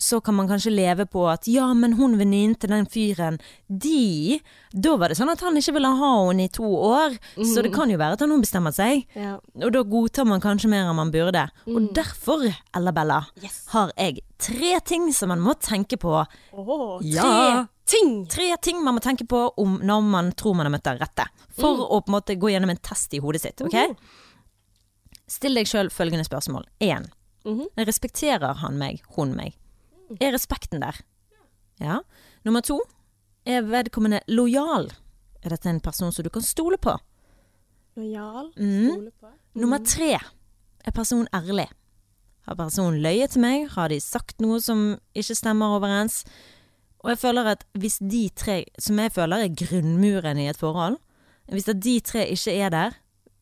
så 0.01 0.19
kan 0.25 0.35
man 0.35 0.49
kanskje 0.49 0.73
leve 0.73 1.05
på 1.07 1.27
at 1.31 1.45
ja, 1.47 1.67
men 1.77 1.93
hun 1.99 2.17
venninnen 2.19 2.57
til 2.59 2.71
den 2.73 2.87
fyren, 2.91 3.37
de 3.69 4.41
Da 4.73 4.97
var 4.97 5.09
det 5.13 5.19
sånn 5.19 5.31
at 5.33 5.41
han 5.45 5.57
ikke 5.61 5.75
ville 5.77 5.91
ha 6.01 6.11
henne 6.29 6.45
i 6.47 6.53
to 6.55 6.65
år, 6.65 7.17
så 7.45 7.63
det 7.63 7.73
kan 7.75 7.91
jo 7.91 7.99
være 8.01 8.17
at 8.17 8.21
han 8.25 8.33
ombestemmer 8.33 8.73
seg. 8.73 9.05
Ja. 9.19 9.37
Og 9.61 9.73
da 9.75 9.83
godtar 9.83 10.25
man 10.31 10.41
kanskje 10.41 10.71
mer 10.71 10.87
enn 10.89 10.97
man 10.97 11.11
burde. 11.13 11.43
Og 11.67 11.91
derfor, 11.97 12.45
Ella 12.75 12.93
Bella, 12.97 13.21
Yes. 13.43 13.67
har 13.75 13.93
jeg 13.99 14.21
tre 14.39 14.79
ting 14.87 15.13
som 15.13 15.29
man 15.29 15.41
må 15.41 15.55
tenke 15.61 15.99
på. 15.99 16.25
Åh, 16.55 17.01
tre 17.01 17.09
Ja. 17.13 17.67
ting! 17.85 18.27
Tre 18.31 18.57
ting 18.63 18.83
man 18.85 18.95
må 18.95 19.01
tenke 19.03 19.27
på 19.27 19.53
om 19.59 19.81
når 19.83 20.03
man 20.03 20.33
tror 20.33 20.55
man 20.57 20.67
har 20.67 20.73
møtt 20.79 20.85
den 20.87 20.99
rette. 20.99 21.27
For 21.59 21.77
å 21.91 22.01
på 22.01 22.09
en 22.09 22.15
måte 22.21 22.39
gå 22.39 22.49
gjennom 22.55 22.71
en 22.71 22.77
test 22.79 23.13
i 23.13 23.19
hodet 23.19 23.41
sitt. 23.43 23.61
ok? 23.61 23.97
Still 25.31 25.55
deg 25.55 25.67
sjøl 25.67 25.91
følgende 25.91 26.25
spørsmål. 26.27 26.65
Én. 26.81 27.11
Mhm. 27.45 27.67
Respekterer 27.79 28.55
han 28.57 28.79
meg, 28.79 29.01
hun 29.17 29.35
meg? 29.37 29.55
Er 30.21 30.33
respekten 30.35 30.81
der? 30.83 30.97
Ja. 31.81 32.01
Nummer 32.45 32.61
to. 32.67 32.81
Er 33.47 33.63
vedkommende 33.63 34.21
lojal? 34.29 34.91
Er 35.43 35.51
dette 35.55 35.69
en 35.71 35.81
person 35.81 36.13
som 36.13 36.25
du 36.25 36.31
kan 36.31 36.43
stole 36.43 36.77
på? 36.79 36.97
Lojal, 37.97 38.53
Mm. 38.57 38.91
stole 38.91 39.11
på. 39.21 39.29
Nummer 39.55 39.79
tre. 39.85 40.19
Er 40.85 40.91
personen 40.93 41.29
ærlig? 41.35 41.69
Har 42.47 42.55
personen 42.57 43.03
løyet 43.03 43.31
til 43.31 43.41
meg? 43.41 43.69
Har 43.71 43.89
de 43.89 44.01
sagt 44.01 44.41
noe 44.41 44.61
som 44.61 44.99
ikke 45.15 45.35
stemmer 45.37 45.77
overens? 45.79 46.25
Og 47.05 47.11
jeg 47.11 47.19
føler 47.19 47.47
at 47.53 47.65
hvis 47.79 47.99
de 47.99 48.29
tre, 48.37 48.65
som 48.79 48.99
jeg 48.99 49.13
føler 49.13 49.37
er 49.45 49.55
grunnmuren 49.55 50.39
i 50.39 50.49
et 50.49 50.57
forhold, 50.57 50.99
hvis 51.51 51.69
at 51.69 51.81
de 51.81 52.01
tre 52.01 52.27
ikke 52.31 52.53
er 52.61 52.69
der 52.71 52.91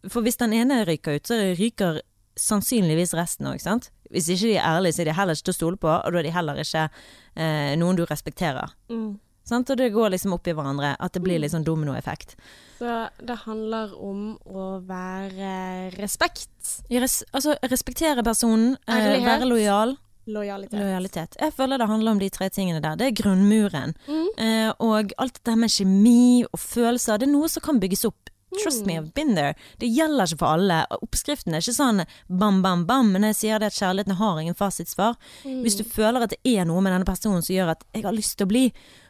For 0.08 0.22
hvis 0.22 0.36
den 0.38 0.52
ene 0.52 0.84
ryker 0.86 1.16
ut, 1.16 1.26
så 1.26 1.34
ryker 1.58 2.00
sannsynligvis 2.38 3.14
resten 3.14 3.46
òg, 3.46 3.58
sant? 3.60 3.90
Hvis 4.14 4.28
ikke 4.34 4.46
de 4.46 4.56
er 4.56 4.66
ærlige, 4.66 4.96
så 4.96 5.02
er 5.02 5.10
de 5.10 5.16
heller 5.18 5.38
ikke 5.38 5.48
til 5.48 5.56
å 5.56 5.60
stole 5.60 5.80
på, 5.80 5.90
og 5.92 6.12
da 6.12 6.20
er 6.20 6.28
de 6.28 6.34
heller 6.34 6.60
ikke 6.62 6.84
eh, 6.88 7.72
noen 7.80 7.98
du 7.98 8.04
respekterer. 8.08 8.74
Mm. 8.92 9.18
Sant? 9.48 9.70
Og 9.72 9.78
det 9.80 9.92
går 9.94 10.12
liksom 10.12 10.34
opp 10.36 10.48
i 10.48 10.54
hverandre, 10.56 10.94
at 11.00 11.14
det 11.14 11.22
blir 11.24 11.40
litt 11.40 11.54
sånn 11.54 11.64
dominoeffekt. 11.64 12.36
Så 12.78 12.98
det 13.24 13.38
handler 13.46 13.94
om 13.96 14.34
å 14.44 14.66
være 14.86 15.52
respekt. 15.96 16.52
Res 16.92 17.22
altså, 17.32 17.56
respektere 17.70 18.24
personen, 18.26 18.76
eh, 18.86 18.94
Ærlighet. 18.98 19.30
være 19.30 19.48
lojal. 19.48 19.96
Lojalitet. 20.28 20.76
Lojalitet. 20.76 21.36
Jeg 21.40 21.54
føler 21.56 21.80
det 21.80 21.88
handler 21.88 22.12
om 22.12 22.18
de 22.20 22.28
tre 22.28 22.50
tingene 22.52 22.82
der. 22.84 22.96
Det 23.00 23.06
er 23.06 23.16
grunnmuren. 23.16 23.94
Mm. 24.06 24.26
Eh, 24.36 24.72
og 24.84 25.14
alt 25.16 25.38
dette 25.40 25.56
med 25.56 25.72
kjemi 25.72 26.44
og 26.44 26.60
følelser, 26.60 27.16
det 27.16 27.28
er 27.28 27.32
noe 27.32 27.48
som 27.48 27.64
kan 27.64 27.80
bygges 27.80 28.04
opp. 28.10 28.27
Trust 28.62 28.86
me, 28.86 28.96
I've 28.98 29.12
been 29.14 29.34
there. 29.36 29.54
Det 29.78 29.88
gjelder 29.92 30.28
ikke 30.28 30.40
for 30.42 30.56
alle. 30.56 30.80
Oppskriften 30.98 31.54
er 31.54 31.62
ikke 31.62 31.76
sånn 31.76 32.02
bam, 32.26 32.62
bam, 32.64 32.84
bam, 32.88 33.12
men 33.14 33.26
jeg 33.30 33.38
sier 33.38 33.62
det 33.62 33.70
at 33.72 33.78
kjærligheten 33.78 34.18
har 34.20 34.40
ingen 34.42 34.58
fasitsvar. 34.58 35.16
Hvis 35.44 35.78
du 35.78 35.84
føler 35.86 36.26
at 36.26 36.34
det 36.34 36.40
er 36.46 36.68
noe 36.68 36.82
med 36.84 36.94
denne 36.94 37.08
personen 37.08 37.44
som 37.44 37.54
gjør 37.54 37.74
at 37.76 37.86
jeg 37.94 38.06
har 38.06 38.16
lyst 38.16 38.38
til 38.38 38.48
å 38.48 38.52
bli 38.52 38.64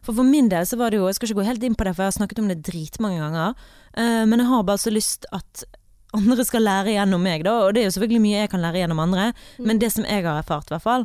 For 0.04 0.16
for 0.16 0.26
min 0.26 0.48
del 0.52 0.66
så 0.68 0.78
var 0.78 0.90
det 0.90 1.00
jo 1.00 1.08
Jeg 1.08 1.18
skal 1.18 1.28
ikke 1.28 1.40
gå 1.40 1.48
helt 1.48 1.64
inn 1.66 1.76
på 1.78 1.84
det, 1.84 1.94
for 1.96 2.04
jeg 2.04 2.12
har 2.12 2.18
snakket 2.20 2.42
om 2.42 2.48
det 2.52 2.62
dritmange 2.66 3.20
ganger. 3.20 3.54
uh, 3.98 4.24
men 4.28 4.38
jeg 4.38 4.48
har 4.48 4.62
bare 4.68 4.84
så 4.84 4.92
lyst 4.94 5.26
at 5.32 5.64
andre 6.16 6.44
skal 6.44 6.64
lære 6.64 6.94
gjennom 6.94 7.20
meg, 7.20 7.44
da. 7.44 7.66
Og 7.66 7.74
det 7.74 7.82
er 7.82 7.90
jo 7.90 7.96
selvfølgelig 7.98 8.24
mye 8.24 8.44
jeg 8.44 8.50
kan 8.52 8.62
lære 8.64 8.80
gjennom 8.80 9.02
andre, 9.02 9.32
men 9.60 9.80
det 9.80 9.90
som 9.92 10.06
jeg 10.08 10.24
har 10.24 10.38
erfart, 10.40 10.70
i 10.70 10.74
hvert 10.74 10.86
fall. 10.86 11.04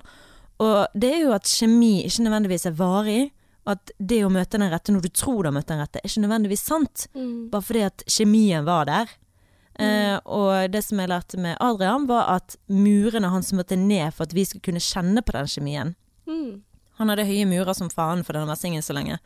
Og 0.63 0.87
det 0.95 1.09
er 1.11 1.23
jo 1.25 1.33
at 1.35 1.49
kjemi 1.49 2.05
ikke 2.07 2.23
nødvendigvis 2.23 2.67
er 2.69 2.77
varig. 2.77 3.31
At 3.69 3.93
det 3.97 4.23
å 4.25 4.31
møte 4.33 4.59
den 4.59 4.71
rette 4.73 4.91
når 4.91 5.05
du 5.05 5.11
tror 5.15 5.43
du 5.43 5.49
har 5.51 5.55
møtt 5.55 5.69
den 5.71 5.79
rette, 5.79 6.01
er 6.01 6.09
ikke 6.09 6.25
nødvendigvis 6.25 6.65
sant. 6.67 7.07
Mm. 7.15 7.49
Bare 7.53 7.63
fordi 7.63 7.85
at 7.87 8.03
kjemien 8.11 8.67
var 8.67 8.89
der. 8.89 9.13
Eh, 9.81 10.17
og 10.29 10.69
det 10.69 10.83
som 10.85 10.99
jeg 11.01 11.09
lærte 11.09 11.39
med 11.41 11.57
Adrian, 11.63 12.05
var 12.09 12.29
at 12.35 12.57
murene 12.69 13.31
hans 13.33 13.53
måtte 13.55 13.79
ned 13.79 14.13
for 14.13 14.27
at 14.27 14.35
vi 14.35 14.45
skulle 14.45 14.67
kunne 14.67 14.83
kjenne 14.83 15.23
på 15.25 15.35
den 15.37 15.49
kjemien. 15.49 15.95
Mm. 16.29 16.61
Han 16.99 17.09
hadde 17.09 17.25
høye 17.25 17.47
murer 17.49 17.73
som 17.77 17.89
faen 17.89 18.21
for 18.25 18.37
denne 18.37 18.51
versingen 18.51 18.85
så 18.85 18.93
lenge. 18.95 19.17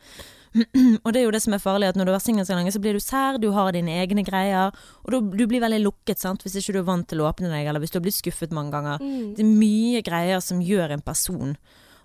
og 1.04 1.10
det 1.12 1.20
er 1.20 1.26
jo 1.26 1.32
det 1.34 1.42
som 1.44 1.54
er 1.54 1.62
farlig, 1.62 1.90
at 1.90 1.98
når 1.98 2.08
du 2.08 2.12
har 2.14 2.22
singel 2.24 2.46
så 2.48 2.56
lenge, 2.56 2.72
så 2.72 2.80
blir 2.82 2.96
du 2.96 3.02
sær, 3.04 3.36
du 3.40 3.50
har 3.52 3.74
dine 3.76 3.98
egne 4.00 4.24
greier, 4.24 4.72
og 5.04 5.12
da, 5.12 5.20
du 5.20 5.44
blir 5.50 5.62
veldig 5.64 5.82
lukket, 5.84 6.22
sant, 6.22 6.44
hvis 6.44 6.56
ikke 6.60 6.78
du 6.78 6.80
er 6.80 6.88
vant 6.88 7.08
til 7.10 7.20
å 7.20 7.28
åpne 7.28 7.50
deg, 7.52 7.68
eller 7.68 7.82
hvis 7.82 7.92
du 7.92 7.98
har 8.00 8.06
blitt 8.06 8.16
skuffet 8.16 8.54
mange 8.56 8.72
ganger. 8.72 9.04
Mm. 9.04 9.34
Det 9.36 9.44
er 9.44 9.52
mye 9.52 10.02
greier 10.06 10.40
som 10.44 10.64
gjør 10.64 10.96
en 10.96 11.04
person. 11.04 11.54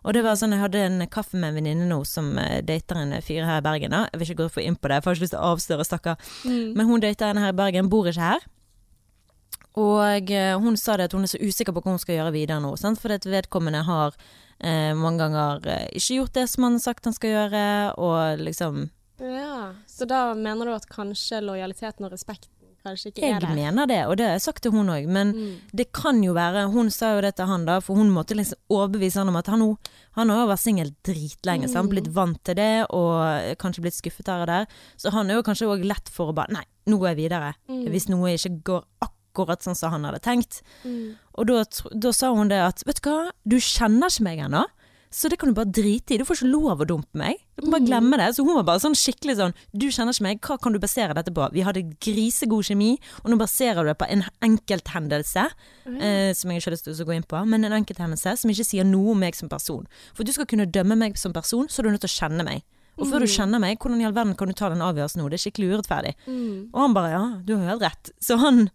Og 0.03 0.13
det 0.15 0.23
var 0.25 0.35
sånn, 0.35 0.51
Jeg 0.51 0.63
hadde 0.63 0.81
en 0.83 1.07
kaffe 1.07 1.37
med 1.39 1.53
en 1.53 1.55
venninne 1.55 1.87
nå 1.87 2.01
som 2.07 2.33
uh, 2.37 2.59
dater 2.61 2.99
en 2.99 3.15
fyr 3.23 3.45
her 3.47 3.61
i 3.61 3.65
Bergen. 3.65 3.95
Da. 3.95 4.07
Jeg 4.11 4.19
vil 4.19 4.29
ikke 4.29 4.43
gå 4.43 4.49
for 4.57 4.65
inn 4.65 4.75
på 4.75 4.91
det, 4.91 4.99
jeg 4.99 5.05
får 5.05 5.15
ikke 5.15 5.25
lyst 5.25 5.35
til 5.35 5.43
å 5.43 5.53
avsløre, 5.53 5.87
stakkar. 5.87 6.33
Mm. 6.43 6.73
Men 6.75 6.89
hun 6.89 7.03
dater 7.03 7.31
en 7.31 7.41
her 7.43 7.53
i 7.53 7.61
Bergen, 7.61 7.91
bor 7.91 8.09
ikke 8.11 8.21
her. 8.23 8.49
Og 9.79 10.29
eh, 10.29 10.53
hun 10.61 10.77
sa 10.77 10.97
det 10.97 11.09
at 11.09 11.15
hun 11.17 11.25
er 11.25 11.31
så 11.31 11.41
usikker 11.41 11.73
på 11.73 11.81
hva 11.81 11.95
hun 11.95 12.01
skal 12.01 12.19
gjøre 12.19 12.33
videre 12.35 12.61
nå. 12.61 12.75
Sant? 12.77 13.01
For 13.01 13.13
at 13.13 13.25
vedkommende 13.25 13.81
har 13.87 14.13
eh, 14.59 14.93
mange 14.97 15.23
ganger 15.23 15.65
eh, 15.65 15.87
ikke 15.97 16.19
gjort 16.19 16.35
det 16.37 16.45
som 16.51 16.67
han 16.67 16.77
har 16.77 16.83
sagt 16.83 17.09
han 17.09 17.17
skal 17.17 17.33
gjøre, 17.33 17.63
og 17.97 18.43
liksom 18.43 18.89
Ja, 19.23 19.73
Så 19.87 20.05
da 20.09 20.33
mener 20.37 20.67
du 20.67 20.75
at 20.75 20.89
kanskje 20.91 21.41
lojaliteten 21.41 22.05
og 22.05 22.13
respekten 22.13 22.51
kanskje 22.83 23.11
ikke 23.13 23.23
er 23.23 23.39
Jeg 23.45 23.55
mener 23.55 23.87
det, 23.87 23.99
og 24.07 24.17
det 24.19 24.25
har 24.27 24.33
jeg 24.35 24.41
sagt 24.45 24.61
til 24.65 24.71
hun 24.75 24.89
òg, 24.91 25.07
men 25.07 25.31
Mm. 25.33 25.55
det 25.73 25.85
kan 25.93 26.21
jo 26.23 26.33
være 26.33 26.65
Hun 26.71 26.89
sa 26.91 27.13
jo 27.15 27.21
det 27.21 27.35
til 27.37 27.45
han, 27.47 27.65
da, 27.65 27.79
for 27.79 27.95
hun 27.95 28.09
måtte 28.11 28.35
liksom 28.35 28.57
overbevise 28.69 29.17
han 29.21 29.29
om 29.29 29.35
at 29.39 29.47
han, 29.47 29.77
han 30.17 30.29
har 30.29 30.47
vært 30.47 30.59
singel 30.63 30.91
dritlenge, 31.03 31.67
så 31.69 31.79
han 31.79 31.87
har 31.87 31.93
blitt 31.95 32.11
vant 32.13 32.43
til 32.43 32.55
det, 32.55 32.85
og 32.89 33.57
kanskje 33.57 33.81
blitt 33.81 33.95
skuffet 33.99 34.27
her 34.27 34.41
og 34.41 34.47
der. 34.47 34.67
Så 34.97 35.11
han 35.11 35.29
er 35.29 35.35
jo 35.39 35.43
kanskje 35.43 35.67
òg 35.71 35.83
lett 35.87 36.09
for 36.09 36.31
å 36.31 36.35
bare 36.35 36.51
Nei, 36.53 36.63
nå 36.87 36.99
går 36.99 37.13
jeg 37.15 37.21
videre. 37.29 37.53
Hvis 37.67 38.09
noe 38.09 38.35
ikke 38.35 38.63
går 38.63 38.83
akkurat 39.01 39.63
sånn 39.63 39.75
som 39.75 39.89
han 39.91 40.03
hadde 40.05 40.19
tenkt. 40.21 40.61
Mm. 40.85 41.15
Og 41.39 41.47
da, 41.47 41.63
da 41.97 42.11
sa 42.13 42.33
hun 42.35 42.49
det 42.51 42.59
at 42.61 42.83
vet 42.85 42.99
du 43.01 43.09
hva, 43.09 43.31
du 43.47 43.55
kjenner 43.57 44.11
ikke 44.11 44.23
meg 44.27 44.39
ennå. 44.45 44.65
Så 45.13 45.29
det 45.29 45.37
kan 45.37 45.51
du 45.51 45.53
bare 45.53 45.69
drite 45.69 46.15
i. 46.15 46.17
Du 46.17 46.25
får 46.25 46.39
ikke 46.39 46.49
lov 46.49 46.81
å 46.81 46.87
dumpe 46.89 47.19
meg. 47.19 47.37
Du 47.53 47.61
kan 47.67 47.75
bare 47.75 47.85
glemme 47.85 48.17
det. 48.17 48.31
Så 48.33 48.45
hun 48.45 48.57
var 48.57 48.65
bare 48.71 48.81
sånn 48.81 48.95
skikkelig 48.97 49.35
sånn 49.37 49.53
Du 49.77 49.85
kjenner 49.93 50.15
ikke 50.15 50.25
meg, 50.25 50.39
hva 50.41 50.57
kan 50.61 50.73
du 50.73 50.79
basere 50.81 51.13
dette 51.13 51.33
på? 51.35 51.45
Vi 51.53 51.61
hadde 51.65 51.83
grisegod 52.01 52.65
kjemi, 52.65 52.95
og 53.21 53.29
nå 53.29 53.37
baserer 53.37 53.85
du 53.85 53.91
det 53.91 53.97
på 54.01 54.09
en 54.09 54.25
enkelthendelse, 54.43 55.45
eh, 55.93 56.33
som 56.33 56.49
jeg 56.49 56.61
ikke 56.63 56.71
har 56.71 56.75
lyst 56.77 56.89
til 56.89 56.97
å 56.97 57.07
gå 57.07 57.15
inn 57.19 57.27
på, 57.29 57.45
men 57.45 57.67
en 57.69 57.77
enkelthendelse 57.77 58.35
som 58.41 58.49
ikke 58.49 58.65
sier 58.65 58.87
noe 58.89 59.13
om 59.13 59.21
meg 59.21 59.37
som 59.37 59.51
person. 59.51 59.85
For 60.17 60.25
du 60.25 60.33
skal 60.33 60.49
kunne 60.49 60.65
dømme 60.65 60.97
meg 60.97 61.17
som 61.21 61.33
person, 61.35 61.69
så 61.69 61.79
er 61.81 61.83
du 61.87 61.93
nødt 61.93 62.05
til 62.07 62.09
å 62.11 62.17
kjenne 62.17 62.47
meg. 62.49 62.65
Og 62.97 63.07
før 63.09 63.23
du 63.25 63.29
kjenner 63.29 63.61
meg, 63.61 63.79
hvordan 63.81 64.01
i 64.01 64.05
all 64.05 64.13
verden 64.13 64.35
kan 64.37 64.49
du 64.49 64.53
ta 64.53 64.69
den 64.69 64.81
avgjørelsen 64.85 65.21
nå? 65.21 65.29
Det 65.29 65.39
er 65.39 65.45
skikkelig 65.47 65.69
urettferdig. 65.77 66.11
Og 66.73 66.79
han 66.83 66.93
bare 66.93 67.09
ja, 67.13 67.23
du 67.41 67.55
har 67.57 67.71
helt 67.73 67.85
rett. 67.85 68.11
Så 68.21 68.37
han 68.37 68.67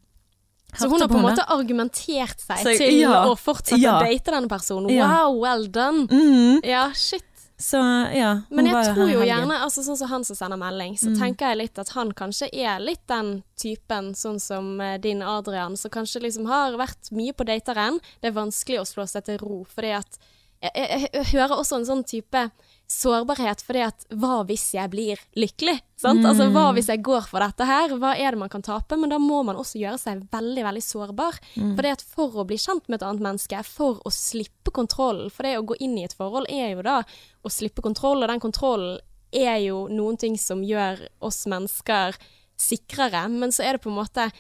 Så 0.77 0.89
hun 0.89 1.01
har 1.01 1.09
på 1.09 1.17
en 1.17 1.25
måte 1.25 1.45
argumentert 1.49 2.41
seg 2.45 2.59
Så- 2.65 2.77
til 2.77 3.01
ja. 3.01 3.25
å 3.27 3.37
fortsette 3.39 3.81
Ja. 3.81 3.99
å 3.99 4.05
date 4.05 4.31
denne 4.31 4.49
personen. 4.49 4.91
Wow, 4.99 5.39
well 5.41 5.67
done! 5.67 6.07
Mm. 6.09 6.61
Ja, 6.65 6.91
shit. 6.93 7.25
Så 7.61 7.79
ja. 8.15 8.43
Men 8.51 8.67
jeg 8.67 8.95
tror 8.95 9.11
jo 9.11 9.19
gjerne, 9.27 9.57
altså 9.65 9.83
sånn 9.83 9.97
som 9.99 10.09
han 10.09 10.23
som 10.25 10.37
sender 10.37 10.57
melding, 10.61 10.95
så 10.97 11.11
tenker 11.19 11.49
jeg 11.49 11.57
litt 11.59 11.79
at 11.79 11.89
han 11.89 12.13
kanskje 12.13 12.49
er 12.53 12.79
litt 12.79 13.05
den 13.09 13.43
typen, 13.59 14.13
sånn 14.15 14.39
som 14.41 14.81
eh, 14.81 14.97
din 14.99 15.23
Adrian, 15.23 15.77
som 15.77 15.91
kanskje 15.91 16.23
liksom 16.23 16.47
har 16.47 16.77
vært 16.79 17.11
mye 17.11 17.33
på 17.33 17.45
dateren. 17.45 17.99
Det 18.23 18.29
er 18.31 18.37
vanskelig 18.39 18.79
å 18.79 18.87
slå 18.87 19.09
seg 19.09 19.25
til 19.25 19.39
ro, 19.39 19.65
fordi 19.75 19.91
at 19.99 20.19
jeg, 20.63 20.73
jeg, 20.75 21.09
jeg 21.15 21.31
hører 21.35 21.55
også 21.59 21.79
en 21.79 21.87
sånn 21.87 22.05
type 22.09 22.41
sårbarhet, 22.89 23.61
fordi 23.63 23.83
at 23.85 24.07
hva 24.17 24.41
hvis 24.49 24.65
jeg 24.73 24.91
blir 24.91 25.21
lykkelig? 25.37 25.77
Sant? 26.01 26.25
Altså 26.25 26.47
hva 26.55 26.71
hvis 26.75 26.89
jeg 26.89 27.03
går 27.05 27.27
for 27.29 27.45
dette 27.45 27.67
her? 27.69 27.93
Hva 28.01 28.15
er 28.17 28.33
det 28.33 28.41
man 28.41 28.51
kan 28.53 28.65
tape? 28.65 28.97
Men 28.97 29.13
da 29.13 29.19
må 29.21 29.43
man 29.45 29.59
også 29.61 29.79
gjøre 29.83 30.01
seg 30.01 30.23
veldig, 30.33 30.65
veldig 30.65 30.85
sårbar. 30.87 31.37
For 31.77 31.85
det 31.85 31.93
at 31.99 32.07
for 32.15 32.41
å 32.41 32.47
bli 32.49 32.57
kjent 32.59 32.89
med 32.89 32.99
et 32.99 33.07
annet 33.07 33.27
menneske, 33.27 33.61
for 33.69 34.01
å 34.09 34.15
slippe 34.15 34.73
kontrollen, 34.75 35.29
for 35.31 35.45
det 35.45 35.59
å 35.61 35.67
gå 35.69 35.77
inn 35.85 35.99
i 36.01 36.07
et 36.09 36.17
forhold 36.17 36.49
er 36.49 36.73
jo 36.73 36.87
da 36.87 37.03
å 37.45 37.53
slippe 37.53 37.85
kontroll, 37.85 38.25
og 38.25 38.33
den 38.33 38.43
kontrollen 38.43 38.99
er 39.37 39.59
jo 39.61 39.85
noen 39.93 40.17
ting 40.17 40.39
som 40.41 40.65
gjør 40.65 41.05
oss 41.21 41.45
mennesker 41.51 42.17
sikrere, 42.59 43.29
men 43.29 43.53
så 43.53 43.67
er 43.67 43.77
det 43.77 43.85
på 43.85 43.93
en 43.93 44.01
måte 44.01 44.31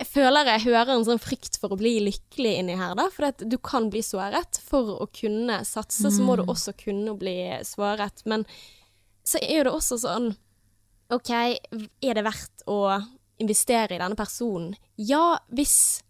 jeg 0.00 0.08
føler 0.08 0.48
jeg 0.48 0.64
hører 0.70 0.94
en 0.94 1.04
sånn 1.04 1.20
frykt 1.20 1.58
for 1.60 1.74
å 1.74 1.78
bli 1.80 1.98
lykkelig 2.06 2.54
inni 2.62 2.76
her, 2.80 2.94
da. 2.96 3.08
For 3.12 3.28
at 3.28 3.42
du 3.44 3.58
kan 3.60 3.90
bli 3.92 4.00
såret. 4.04 4.60
For 4.64 4.94
å 4.96 5.06
kunne 5.12 5.60
satse, 5.68 6.08
så 6.08 6.24
må 6.24 6.38
du 6.40 6.46
også 6.46 6.72
kunne 6.78 7.12
bli 7.20 7.36
såret. 7.68 8.24
Men 8.30 8.46
så 9.28 9.42
er 9.44 9.68
det 9.68 9.74
også 9.74 10.00
sånn 10.00 10.30
OK, 11.12 11.30
er 11.34 12.16
det 12.16 12.22
verdt 12.24 12.64
å 12.70 12.78
investere 13.42 13.96
i 13.96 14.00
denne 14.00 14.16
personen? 14.16 14.76
Ja, 14.96 15.40
hvis 15.52 16.00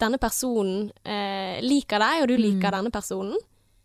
denne 0.00 0.20
personen 0.22 0.88
eh, 1.04 1.60
liker 1.64 2.00
deg, 2.00 2.22
og 2.22 2.30
du 2.30 2.36
liker 2.38 2.72
denne 2.78 2.92
personen. 2.94 3.36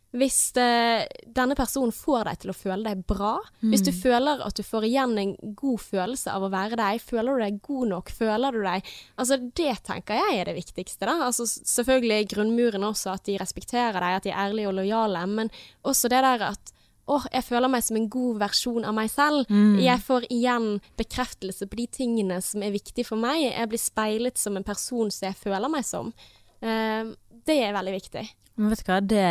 Hvis 0.10 0.38
eh, 0.58 1.04
denne 1.30 1.54
personen 1.54 1.92
får 1.94 2.24
deg 2.26 2.40
til 2.42 2.50
å 2.50 2.56
føle 2.58 2.82
deg 2.88 3.04
bra, 3.06 3.36
hvis 3.62 3.84
du 3.86 3.92
føler 3.94 4.42
at 4.42 4.56
du 4.58 4.64
får 4.66 4.88
igjen 4.88 5.14
en 5.22 5.36
god 5.54 5.80
følelse 5.84 6.32
av 6.34 6.48
å 6.48 6.50
være 6.50 6.80
deg, 6.80 7.02
føler 7.02 7.38
du 7.38 7.44
deg 7.44 7.60
god 7.62 7.88
nok, 7.92 8.10
føler 8.10 8.52
du 8.52 8.64
deg 8.66 8.90
Altså, 9.20 9.38
det 9.38 9.76
tenker 9.86 10.18
jeg 10.18 10.40
er 10.40 10.50
det 10.50 10.56
viktigste, 10.58 11.06
da. 11.06 11.20
Altså, 11.28 11.46
selvfølgelig 11.46 12.16
er 12.18 12.32
grunnmuren 12.34 12.84
også, 12.90 13.14
at 13.14 13.26
de 13.30 13.38
respekterer 13.38 14.00
deg, 14.02 14.18
at 14.18 14.26
de 14.26 14.34
er 14.34 14.42
ærlige 14.48 14.68
og 14.72 14.78
lojale, 14.80 15.26
men 15.30 15.54
også 15.86 16.10
det 16.10 16.24
der 16.26 16.50
at 16.54 16.74
Åh, 17.10 17.24
jeg 17.34 17.42
føler 17.42 17.72
meg 17.74 17.82
som 17.82 17.98
en 17.98 18.10
god 18.14 18.36
versjon 18.38 18.84
av 18.86 18.94
meg 18.94 19.08
selv. 19.10 19.48
Jeg 19.82 19.98
får 20.06 20.28
igjen 20.30 20.68
bekreftelse 20.96 21.66
på 21.66 21.80
de 21.80 21.88
tingene 21.90 22.38
som 22.46 22.62
er 22.62 22.70
viktige 22.76 23.08
for 23.08 23.18
meg. 23.18 23.48
Jeg 23.48 23.70
blir 23.72 23.82
speilet 23.82 24.38
som 24.38 24.58
en 24.60 24.64
person 24.68 25.10
som 25.10 25.26
jeg 25.26 25.36
føler 25.42 25.72
meg 25.74 25.88
som. 25.90 26.14
Eh, 26.62 27.12
det 27.48 27.60
er 27.66 27.76
veldig 27.76 27.96
viktig. 27.98 28.26
Men 28.60 28.74
vet 28.74 28.84
du 28.84 28.90
hva, 28.92 29.00
det, 29.00 29.28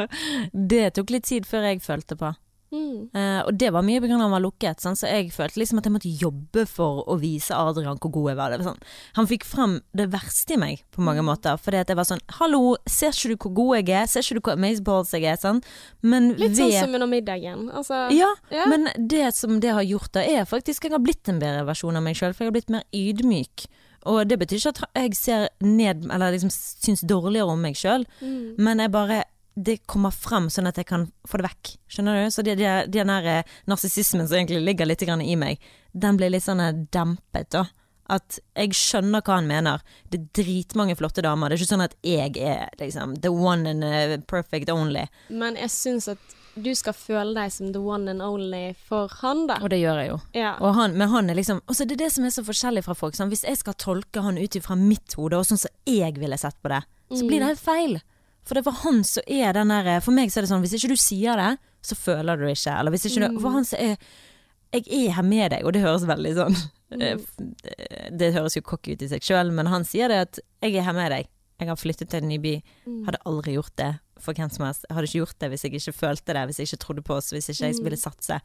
det 0.74 0.86
tok 0.96 1.14
litt 1.14 1.28
tid 1.30 1.46
før 1.46 1.68
jeg 1.70 1.84
følte 1.84 2.18
på. 2.18 2.34
Mm. 2.74 3.10
Uh, 3.14 3.40
og 3.46 3.54
det 3.58 3.68
var 3.70 3.84
mye 3.86 4.00
av 4.02 4.06
han 4.10 4.32
var 4.32 4.42
lukket, 4.42 4.82
sånn, 4.82 4.96
så 4.98 5.06
jeg 5.06 5.28
følte 5.34 5.60
liksom 5.60 5.78
at 5.78 5.86
jeg 5.86 5.94
måtte 5.94 6.10
jobbe 6.10 6.64
for 6.66 7.04
å 7.10 7.16
vise 7.20 7.54
Adrian 7.54 8.00
hvor 8.02 8.12
god 8.16 8.32
jeg 8.32 8.38
var. 8.40 8.54
Var 8.56 8.66
sånn. 8.66 8.82
Han 9.18 9.28
fikk 9.30 9.46
frem 9.46 9.76
det 9.96 10.08
verste 10.12 10.56
i 10.56 10.60
meg 10.60 10.82
på 10.94 11.04
mange 11.06 11.22
måter, 11.26 11.60
fordi 11.60 11.82
at 11.84 11.92
jeg 11.92 12.00
var 12.00 12.08
sånn 12.08 12.22
Hallo, 12.40 12.74
ser 12.90 13.14
ikke 13.14 13.30
du 13.30 13.36
hvor 13.46 13.54
god 13.60 13.78
jeg 13.78 13.94
er? 14.00 14.10
Ser 14.10 14.26
ikke 14.26 14.40
du 14.40 14.42
hvor 14.48 14.58
amazeballs 14.58 15.14
jeg 15.14 15.28
er? 15.30 15.38
Sånn? 15.40 15.62
Men 16.02 16.32
Litt 16.34 16.58
sånn 16.58 16.72
ved 16.72 16.80
som 16.80 16.98
under 16.98 17.10
middagen. 17.10 17.68
Altså, 17.70 18.04
ja, 18.14 18.32
Ja. 18.50 18.66
men 18.70 18.88
det 18.98 19.30
som 19.38 19.60
det 19.62 19.74
har 19.76 19.86
gjort 19.86 20.12
da, 20.16 20.26
er 20.26 20.48
faktisk 20.48 20.88
jeg 20.88 20.96
har 20.96 21.04
blitt 21.04 21.30
en 21.30 21.38
bedre 21.42 21.62
versjon 21.68 21.96
av 21.96 22.02
meg 22.02 22.18
sjøl, 22.18 22.34
for 22.34 22.44
jeg 22.44 22.50
har 22.52 22.58
blitt 22.58 22.74
mer 22.74 22.86
ydmyk. 22.90 23.68
Og 24.06 24.26
det 24.28 24.38
betyr 24.38 24.58
ikke 24.60 24.74
at 24.74 24.82
jeg 25.04 25.14
ser 25.16 25.48
ned, 25.64 26.04
eller 26.12 26.34
liksom 26.34 26.50
syns 26.52 27.00
dårligere 27.08 27.54
om 27.54 27.62
meg 27.64 27.76
sjøl, 27.80 28.04
Mm. 28.20 28.54
men 28.58 28.78
jeg 28.84 28.90
bare 28.92 29.22
det 29.56 29.86
kommer 29.86 30.10
frem 30.10 30.48
sånn 30.50 30.66
at 30.66 30.76
jeg 30.76 30.86
kan 30.88 31.04
få 31.30 31.38
det 31.38 31.44
vekk. 31.46 31.76
Skjønner 31.88 32.24
du? 32.24 32.30
Så 32.34 32.42
det, 32.42 32.56
det, 32.58 32.90
den 32.90 33.06
der 33.06 33.24
eh, 33.30 33.42
narsissismen 33.70 34.26
som 34.26 34.34
egentlig 34.40 34.64
ligger 34.66 34.86
litt 34.90 35.04
grann 35.06 35.22
i 35.22 35.36
meg, 35.38 35.60
den 35.94 36.16
blir 36.18 36.32
litt 36.34 36.42
sånn 36.42 36.58
eh, 36.60 36.72
dempet, 36.90 37.50
da. 37.54 37.62
At 38.10 38.40
jeg 38.58 38.74
skjønner 38.74 39.22
hva 39.22 39.36
han 39.38 39.46
mener. 39.46 39.80
Det 40.10 40.18
er 40.20 40.42
dritmange 40.42 40.96
flotte 40.98 41.22
damer. 41.22 41.48
Det 41.48 41.54
er 41.56 41.62
ikke 41.62 41.70
sånn 41.70 41.84
at 41.86 41.94
jeg 42.02 42.34
er 42.42 42.68
liksom 42.82 43.14
the 43.22 43.30
one 43.30 43.70
and 43.70 43.84
eh, 43.86 44.16
perfect 44.26 44.68
only. 44.74 45.06
Men 45.30 45.54
jeg 45.56 45.70
syns 45.70 46.08
at 46.10 46.18
du 46.54 46.70
skal 46.78 46.94
føle 46.94 47.34
deg 47.36 47.52
som 47.52 47.72
the 47.74 47.80
one 47.82 48.10
and 48.10 48.22
only 48.22 48.74
for 48.86 49.10
han, 49.20 49.44
da. 49.50 49.58
Og 49.62 49.72
det 49.72 49.80
gjør 49.80 50.00
jeg 50.00 50.10
jo. 50.12 50.18
Ja. 50.38 50.54
Han, 50.78 50.96
men 50.98 51.10
han 51.10 51.30
er 51.30 51.38
liksom 51.38 51.60
Og 51.66 51.76
Det 51.76 51.96
er 51.96 52.02
det 52.04 52.10
som 52.14 52.26
er 52.26 52.34
så 52.34 52.44
forskjellig 52.46 52.84
fra 52.86 52.94
folk. 52.98 53.16
Sånn. 53.18 53.32
Hvis 53.32 53.44
jeg 53.46 53.58
skal 53.60 53.76
tolke 53.80 54.22
han 54.24 54.38
ut 54.38 54.58
ifra 54.58 54.76
mitt 54.78 55.16
hode, 55.18 55.38
og 55.38 55.48
sånn 55.48 55.60
som 55.64 55.72
jeg 55.88 56.18
ville 56.20 56.38
sett 56.40 56.58
på 56.62 56.70
det, 56.72 56.84
så 57.14 57.26
blir 57.26 57.42
det 57.42 57.50
helt 57.54 57.62
feil. 57.62 57.98
For 58.44 58.56
det 58.56 58.62
er 58.62 58.68
for 58.68 58.84
han 58.84 59.02
som 59.08 59.26
er 59.30 59.56
den 59.56 59.72
der 59.72 59.90
For 60.04 60.14
meg 60.14 60.32
så 60.32 60.40
er 60.40 60.46
det 60.46 60.52
sånn, 60.52 60.62
hvis 60.64 60.76
ikke 60.78 60.92
du 60.92 61.00
sier 61.00 61.40
det, 61.40 61.50
så 61.84 61.98
føler 61.98 62.38
du 62.38 62.46
det 62.46 62.56
ikke. 62.58 62.78
Eller 62.78 62.94
hvis 62.94 63.08
ikke 63.08 63.26
du 63.26 63.42
For 63.42 63.56
han 63.56 63.68
som 63.68 63.82
er 63.82 63.98
Jeg 64.74 64.88
er 64.90 65.14
her 65.18 65.26
med 65.26 65.54
deg, 65.54 65.66
og 65.66 65.74
det 65.74 65.84
høres 65.84 66.06
veldig 66.08 66.34
sånn 66.38 66.56
mm. 66.94 66.98
det, 67.00 67.12
Det 68.20 68.32
høres 68.36 68.58
jo 68.58 68.64
cocky 68.66 68.94
ut 68.94 69.04
i 69.04 69.10
seg 69.12 69.24
sjøl, 69.24 69.52
men 69.54 69.70
han 69.70 69.86
sier 69.88 70.12
det 70.12 70.26
at 70.28 70.42
'jeg 70.62 70.80
er 70.80 70.86
her 70.86 70.96
med 70.96 71.12
deg'. 71.12 71.30
Jeg 71.60 71.70
har 71.70 71.78
flyttet 71.78 72.10
til 72.10 72.24
en 72.24 72.28
ny 72.28 72.38
by. 72.42 72.54
Hadde 73.06 73.20
aldri 73.30 73.54
gjort 73.54 73.74
det 73.78 73.92
for 74.24 74.34
hvem 74.36 74.50
som 74.50 74.64
helst. 74.66 74.86
Jeg 74.88 74.96
hadde 74.96 75.08
ikke 75.10 75.20
gjort 75.20 75.38
det 75.42 75.50
hvis 75.52 75.64
jeg 75.66 75.74
ikke 75.78 75.94
følte 75.94 76.34
det, 76.36 76.42
hvis 76.48 76.58
jeg 76.58 76.68
ikke 76.70 76.80
trodde 76.84 77.04
på 77.06 77.14
oss, 77.18 77.30
hvis 77.34 77.48
ikke 77.52 77.70
jeg 77.70 77.84
ville 77.84 77.98
satse. 78.00 78.40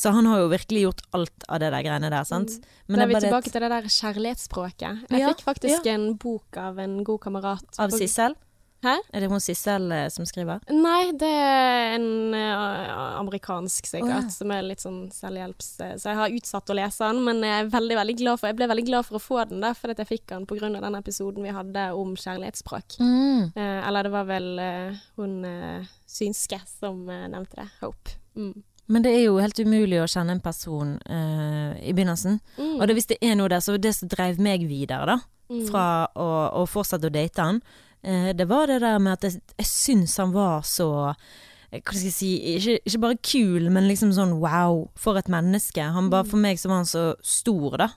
Så 0.00 0.12
han 0.16 0.28
har 0.28 0.42
jo 0.42 0.50
virkelig 0.52 0.84
gjort 0.86 1.02
alt 1.16 1.48
av 1.48 1.62
det 1.62 1.72
der 1.74 1.86
greiene 1.86 2.10
der, 2.12 2.28
sant. 2.28 2.58
da 2.88 3.00
er 3.04 3.10
vi 3.10 3.20
tilbake 3.20 3.52
til 3.52 3.64
det 3.64 3.70
der 3.72 3.88
kjærlighetsspråket. 3.96 5.06
Jeg 5.10 5.20
Ja, 5.20 5.32
fikk 5.32 5.44
faktisk 5.44 5.86
en 5.92 6.06
bok 6.20 6.56
av 6.56 6.78
en 6.78 7.02
god 7.04 7.20
kamerat. 7.20 7.66
Av 7.78 7.90
Sissel? 7.96 8.36
Hæ? 8.80 8.94
Er 9.12 9.20
det 9.20 9.28
hun 9.28 9.42
Sissel 9.44 9.90
eh, 9.92 10.06
som 10.12 10.24
skriver? 10.28 10.62
Nei, 10.72 11.12
det 11.20 11.28
er 11.28 11.96
en 11.98 12.32
uh, 12.32 13.18
amerikansk 13.20 13.90
sikkert, 13.90 14.08
oh, 14.08 14.24
ja. 14.24 14.32
som 14.32 14.54
er 14.54 14.64
litt 14.64 14.80
sånn 14.80 15.02
selvhjelps... 15.12 15.68
Så 16.00 16.08
jeg 16.08 16.18
har 16.20 16.36
utsatt 16.40 16.72
å 16.72 16.78
lese 16.78 17.10
den, 17.10 17.20
men 17.26 17.44
jeg 17.44 17.66
er 17.66 17.70
veldig, 17.74 17.98
veldig 18.00 18.16
glad 18.22 18.40
for 18.40 18.50
Jeg 18.50 18.58
ble 18.60 18.70
veldig 18.72 18.86
glad 18.88 19.08
for 19.08 19.20
å 19.20 19.22
få 19.22 19.42
den, 19.50 19.60
der, 19.64 19.76
fordi 19.76 19.98
jeg 20.00 20.10
fikk 20.14 20.32
den 20.32 20.78
av 20.78 20.86
den 20.86 20.98
episoden 20.98 21.44
vi 21.44 21.52
hadde 21.54 21.86
om 21.98 22.16
kjærlighetsspråk. 22.16 23.00
Mm. 23.04 23.52
Uh, 23.52 23.80
eller 23.88 24.08
det 24.08 24.14
var 24.16 24.30
vel 24.30 24.50
uh, 24.56 25.04
hun 25.20 25.44
eh, 25.44 25.88
synske 26.10 26.58
som 26.66 27.08
eh, 27.08 27.28
nevnte 27.30 27.60
det. 27.60 27.68
Hope. 27.80 28.16
Mm. 28.36 28.62
Men 28.90 29.04
det 29.04 29.12
er 29.14 29.26
jo 29.28 29.36
helt 29.38 29.58
umulig 29.62 30.00
å 30.02 30.08
kjenne 30.10 30.34
en 30.34 30.42
person 30.42 30.96
eh, 31.04 31.76
i 31.86 31.92
begynnelsen. 31.94 32.40
Mm. 32.56 32.78
Og 32.78 32.88
det, 32.88 32.96
hvis 32.98 33.10
det 33.12 33.20
er 33.22 33.36
noe 33.38 33.50
der, 33.52 33.62
så 33.62 33.76
det 33.78 33.94
som 33.96 34.10
drev 34.10 34.40
meg 34.42 34.66
videre, 34.70 35.04
da, 35.14 35.20
Mm. 35.50 35.64
fra 35.66 36.06
å, 36.14 36.26
å 36.60 36.66
fortsette 36.70 37.08
å 37.08 37.10
date 37.10 37.42
han, 37.42 37.56
eh, 37.58 37.89
det 38.36 38.46
var 38.48 38.70
det 38.70 38.80
der 38.80 38.98
med 38.98 39.18
at 39.18 39.24
jeg, 39.26 39.42
jeg 39.58 39.68
syns 39.68 40.16
han 40.16 40.32
var 40.32 40.62
så 40.64 40.88
eh, 41.10 41.80
hva 41.80 41.92
skal 41.92 42.06
jeg 42.08 42.16
si, 42.16 42.30
ikke, 42.56 42.76
ikke 42.88 43.02
bare 43.02 43.18
kul, 43.22 43.68
men 43.72 43.88
liksom 43.90 44.14
sånn 44.16 44.38
wow, 44.40 44.86
for 44.98 45.20
et 45.20 45.28
menneske. 45.32 45.84
Han 45.84 46.08
bare, 46.12 46.28
For 46.28 46.40
meg 46.40 46.60
så 46.60 46.72
var 46.72 46.82
han 46.82 46.88
så 46.88 47.04
stor, 47.20 47.76
da. 47.82 47.90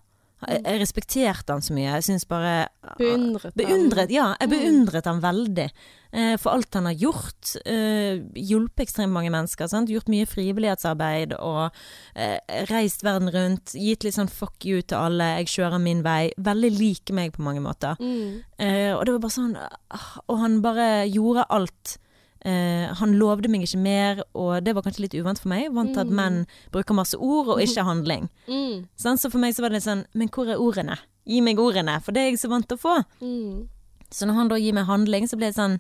Jeg, 0.50 0.80
respekterte 0.82 1.56
han 1.56 1.64
så 1.64 1.76
mye. 1.76 1.90
Jeg 1.98 2.06
syns 2.08 2.26
bare 2.30 2.54
Beundret 3.00 3.52
han. 3.52 3.60
Beundret, 3.60 4.14
ja. 4.14 4.32
Jeg 4.42 4.52
beundret 4.52 5.08
han 5.10 5.22
veldig. 5.24 5.68
Eh, 6.14 6.36
for 6.42 6.54
alt 6.54 6.78
han 6.78 6.90
har 6.90 6.98
gjort. 7.00 7.56
Eh, 7.66 8.22
hjulpet 8.38 8.86
ekstremt 8.86 9.16
mange 9.16 9.32
mennesker. 9.34 9.70
Sant? 9.72 9.90
Gjort 9.90 10.12
mye 10.14 10.28
frivillighetsarbeid 10.30 11.34
og 11.40 11.74
eh, 12.14 12.38
reist 12.70 13.06
verden 13.06 13.32
rundt. 13.34 13.74
Gitt 13.74 14.06
litt 14.06 14.18
sånn 14.20 14.32
fuck 14.32 14.68
you 14.68 14.84
til 14.84 15.00
alle. 15.00 15.32
Jeg 15.42 15.54
kjører 15.56 15.82
min 15.82 16.04
vei. 16.06 16.30
Veldig 16.38 16.72
lik 16.78 17.16
meg 17.16 17.34
på 17.38 17.46
mange 17.46 17.64
måter. 17.66 17.98
Mm. 18.04 18.44
Eh, 18.62 18.92
og 18.94 19.06
det 19.08 19.18
var 19.18 19.26
bare 19.26 19.38
sånn 19.40 19.58
ah, 19.58 20.10
Og 20.28 20.42
han 20.44 20.62
bare 20.66 20.90
gjorde 21.10 21.50
alt. 21.54 21.98
Eh, 22.46 22.90
han 23.00 23.14
lovde 23.16 23.48
meg 23.48 23.64
ikke 23.64 23.80
mer, 23.80 24.24
og 24.36 24.66
det 24.66 24.74
var 24.76 24.84
kanskje 24.84 25.06
litt 25.06 25.16
uvant 25.16 25.40
for 25.40 25.48
meg. 25.48 25.70
Vant 25.72 25.94
til 25.96 26.04
at 26.04 26.12
menn 26.12 26.42
bruker 26.74 26.98
masse 26.98 27.16
ord 27.16 27.54
og 27.56 27.62
ikke 27.64 27.86
handling. 27.88 28.30
Mm. 28.44 28.88
Sånn, 29.00 29.18
Så 29.18 29.30
for 29.32 29.40
meg 29.40 29.56
så 29.56 29.64
var 29.64 29.72
det 29.72 29.78
litt 29.80 29.86
sånn 29.88 30.02
Men 30.14 30.28
hvor 30.28 30.50
er 30.52 30.60
ordene? 30.60 30.98
Gi 31.26 31.40
meg 31.42 31.60
ordene, 31.62 31.96
for 32.04 32.12
det 32.12 32.22
er 32.22 32.30
jeg 32.34 32.42
så 32.42 32.50
vant 32.52 32.68
til 32.68 32.76
å 32.76 32.82
få. 32.82 32.96
Mm. 33.24 33.70
Så 34.12 34.28
når 34.28 34.34
han 34.34 34.52
da 34.52 34.58
gir 34.60 34.76
meg 34.76 34.86
handling, 34.90 35.28
så 35.30 35.40
ble 35.40 35.48
det 35.50 35.56
sånn 35.58 35.80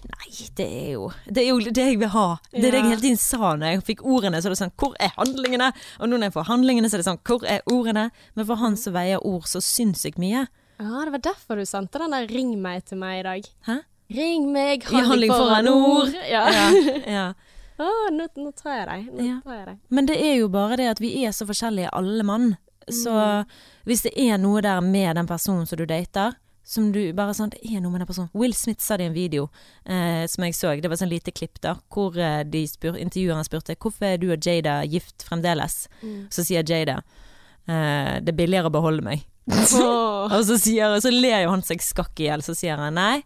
Nei, 0.00 0.30
det 0.56 0.64
er 0.64 0.92
jo 0.94 1.10
det, 1.26 1.42
er 1.42 1.48
jo 1.50 1.58
det 1.60 1.84
jeg 1.90 1.98
vil 2.00 2.08
ha. 2.14 2.38
Det 2.54 2.62
er 2.62 2.72
det 2.72 2.78
jeg 2.78 2.88
hele 2.88 3.02
tiden 3.02 3.18
sa 3.20 3.50
når 3.58 3.66
jeg 3.74 3.82
fikk 3.90 4.04
ordene. 4.08 4.40
Så 4.40 4.48
er 4.48 4.54
det 4.54 4.60
sånn 4.62 4.72
Hvor 4.80 4.94
er 5.02 5.12
handlingene? 5.18 5.72
Og 5.98 6.08
nå 6.08 6.16
når 6.16 6.30
jeg 6.30 6.36
får 6.38 6.48
handlingene, 6.48 6.88
så 6.88 6.96
er 6.96 7.02
det 7.02 7.08
sånn 7.10 7.20
Hvor 7.26 7.44
er 7.44 7.60
ordene? 7.68 8.06
Men 8.38 8.48
for 8.48 8.62
han 8.62 8.78
så 8.80 8.94
veier 8.94 9.20
ord 9.26 9.44
så 9.50 9.60
sinnssykt 9.60 10.20
mye. 10.22 10.46
Ja, 10.80 11.04
det 11.04 11.12
var 11.18 11.24
derfor 11.26 11.60
du 11.60 11.66
sendte 11.68 12.00
den 12.00 12.14
der 12.16 12.30
'ring 12.30 12.54
meg' 12.62 12.86
til 12.88 12.96
meg 13.02 13.20
i 13.20 13.26
dag. 13.28 13.50
Hæ? 13.68 13.76
Ring 14.10 14.48
meg, 14.52 14.84
handling 14.90 15.30
foran 15.32 15.68
ord. 15.70 16.14
Ja. 16.28 16.44
Ja, 16.50 16.66
ja. 17.16 17.26
Oh, 17.80 18.08
nå, 18.12 18.26
nå 18.36 18.50
tar 18.58 18.74
jeg 18.80 18.86
deg. 18.90 19.06
Nå 19.14 19.24
Ja. 19.28 19.36
tar 19.44 19.56
jeg 19.56 19.66
deg. 19.70 19.78
Men 19.88 20.06
det 20.10 20.18
er 20.20 20.34
jo 20.40 20.48
bare 20.52 20.76
det 20.80 20.88
at 20.90 21.00
vi 21.00 21.14
er 21.24 21.32
så 21.36 21.46
forskjellige 21.48 21.92
alle 21.96 22.26
mann. 22.26 22.50
Så 22.90 23.12
hvis 23.86 24.02
det 24.02 24.12
er 24.18 24.38
noe 24.42 24.60
der 24.64 24.80
med 24.82 25.14
den 25.16 25.28
personen 25.30 25.66
som 25.68 25.78
du 25.78 25.86
dater, 25.86 26.34
som 26.70 26.90
du 26.92 26.98
bare 27.16 27.32
sånn 27.34 27.50
Det 27.50 27.60
er 27.66 27.80
noe 27.80 27.90
med 27.90 28.02
den 28.02 28.06
personen. 28.10 28.28
Will 28.36 28.52
Smith 28.54 28.82
sa 28.84 28.96
det 28.98 29.06
i 29.06 29.10
en 29.10 29.14
video 29.16 29.46
eh, 29.86 30.26
som 30.30 30.44
jeg 30.44 30.54
så. 30.54 30.74
Det 30.78 30.90
var 30.90 30.98
sånn 31.00 31.10
lite 31.10 31.32
klipp 31.34 31.58
da, 31.64 31.76
hvor 31.90 32.14
eh, 32.20 32.42
de 32.46 32.60
spur, 32.70 32.98
intervjueren 33.00 33.46
spurte 33.46 33.74
hvorfor 33.80 34.06
er 34.12 34.20
du 34.22 34.28
og 34.30 34.38
Jada 34.46 34.80
gift 34.86 35.24
fremdeles. 35.26 35.86
Så 36.30 36.44
sier 36.46 36.62
Jada 36.66 37.00
eh, 37.66 38.20
det 38.22 38.34
er 38.34 38.38
billigere 38.38 38.70
å 38.70 38.74
beholde 38.74 39.02
meg. 39.06 39.24
Oh. 39.50 40.28
Og 40.36 40.44
så, 40.46 40.58
sier, 40.62 40.98
så 41.02 41.10
ler 41.10 41.46
jo 41.46 41.54
han 41.56 41.64
seg 41.66 41.82
skakk 41.82 42.20
i 42.22 42.28
hjel. 42.28 42.44
Så 42.46 42.54
sier 42.58 42.78
han 42.78 42.94
nei, 42.94 43.22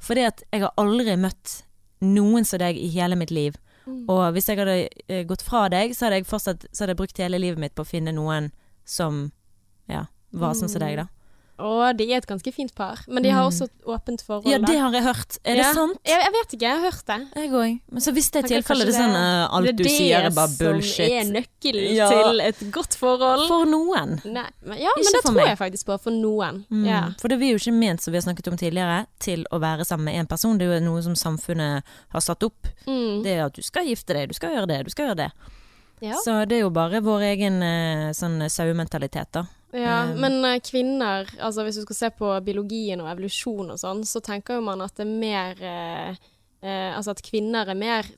fordi 0.00 0.24
at 0.28 0.42
jeg 0.50 0.64
har 0.64 0.72
aldri 0.80 1.16
møtt 1.20 1.60
noen 2.00 2.46
som 2.48 2.60
deg 2.62 2.78
i 2.80 2.88
hele 2.94 3.18
mitt 3.20 3.32
liv. 3.34 3.58
Og 4.10 4.22
hvis 4.34 4.48
jeg 4.48 4.60
hadde 4.60 4.76
eh, 5.08 5.24
gått 5.26 5.42
fra 5.42 5.64
deg, 5.72 5.94
så 5.96 6.06
hadde 6.06 6.20
jeg 6.20 6.28
fortsatt 6.28 6.66
Så 6.70 6.84
hadde 6.84 6.92
jeg 6.92 7.00
brukt 7.00 7.18
hele 7.18 7.40
livet 7.40 7.58
mitt 7.58 7.74
på 7.74 7.82
å 7.82 7.88
finne 7.88 8.12
noen 8.14 8.50
som 8.86 9.30
ja, 9.90 10.04
var 10.30 10.54
sånn 10.54 10.70
som 10.70 10.82
deg, 10.84 11.00
da. 11.00 11.08
Og 11.60 11.96
de 11.98 12.06
er 12.12 12.16
et 12.22 12.26
ganske 12.26 12.52
fint 12.56 12.72
par, 12.74 13.02
men 13.06 13.22
de 13.22 13.30
har 13.30 13.44
også 13.44 13.66
et 13.68 13.84
åpent 13.86 14.22
forhold. 14.24 14.46
Mm. 14.48 14.52
Ja, 14.52 14.58
det 14.66 14.78
har 14.80 14.92
jeg 14.96 15.02
hørt. 15.04 15.38
Er 15.44 15.54
det 15.60 15.64
Ja. 15.66 15.72
sant? 15.76 15.98
Jeg, 16.08 16.20
jeg 16.24 16.32
vet 16.32 16.54
ikke, 16.56 16.62
jeg 16.66 16.76
har 16.80 16.84
hørt 16.90 17.04
det. 17.06 17.18
Jeg 17.36 17.50
òg. 17.52 17.80
Men 17.92 18.00
så 18.00 18.12
hvis 18.16 18.30
det 18.32 18.44
er 18.44 18.48
tilfellet, 18.48 18.86
det 18.86 18.94
er 18.94 18.98
sånn 19.00 19.12
det- 19.12 19.20
eh, 19.20 19.54
alt 19.56 19.66
det 19.66 19.76
du 19.76 19.84
sier 19.84 20.24
er 20.24 20.30
bare 20.30 20.48
bullshit. 20.58 20.96
Det 20.96 21.10
er 21.10 21.18
det 21.18 21.26
som 21.26 21.36
er 21.36 21.40
nøkkelen 21.40 21.94
Ja. 21.96 22.08
til 22.08 22.40
et 22.40 22.60
godt 22.72 22.94
forhold. 22.96 23.46
For 23.48 23.64
noen. 23.66 24.20
Nei, 24.24 24.46
men, 24.64 24.78
ja, 24.78 24.88
Ikke 24.96 25.04
men 25.04 25.12
det 25.12 25.22
tror 25.24 25.34
meg. 25.34 25.46
jeg 25.46 25.58
faktisk 25.58 25.84
på, 25.86 26.00
for 26.00 26.10
noen. 26.10 26.64
Mm. 26.70 26.86
Ja. 26.86 27.02
For 27.20 27.28
det 27.28 27.38
blir 27.38 27.50
jo 27.52 27.56
ikke 27.60 27.72
ment, 27.78 28.00
som 28.02 28.12
vi 28.12 28.16
har 28.18 28.22
snakket 28.32 28.48
om 28.48 28.56
tidligere, 28.56 29.06
til 29.18 29.44
å 29.52 29.60
være 29.60 29.84
sammen 29.84 30.04
med 30.04 30.14
én 30.14 30.28
person. 30.28 30.56
Det 30.58 30.66
er 30.68 30.80
jo 30.80 30.84
noe 30.86 31.02
som 31.02 31.14
samfunnet 31.14 31.82
har 32.10 32.20
satt 32.20 32.42
opp. 32.42 32.66
Mm. 32.86 33.22
Det 33.22 33.36
er 33.38 33.44
at 33.46 33.52
du 33.54 33.62
skal 33.62 33.84
gifte 33.84 34.14
deg, 34.14 34.28
du 34.28 34.34
skal 34.34 34.50
gjøre 34.56 34.66
det, 34.68 34.84
du 34.84 34.90
skal 34.90 35.08
gjøre 35.08 35.16
det. 35.16 35.32
Ja. 36.02 36.14
Så 36.24 36.48
det 36.48 36.56
er 36.56 36.60
jo 36.62 36.70
bare 36.70 37.00
vår 37.02 37.20
egen 37.36 37.62
eh, 37.62 38.10
sånn 38.12 38.40
sauementalitet, 38.48 39.26
da. 39.32 39.44
Ja, 39.72 40.02
Eh. 40.08 40.14
men 40.18 40.44
eh, 40.44 40.58
kvinner, 40.60 41.28
altså 41.38 41.62
hvis 41.62 41.76
du 41.78 41.82
skal 41.82 41.96
se 41.96 42.10
på 42.18 42.30
biologien 42.42 43.00
og 43.00 43.10
evolusjon 43.12 43.70
og 43.70 43.78
sånn, 43.78 44.02
så 44.04 44.20
tenker 44.20 44.58
jo 44.58 44.64
man 44.66 44.80
at 44.82 44.96
det 44.98 45.06
er 45.06 45.12
mer 45.20 45.62
eh, 45.62 46.16
eh, 46.62 46.96
Altså 46.96 47.10
at 47.14 47.22
kvinner 47.22 47.68
er 47.70 47.78
mer 47.78 48.08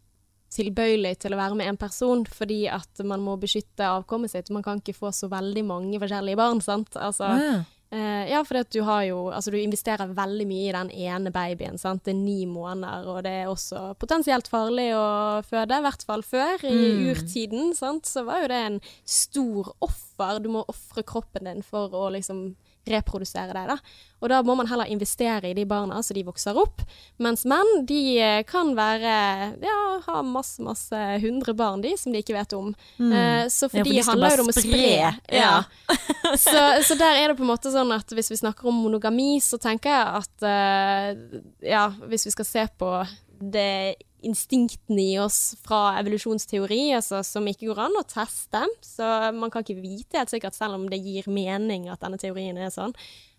tilbøyelig 0.53 1.19
til 1.23 1.33
å 1.33 1.39
være 1.41 1.57
med 1.57 1.69
en 1.69 1.79
person 1.81 2.25
fordi 2.29 2.67
at 2.69 3.01
man 3.09 3.23
må 3.25 3.39
beskytte 3.41 3.87
avkommet 3.89 4.31
sitt. 4.35 4.51
Man 4.53 4.63
kan 4.65 4.81
ikke 4.83 4.97
få 4.97 5.13
så 5.17 5.29
veldig 5.33 5.63
mange 5.65 6.01
forskjellige 6.03 6.37
barn, 6.37 6.61
sant. 6.61 6.97
Altså, 6.97 7.25
Ah, 7.25 7.63
Eh, 7.93 8.31
ja, 8.31 8.39
for 8.49 8.57
du 8.73 8.79
har 8.87 9.03
jo 9.05 9.27
Altså, 9.29 9.51
du 9.53 9.59
investerer 9.61 10.09
veldig 10.17 10.47
mye 10.49 10.69
i 10.71 10.73
den 10.73 10.91
ene 10.91 11.31
babyen, 11.35 11.77
sant. 11.79 12.05
Det 12.07 12.15
er 12.15 12.21
ni 12.23 12.47
måneder, 12.49 13.05
og 13.07 13.23
det 13.27 13.33
er 13.43 13.51
også 13.53 13.95
potensielt 14.01 14.49
farlig 14.49 14.91
å 14.97 15.43
føde, 15.45 15.77
i 15.77 15.85
hvert 15.85 16.03
fall 16.09 16.23
før. 16.25 16.65
I 16.65 16.73
Mm. 16.73 17.11
urtiden, 17.13 17.75
sant, 17.77 18.05
så 18.09 18.25
var 18.25 18.41
jo 18.43 18.49
det 18.49 18.61
en 18.67 18.81
stor 19.05 19.75
offer. 19.83 20.39
Du 20.41 20.49
må 20.49 20.65
ofre 20.69 21.03
kroppen 21.05 21.45
din 21.45 21.63
for 21.63 21.91
å 21.91 22.11
liksom 22.11 22.55
reprodusere 22.89 23.53
det. 23.55 23.67
da. 23.71 23.77
Og 24.23 24.31
da 24.31 24.41
må 24.47 24.55
man 24.59 24.69
heller 24.71 24.91
investere 24.91 25.51
i 25.51 25.55
de 25.55 25.65
barna 25.67 26.01
så 26.03 26.15
de 26.15 26.25
vokser 26.27 26.57
opp. 26.59 26.83
Mens 27.23 27.45
menn, 27.49 27.71
de 27.89 28.01
eh, 28.23 28.43
kan 28.49 28.75
være 28.79 29.15
Ja, 29.63 29.79
ha 30.07 30.23
masse, 30.27 30.63
masse 30.63 30.99
hundre 31.23 31.55
barn, 31.59 31.83
de, 31.83 31.95
som 31.99 32.15
de 32.15 32.23
ikke 32.23 32.37
vet 32.37 32.55
om. 32.59 32.73
Eh, 32.99 33.49
så 33.51 33.69
for 33.69 33.73
Mm. 33.73 33.79
Ja, 33.79 33.85
for 33.85 33.91
de 33.91 33.99
de 33.99 34.07
handler 34.11 34.37
jo 34.37 34.43
om 34.43 34.53
å 34.53 34.57
spre. 34.57 35.15
Ja. 35.33 35.65
så, 36.47 36.63
så 36.87 36.95
der 36.99 37.19
er 37.19 37.29
det 37.33 37.39
på 37.39 37.47
en 37.47 37.51
måte 37.51 37.73
sånn 37.75 37.93
at 37.95 38.13
hvis 38.15 38.31
vi 38.31 38.39
snakker 38.43 38.69
om 38.71 38.83
monogami, 38.85 39.41
så 39.43 39.59
tenker 39.59 39.91
jeg 39.91 40.23
at 40.23 40.47
eh, 40.47 41.43
ja, 41.73 41.89
hvis 42.07 42.27
vi 42.29 42.35
skal 42.35 42.49
se 42.49 42.67
på 42.79 42.95
det 43.43 43.97
instinktene 44.29 45.03
i 45.03 45.19
oss 45.23 45.55
fra 45.65 45.99
evolusjonsteori, 46.01 46.93
altså, 46.97 47.23
som 47.27 47.47
ikke 47.51 47.69
går 47.71 47.81
an 47.87 47.99
å 48.01 48.07
teste, 48.09 48.65
så 48.87 49.11
man 49.37 49.53
kan 49.53 49.65
ikke 49.67 49.81
vite 49.83 50.21
helt 50.21 50.33
sikkert, 50.33 50.57
selv 50.59 50.79
om 50.79 50.89
det 50.91 51.01
gir 51.03 51.29
mening 51.33 51.89
at 51.93 52.03
denne 52.05 52.21
teorien 52.23 52.59
er 52.59 52.71
sånn, 52.75 52.95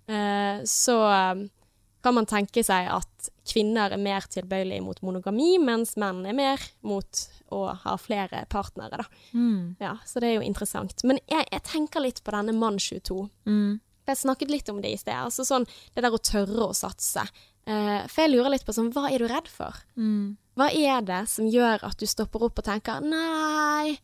eh, 0.07 0.63
så 0.67 0.97
eh, 1.09 1.43
kan 2.03 2.17
man 2.17 2.27
tenke 2.27 2.59
seg 2.67 2.89
at 2.91 3.29
kvinner 3.47 3.93
er 3.95 4.01
mer 4.01 4.25
tilbøyelige 4.27 4.83
mot 4.83 4.99
monogami, 5.05 5.53
mens 5.63 5.95
menn 5.99 6.25
er 6.27 6.35
mer 6.35 6.59
mot 6.83 7.21
å 7.53 7.61
ha 7.85 7.93
flere 8.01 8.43
partnere, 8.51 8.99
da. 9.03 9.05
mm, 9.31 9.75
Ja, 9.79 9.95
så 10.05 10.19
det 10.19 10.33
er 10.33 10.37
jo 10.41 10.45
interessant. 10.47 11.03
Men 11.07 11.19
jeg, 11.31 11.47
jeg 11.51 11.63
tenker 11.69 12.03
litt 12.03 12.19
på 12.25 12.35
denne 12.35 12.55
mann 12.57 12.79
22. 12.81 13.29
mm. 13.47 13.73
Jeg 14.03 14.19
snakket 14.19 14.49
litt 14.51 14.67
om 14.67 14.81
det 14.83 14.89
i 14.91 14.97
sted. 14.99 15.15
Altså 15.15 15.45
sånn, 15.47 15.63
det 15.95 16.01
der 16.03 16.11
å 16.11 16.17
tørre 16.19 16.65
å 16.65 16.73
satse. 16.75 17.21
Eh, 17.63 18.01
for 18.11 18.19
jeg 18.25 18.33
lurer 18.33 18.51
litt 18.51 18.65
på 18.67 18.73
sånn, 18.75 18.89
hva 18.91 19.05
er 19.07 19.23
du 19.23 19.29
redd 19.31 19.47
for? 19.47 19.77
Mm. 19.95 20.33
Hva 20.59 20.69
er 20.69 21.05
det 21.05 21.23
som 21.31 21.47
gjør 21.49 21.85
at 21.87 21.99
du 21.99 22.05
stopper 22.09 22.45
opp 22.47 22.61
og 22.61 22.67
tenker 22.67 23.01
nei 23.01 23.95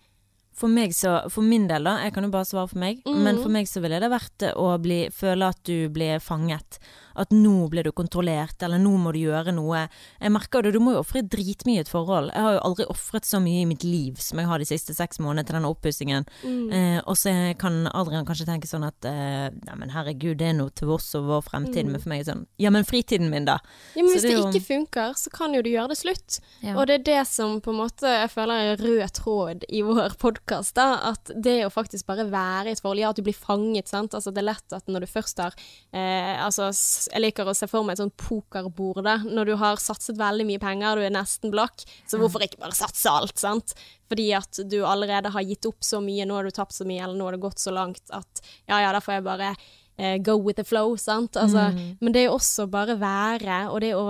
For 0.58 0.72
meg 0.72 0.96
så, 0.98 1.20
for 1.30 1.46
min 1.46 1.68
del 1.70 1.86
da, 1.86 2.00
jeg 2.04 2.16
kan 2.16 2.26
jo 2.26 2.32
bare 2.34 2.48
svare 2.50 2.72
for 2.72 2.82
meg, 2.82 3.04
mm. 3.06 3.20
men 3.26 3.38
for 3.40 3.54
meg 3.54 3.70
så 3.70 3.84
ville 3.84 4.02
det 4.02 4.10
vært 4.12 4.50
å 4.56 4.72
bli, 4.82 5.06
føle 5.14 5.54
at 5.54 5.62
du 5.70 5.88
blir 5.94 6.20
fanget. 6.20 6.82
At 7.16 7.30
nå 7.32 7.70
ble 7.70 7.84
du 7.84 7.92
kontrollert, 7.92 8.62
eller 8.64 8.78
nå 8.80 8.92
må 8.98 9.12
du 9.14 9.20
gjøre 9.20 9.54
noe. 9.56 9.88
Jeg 10.22 10.32
merker 10.32 10.62
det, 10.64 10.74
du 10.74 10.80
må 10.80 10.94
jo 10.94 11.00
ofre 11.04 11.22
dritmye 11.24 11.78
i 11.78 11.84
et 11.84 11.90
forhold. 11.90 12.32
Jeg 12.34 12.42
har 12.46 12.54
jo 12.58 12.64
aldri 12.70 12.86
ofret 12.90 13.26
så 13.26 13.40
mye 13.42 13.62
i 13.64 13.66
mitt 13.66 13.84
liv 13.84 14.16
som 14.22 14.38
jeg 14.40 14.48
har 14.48 14.60
de 14.60 14.66
siste 14.66 14.94
seks 14.94 15.20
månedene 15.20 15.46
til 15.48 15.56
denne 15.60 15.70
oppussingen. 15.72 16.26
Mm. 16.44 16.72
Eh, 16.72 17.02
og 17.06 17.18
så 17.18 17.34
kan 17.60 17.88
Adrian 17.94 18.26
kanskje 18.26 18.46
tenke 18.50 18.68
sånn 18.70 18.86
at 18.88 19.06
eh, 19.10 19.50
neimen 19.68 19.90
herregud, 19.94 20.38
det 20.40 20.48
er 20.52 20.54
noe 20.60 20.70
til 20.76 20.90
oss 20.96 21.14
og 21.16 21.26
vår 21.30 21.42
fremtid, 21.50 21.86
Mm. 21.86 21.92
men 21.92 22.02
for 22.02 22.10
meg 22.10 22.20
er 22.22 22.32
sånn 22.34 22.46
ja, 22.60 22.70
men 22.70 22.84
fritiden 22.84 23.30
min, 23.30 23.46
da. 23.46 23.58
Ja, 23.96 24.04
men 24.04 24.10
Så 24.10 24.16
Hvis 24.20 24.22
det 24.22 24.30
det, 24.30 24.38
jo- 24.38 24.48
ikke 24.50 24.66
funker, 24.68 25.14
så 25.18 25.30
kan 25.32 25.54
jo 25.54 25.62
du 25.62 25.70
gjøre 25.70 25.90
det 25.90 25.98
slutt. 25.98 26.40
Ja. 26.62 26.76
Og 26.78 26.88
det 26.88 26.96
er 27.00 27.04
det 27.04 27.28
som 27.28 27.62
på 27.62 27.72
en 27.72 27.78
måte 27.80 28.04
jeg 28.10 28.30
føler 28.32 28.74
er 28.74 28.78
rød 28.78 29.12
tråd 29.14 29.64
i 29.70 29.82
vår 29.82 30.16
podkast. 30.20 30.78
At 30.78 31.32
det 31.36 31.64
å 31.66 31.72
faktisk 31.72 32.06
bare 32.06 32.26
være 32.30 32.68
i 32.68 32.72
et 32.72 32.82
forhold, 32.82 33.00
ja, 33.00 33.10
at 33.10 33.16
du 33.16 33.22
blir 33.24 33.34
fanget, 33.38 33.88
sant. 33.88 34.12
Altså 34.14 34.34
det 34.34 34.42
er 34.44 34.50
lett 34.54 34.74
at 34.74 34.86
når 34.88 35.02
du 35.02 35.08
først 35.08 35.38
har 35.40 35.54
eh, 35.94 36.38
Altså 36.40 36.70
jeg 37.08 37.22
liker 37.24 37.48
å 37.48 37.56
se 37.58 37.68
for 37.70 37.86
meg 37.86 37.96
et 37.96 38.04
sånt 38.04 38.18
pokerbord, 38.20 39.04
da. 39.06 39.18
Når 39.24 39.52
du 39.52 39.56
har 39.62 39.80
satset 39.82 40.20
veldig 40.20 40.48
mye 40.50 40.62
penger, 40.62 41.00
du 41.00 41.08
er 41.08 41.16
nesten 41.16 41.54
blakk, 41.54 41.86
så 42.10 42.20
hvorfor 42.20 42.44
ikke 42.46 42.62
bare 42.62 42.78
satse 42.78 43.12
alt, 43.12 43.38
sant? 43.40 43.76
Fordi 44.10 44.28
at 44.38 44.62
du 44.70 44.80
allerede 44.84 45.32
har 45.36 45.46
gitt 45.46 45.70
opp 45.70 45.86
så 45.86 46.02
mye, 46.04 46.26
nå 46.28 46.40
har 46.40 46.50
du 46.50 46.56
tapt 46.56 46.76
så 46.76 46.88
mye, 46.90 47.04
eller 47.06 47.20
nå 47.20 47.30
har 47.30 47.38
det 47.38 47.46
gått 47.46 47.62
så 47.62 47.74
langt 47.76 48.04
at 48.16 48.44
ja 48.70 48.82
ja, 48.84 48.92
da 48.96 49.02
får 49.04 49.20
jeg 49.20 49.28
bare 49.30 49.54
eh, 50.00 50.18
go 50.24 50.38
with 50.38 50.56
the 50.58 50.64
flow, 50.64 50.96
sant. 50.98 51.36
Altså, 51.38 51.70
Men 52.02 52.14
det 52.14 52.22
er 52.24 52.30
jo 52.30 52.38
også 52.40 52.70
bare 52.72 52.96
være, 53.00 53.70
og 53.70 53.82
det 53.82 53.94
å 53.96 54.08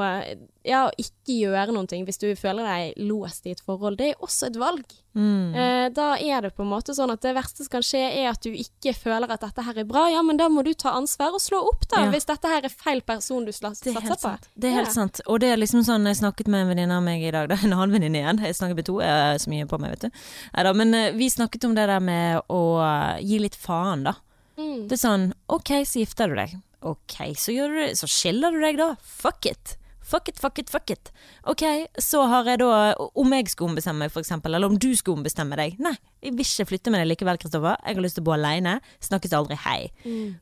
ja, 0.69 0.89
ikke 0.99 1.33
gjøre 1.39 1.71
noen 1.73 1.87
ting 1.87 2.03
hvis 2.05 2.19
du 2.19 2.27
føler 2.35 2.63
deg 2.67 2.97
låst 3.09 3.45
i 3.47 3.51
et 3.55 3.61
forhold, 3.65 3.97
det 3.97 4.09
er 4.11 4.19
også 4.21 4.49
et 4.51 4.57
valg. 4.59 4.83
Mm. 5.15 5.55
Eh, 5.55 5.85
da 5.95 6.11
er 6.21 6.41
det 6.45 6.51
på 6.55 6.61
en 6.61 6.69
måte 6.69 6.93
sånn 6.93 7.09
at 7.11 7.21
det 7.23 7.31
verste 7.33 7.63
som 7.63 7.71
kan 7.73 7.81
skje, 7.85 8.01
er 8.21 8.27
at 8.29 8.43
du 8.43 8.51
ikke 8.51 8.93
føler 8.93 9.31
at 9.33 9.41
dette 9.41 9.63
her 9.65 9.79
er 9.81 9.87
bra. 9.89 10.03
Ja, 10.11 10.21
men 10.21 10.37
da 10.37 10.49
må 10.51 10.61
du 10.63 10.73
ta 10.77 10.91
ansvar 10.99 11.33
og 11.33 11.41
slå 11.41 11.63
opp, 11.71 11.87
da, 11.89 12.03
Ja. 12.05 12.11
hvis 12.11 12.27
dette 12.29 12.47
her 12.51 12.61
er 12.67 12.69
feil 12.69 13.01
person 13.01 13.45
du 13.47 13.49
er 13.49 13.57
satser 13.57 13.95
på. 13.95 14.03
sant. 14.19 14.47
Det 14.55 14.69
er 14.69 14.75
helt 14.81 14.91
Ja. 14.91 14.93
sant. 14.93 15.21
Og 15.27 15.39
det 15.39 15.49
er 15.53 15.57
liksom 15.57 15.81
sånn 15.83 16.05
Jeg 16.05 16.17
snakket 16.21 16.47
med 16.47 16.61
en 16.67 16.75
venninne 16.75 16.91
av 16.97 17.03
meg 17.03 17.23
i 17.23 17.31
dag. 17.31 17.49
Er 17.51 17.57
en 17.65 17.73
annen 17.73 17.91
venninne 17.91 18.19
igjen. 18.21 18.39
Jeg 18.45 18.55
snakker 18.55 18.75
med 18.75 18.85
to. 18.85 18.99
Jeg 18.99 19.09
har 19.09 19.35
så 19.39 19.49
mye 19.49 19.65
på 19.65 19.79
meg, 19.79 19.91
vet 19.97 20.01
du. 20.01 20.09
Neida, 20.55 20.73
men 20.75 20.93
eh, 20.93 21.11
vi 21.13 21.29
snakket 21.29 21.65
om 21.65 21.73
det 21.75 21.87
der 21.87 21.99
med 21.99 22.41
å 22.49 23.17
gi 23.23 23.39
litt 23.39 23.55
faen, 23.55 24.03
da. 24.03 24.13
Mm. 24.59 24.87
Det 24.89 24.97
er 24.97 25.03
sånn 25.05 25.29
OK, 25.47 25.73
så 25.87 26.03
gifter 26.03 26.31
du 26.31 26.39
deg. 26.39 26.57
OK, 26.87 27.19
så 27.39 27.55
gjør 27.55 27.73
du 27.73 27.81
det. 27.83 27.91
Så 27.99 28.07
skiller 28.11 28.55
du 28.55 28.61
deg, 28.63 28.79
da. 28.79 28.93
Fuck 29.03 29.47
it. 29.49 29.79
Fuck 30.09 30.29
it, 30.31 30.39
fuck 30.41 30.57
it, 30.57 30.69
fuck 30.73 30.89
it. 30.89 31.11
Ok, 31.45 31.61
så 32.01 32.23
har 32.31 32.47
jeg 32.49 32.61
da 32.63 32.95
Om 32.97 33.33
jeg 33.35 33.51
skulle 33.51 33.69
ombestemme 33.69 34.07
meg, 34.07 34.15
eksempel, 34.17 34.55
eller 34.57 34.71
om 34.71 34.77
du 34.81 34.87
skulle 34.97 35.19
ombestemme 35.19 35.57
deg. 35.59 35.75
Nei, 35.85 35.93
jeg 36.23 36.33
vil 36.33 36.47
ikke 36.47 36.65
flytte 36.71 36.93
med 36.93 37.03
deg 37.03 37.11
likevel, 37.11 37.37
Kristoffer. 37.41 37.77
Jeg 37.85 37.99
har 37.99 38.01
lyst 38.01 38.17
til 38.17 38.25
å 38.25 38.29
bo 38.31 38.33
alene. 38.33 38.79
Snakkes 39.05 39.35
aldri 39.37 39.59
hei. 39.67 39.91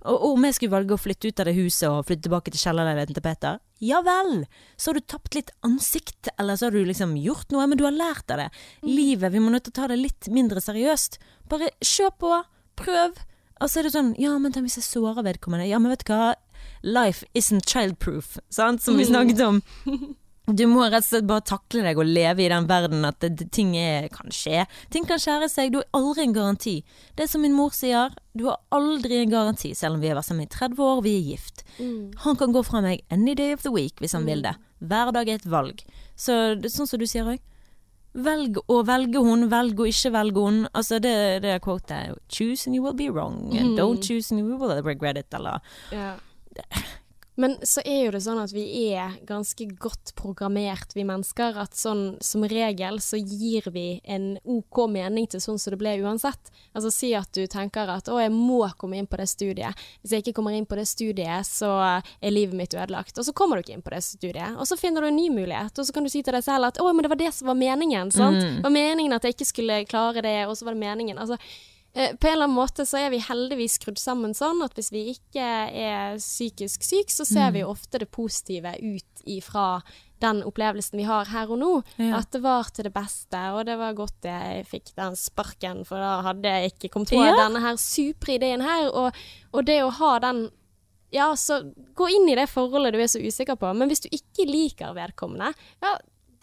Og, 0.05 0.13
og 0.13 0.27
om 0.29 0.47
jeg 0.47 0.55
skulle 0.55 0.75
velge 0.77 0.95
å 0.95 1.01
flytte 1.01 1.27
ut 1.27 1.43
av 1.43 1.49
det 1.49 1.57
huset 1.57 1.87
og 1.89 2.05
flytte 2.07 2.29
tilbake 2.29 2.53
til 2.53 2.63
kjellerleiligheten 2.63 3.17
til 3.17 3.27
Peter, 3.27 3.59
ja 3.83 3.99
vel. 4.07 4.45
Så 4.79 4.93
har 4.93 5.01
du 5.01 5.09
tapt 5.11 5.35
litt 5.35 5.51
ansikt, 5.67 6.31
eller 6.37 6.55
så 6.55 6.69
har 6.69 6.77
du 6.77 6.87
liksom 6.87 7.17
gjort 7.19 7.51
noe, 7.51 7.67
men 7.67 7.81
du 7.81 7.83
har 7.89 7.97
lært 7.97 8.31
av 8.31 8.45
det. 8.45 8.49
Livet, 8.87 9.33
vi 9.35 9.43
må 9.43 9.51
nødt 9.51 9.67
til 9.67 9.75
å 9.75 9.79
ta 9.81 9.91
det 9.91 9.99
litt 9.99 10.31
mindre 10.31 10.63
seriøst. 10.63 11.19
Bare 11.51 11.73
kjør 11.83 12.15
på, 12.23 12.37
prøv. 12.79 13.19
Og 13.61 13.71
så 13.71 13.81
er 13.81 13.87
det 13.87 13.95
sånn, 13.95 14.13
ja, 14.21 14.35
men 14.41 14.53
tenk 14.53 14.67
hvis 14.67 14.79
jeg 14.81 14.87
sårer 14.87 15.25
vedkommende. 15.25 15.67
Ja, 15.69 15.79
men 15.81 15.93
vet 15.93 16.05
du 16.05 16.13
hva? 16.13 16.35
Life 16.85 17.25
isn't 17.37 17.67
childproof, 17.69 18.37
sant? 18.53 18.83
Som 18.83 18.99
vi 19.01 19.09
snakket 19.09 19.43
om. 19.45 19.61
Du 20.47 20.63
må 20.71 20.85
rett 20.85 21.03
og 21.03 21.07
slett 21.09 21.25
bare 21.27 21.43
takle 21.43 21.81
deg 21.83 21.97
og 21.99 22.07
leve 22.07 22.45
i 22.45 22.47
den 22.47 22.69
verden 22.69 23.03
at 23.03 23.17
det, 23.19 23.33
det, 23.35 23.49
ting 23.51 23.73
er, 23.75 24.05
kan 24.13 24.31
skje. 24.31 24.61
Ting 24.93 25.03
kan 25.03 25.19
skjære 25.19 25.49
seg. 25.51 25.73
Du 25.73 25.81
har 25.81 25.89
aldri 25.97 26.23
en 26.23 26.35
garanti. 26.37 26.75
Det 27.19 27.25
er 27.25 27.31
som 27.33 27.43
min 27.43 27.55
mor 27.55 27.75
sier, 27.75 28.15
du 28.31 28.45
har 28.47 28.61
aldri 28.71 29.17
en 29.19 29.33
garanti, 29.33 29.73
selv 29.75 29.97
om 29.97 30.05
vi 30.05 30.07
har 30.07 30.15
vært 30.15 30.29
sammen 30.29 30.47
i 30.47 30.53
30 30.53 30.79
år 30.85 31.01
vi 31.03 31.17
er 31.17 31.27
gift. 31.33 31.65
Han 32.23 32.39
kan 32.39 32.55
gå 32.55 32.63
fra 32.63 32.79
meg 32.85 33.03
any 33.11 33.35
day 33.35 33.51
of 33.57 33.67
the 33.67 33.73
week 33.75 33.99
hvis 33.99 34.15
han 34.15 34.23
vil 34.29 34.45
det. 34.45 34.55
Hver 34.79 35.11
dag 35.11 35.27
er 35.27 35.41
et 35.41 35.51
valg. 35.51 35.83
Så 36.15 36.37
det, 36.55 36.71
er 36.71 36.75
sånn 36.77 36.87
som 36.87 37.03
du 37.03 37.07
sier 37.11 37.27
òg. 37.27 37.43
Velg 38.13 38.57
å 38.67 38.81
velge 38.87 39.21
hun, 39.21 39.49
velg 39.51 39.79
å 39.79 39.87
ikke 39.89 40.11
velge 40.15 40.45
hun. 40.45 40.61
Altså 40.73 40.99
det, 41.03 41.41
det 41.43 41.59
quotet 41.61 42.17
Choose 42.29 42.67
and 42.67 42.75
you 42.75 42.83
will 42.83 42.95
be 42.97 43.09
wrong. 43.09 43.51
mm. 43.51 43.75
don't 43.77 44.01
choose 44.01 44.31
and 44.31 44.39
you 44.39 44.57
will 44.57 44.81
regret 44.81 45.17
it. 45.17 45.33
Eller 45.33 45.59
Ja. 45.91 46.15
Men 47.37 47.53
så 47.61 47.83
er 47.85 48.07
jo 48.07 48.13
det 48.15 48.23
sånn 48.25 48.39
at 48.41 48.51
vi 48.53 48.63
er 48.97 49.13
ganske 49.29 49.67
godt 49.77 50.15
programmert, 50.17 50.95
vi 50.97 51.03
mennesker. 51.05 51.59
At 51.61 51.77
sånn 51.77 52.17
som 52.23 52.45
regel 52.49 52.97
så 53.03 53.19
gir 53.21 53.67
vi 53.73 53.99
en 54.09 54.39
OK 54.41 54.79
mening 54.89 55.29
til 55.29 55.43
sånn 55.43 55.61
som 55.61 55.75
det 55.75 55.79
ble 55.83 55.93
uansett. 56.01 56.49
Altså 56.73 56.89
si 56.93 57.11
at 57.17 57.29
du 57.37 57.45
tenker 57.45 57.91
at 57.93 58.09
å, 58.09 58.17
jeg 58.21 58.33
må 58.33 58.63
komme 58.81 58.97
inn 58.97 59.09
på 59.09 59.21
det 59.21 59.29
studiet. 59.29 59.85
Hvis 60.01 60.15
jeg 60.15 60.25
ikke 60.25 60.39
kommer 60.39 60.57
inn 60.57 60.65
på 60.65 60.79
det 60.79 60.87
studiet, 60.89 61.45
så 61.45 61.71
er 61.85 62.33
livet 62.33 62.57
mitt 62.57 62.73
ødelagt. 62.73 63.21
Og 63.21 63.29
så 63.29 63.37
kommer 63.37 63.57
du 63.57 63.67
ikke 63.67 63.77
inn 63.77 63.85
på 63.85 63.93
det 63.93 64.01
studiet, 64.07 64.57
og 64.57 64.65
så 64.65 64.79
finner 64.79 65.05
du 65.05 65.11
en 65.11 65.19
ny 65.21 65.29
mulighet. 65.29 65.77
Og 65.77 65.85
så 65.85 65.93
kan 65.93 66.05
du 66.07 66.09
si 66.09 66.25
til 66.25 66.33
deg 66.33 66.45
selv 66.45 66.71
at 66.71 66.81
å, 66.81 66.89
men 66.89 67.05
det 67.05 67.13
var 67.13 67.21
det 67.21 67.33
som 67.37 67.53
var 67.53 67.61
meningen, 67.61 68.11
sant. 68.11 68.41
Det 68.41 68.65
var 68.65 68.73
meningen 68.73 69.13
at 69.13 69.29
jeg 69.29 69.37
ikke 69.37 69.51
skulle 69.53 69.81
klare 69.85 70.25
det, 70.25 70.39
og 70.49 70.57
så 70.57 70.65
var 70.65 70.73
det 70.73 70.85
meningen. 70.87 71.21
Altså 71.21 71.37
Eh, 71.97 72.11
På 72.15 72.27
en 72.29 72.33
eller 72.35 72.45
annen 72.45 72.57
måte 72.59 72.85
så 72.85 72.99
er 73.01 73.09
vi 73.09 73.17
heldigvis 73.25 73.79
skrudd 73.79 73.97
sammen 73.97 74.35
sånn 74.37 74.59
at 74.65 74.75
hvis 74.77 74.91
vi 74.93 75.01
ikke 75.15 75.45
er 75.73 76.19
psykisk 76.21 76.83
syk, 76.85 77.09
så 77.09 77.25
ser 77.25 77.51
vi 77.55 77.63
ofte 77.65 77.97
det 78.03 78.11
positive 78.13 78.75
ut 78.77 79.23
ifra 79.25 79.79
den 80.21 80.39
opplevelsen 80.45 80.97
vi 80.97 81.05
har 81.09 81.25
her 81.29 81.49
og 81.53 81.59
nå. 81.61 81.71
Ja. 82.01 82.19
At 82.19 82.31
det 82.33 82.41
var 82.45 82.69
til 82.73 82.87
det 82.87 82.93
beste, 82.95 83.41
og 83.53 83.65
det 83.69 83.75
var 83.81 83.93
godt 83.97 84.25
jeg 84.29 84.63
fikk 84.69 84.93
den 84.97 85.17
sparken, 85.17 85.83
for 85.85 86.01
da 86.01 86.21
hadde 86.25 86.53
jeg 86.53 86.71
ikke 86.75 86.89
kommet 86.93 87.09
på 87.13 87.21
Ja. 87.25 87.35
denne 87.43 87.61
her 87.65 87.77
supre 87.81 88.37
ideen 88.37 88.61
her. 88.65 88.89
Og, 88.93 89.13
og 89.53 89.65
det 89.65 89.81
å 89.83 89.89
ha 90.01 90.19
den 90.19 90.47
Ja, 91.09 91.31
så 91.39 91.61
gå 91.95 92.09
inn 92.11 92.27
i 92.29 92.35
det 92.35 92.49
forholdet 92.51 92.91
du 92.93 92.99
er 92.99 93.07
så 93.07 93.21
usikker 93.23 93.55
på, 93.55 93.69
men 93.73 93.87
hvis 93.87 94.01
du 94.03 94.09
ikke 94.11 94.43
liker 94.45 94.91
vedkommende, 94.93 95.53
ja, 95.81 95.93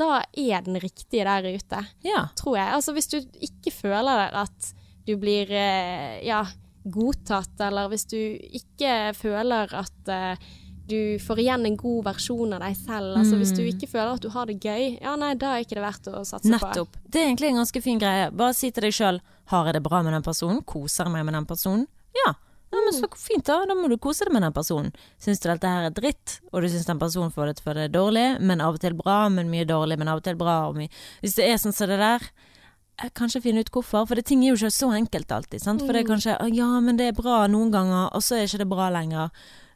da 0.00 0.22
er 0.32 0.62
den 0.64 0.78
riktige 0.80 1.22
der 1.28 1.44
ute 1.52 1.82
Ja. 2.02 2.28
tror 2.34 2.56
jeg. 2.56 2.72
Altså 2.72 2.94
hvis 2.96 3.06
du 3.12 3.18
ikke 3.44 3.70
føler 3.70 4.32
at 4.32 4.72
du 5.06 5.16
blir 5.20 5.50
eh, 5.52 6.20
ja, 6.26 6.42
godtatt, 6.84 7.56
eller 7.64 7.88
hvis 7.92 8.06
du 8.10 8.18
ikke 8.18 9.14
føler 9.16 9.72
at 9.76 10.12
eh, 10.12 10.52
du 10.84 11.16
får 11.22 11.40
igjen 11.40 11.64
en 11.64 11.76
god 11.80 12.04
versjon 12.10 12.52
av 12.52 12.60
deg 12.60 12.76
selv, 12.76 13.14
altså 13.16 13.38
hvis 13.40 13.54
du 13.56 13.62
ikke 13.64 13.88
føler 13.88 14.18
at 14.18 14.24
du 14.24 14.28
har 14.34 14.48
det 14.50 14.58
gøy, 14.60 14.98
ja 15.00 15.14
nei, 15.16 15.32
da 15.40 15.54
er 15.54 15.64
ikke 15.64 15.78
det 15.78 15.84
verdt 15.84 16.10
å 16.12 16.24
satse 16.28 16.44
på. 16.44 16.52
Nettopp. 16.52 16.98
Det 17.08 17.22
er 17.22 17.30
egentlig 17.30 17.52
en 17.54 17.62
ganske 17.62 17.84
fin 17.84 18.00
greie. 18.02 18.26
Bare 18.36 18.56
si 18.56 18.68
til 18.68 18.84
deg 18.84 18.96
sjøl 18.96 19.20
har 19.52 19.68
jeg 19.68 19.78
det 19.78 19.84
bra 19.84 20.02
med 20.04 20.12
den 20.16 20.26
personen, 20.26 20.60
koser 20.68 21.08
jeg 21.08 21.14
meg 21.16 21.24
med 21.28 21.38
den 21.38 21.48
personen. 21.48 21.86
Ja. 22.16 22.34
Ja, 22.74 22.80
men 22.82 22.92
Så 22.96 23.06
fint, 23.16 23.46
da. 23.46 23.60
Da 23.68 23.74
må 23.78 23.88
du 23.88 23.96
kose 24.02 24.26
deg 24.26 24.34
med 24.34 24.42
den 24.42 24.54
personen. 24.54 24.90
Syns 25.22 25.40
du 25.40 25.46
dette 25.46 25.70
her 25.70 25.86
er 25.88 25.94
dritt, 25.94 26.40
og 26.50 26.64
du 26.64 26.68
syns 26.72 26.88
den 26.88 26.98
personen 26.98 27.30
får 27.32 27.46
det 27.46 27.56
til 27.58 27.64
å 27.64 27.68
føle 27.70 27.84
det 27.86 27.94
dårlig, 27.94 28.24
men 28.42 28.64
av 28.64 28.74
og 28.74 28.82
til 28.82 28.96
bra, 28.98 29.20
men 29.30 29.52
mye 29.52 29.66
dårlig, 29.68 29.98
men 30.00 30.10
av 30.10 30.18
og 30.18 30.26
til 30.26 30.38
bra 30.40 30.56
og 30.68 30.80
mye 30.80 30.90
Hvis 31.22 31.36
det 31.38 31.46
er 31.46 31.60
sånn 31.62 31.76
som 31.76 31.92
det 31.92 32.00
der, 32.02 32.26
kanskje 33.14 33.40
finne 33.42 33.60
ut 33.64 33.70
hvorfor. 33.74 34.06
For 34.06 34.14
det, 34.14 34.24
ting 34.26 34.42
er 34.44 34.52
jo 34.54 34.58
ikke 34.60 34.70
så 34.72 34.90
enkelt 34.94 35.32
alltid. 35.32 35.60
Sant? 35.62 35.82
For 35.82 35.92
det 35.92 36.04
er 36.04 36.10
kanskje 36.14 36.36
Ja, 36.54 36.68
men 36.80 36.96
det 36.96 37.08
er 37.08 37.12
bra 37.22 37.46
noen 37.50 37.70
ganger, 37.74 38.08
og 38.14 38.22
så 38.22 38.36
er 38.38 38.46
ikke 38.48 38.58
det 38.64 38.68
bra 38.70 38.90
lenger. 38.94 39.30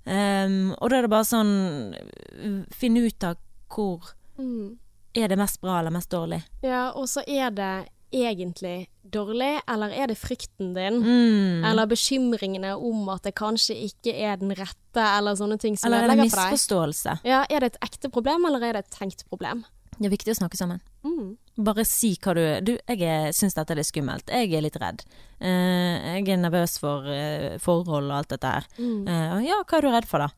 Um, 0.08 0.74
og 0.80 0.88
da 0.90 0.96
er 0.96 1.02
det 1.04 1.10
bare 1.12 1.26
sånn 1.28 1.50
øh, 1.92 2.62
Finne 2.72 3.02
ut 3.04 3.24
av 3.28 3.36
hvor 3.68 4.14
Mm. 4.38 4.78
er 5.18 5.28
det 5.28 5.36
mest 5.36 5.60
bra 5.60 5.80
eller 5.80 5.90
mest 5.90 6.08
dårlig. 6.10 6.38
Ja, 6.62 6.92
og 6.94 7.08
så 7.10 7.20
er 7.26 7.50
det 7.50 7.88
egentlig 8.14 8.86
dårlig, 9.04 9.60
eller 9.68 9.90
er 9.90 10.06
det 10.06 10.16
frykten 10.16 10.70
din? 10.76 11.00
Mm. 11.02 11.64
Eller 11.66 11.86
bekymringene 11.90 12.70
om 12.78 13.08
at 13.12 13.24
det 13.26 13.34
kanskje 13.34 13.74
ikke 13.90 14.14
er 14.14 14.36
den 14.40 14.54
rette, 14.56 15.02
eller 15.18 15.34
sånne 15.34 15.58
ting 15.60 15.76
som 15.76 15.88
Eller 15.90 16.04
er 16.04 16.06
det 16.06 16.14
ødelegger 16.14 16.30
for 16.30 16.40
deg. 16.40 16.52
misforståelse? 16.54 17.16
Ja, 17.24 17.42
er 17.50 17.60
det 17.60 17.72
et 17.74 17.80
ekte 17.82 18.08
problem, 18.14 18.46
eller 18.46 18.62
er 18.64 18.72
det 18.78 18.84
et 18.86 18.94
tenkt 18.96 19.26
problem? 19.28 19.64
Det 19.98 20.06
er 20.06 20.14
viktig 20.14 20.30
å 20.36 20.38
snakke 20.38 20.56
sammen. 20.56 20.80
Mm. 21.08 21.36
Bare 21.64 21.84
si 21.88 22.12
hva 22.22 22.34
du 22.36 22.42
Du, 22.68 22.74
jeg 22.86 23.32
syns 23.34 23.56
dette 23.56 23.72
er 23.74 23.80
litt 23.80 23.88
skummelt. 23.90 24.28
Jeg 24.30 24.52
er 24.54 24.62
litt 24.62 24.76
redd. 24.78 25.02
Eh, 25.40 26.18
jeg 26.20 26.28
er 26.28 26.42
nervøs 26.44 26.76
for 26.78 27.08
eh, 27.10 27.56
forhold 27.62 28.10
og 28.12 28.18
alt 28.20 28.28
dette 28.36 28.52
her. 28.58 28.68
Mm. 28.78 29.08
Eh, 29.08 29.40
ja, 29.48 29.62
hva 29.64 29.78
er 29.80 29.82
du 29.88 29.90
redd 29.96 30.06
for, 30.10 30.18
da? 30.26 30.28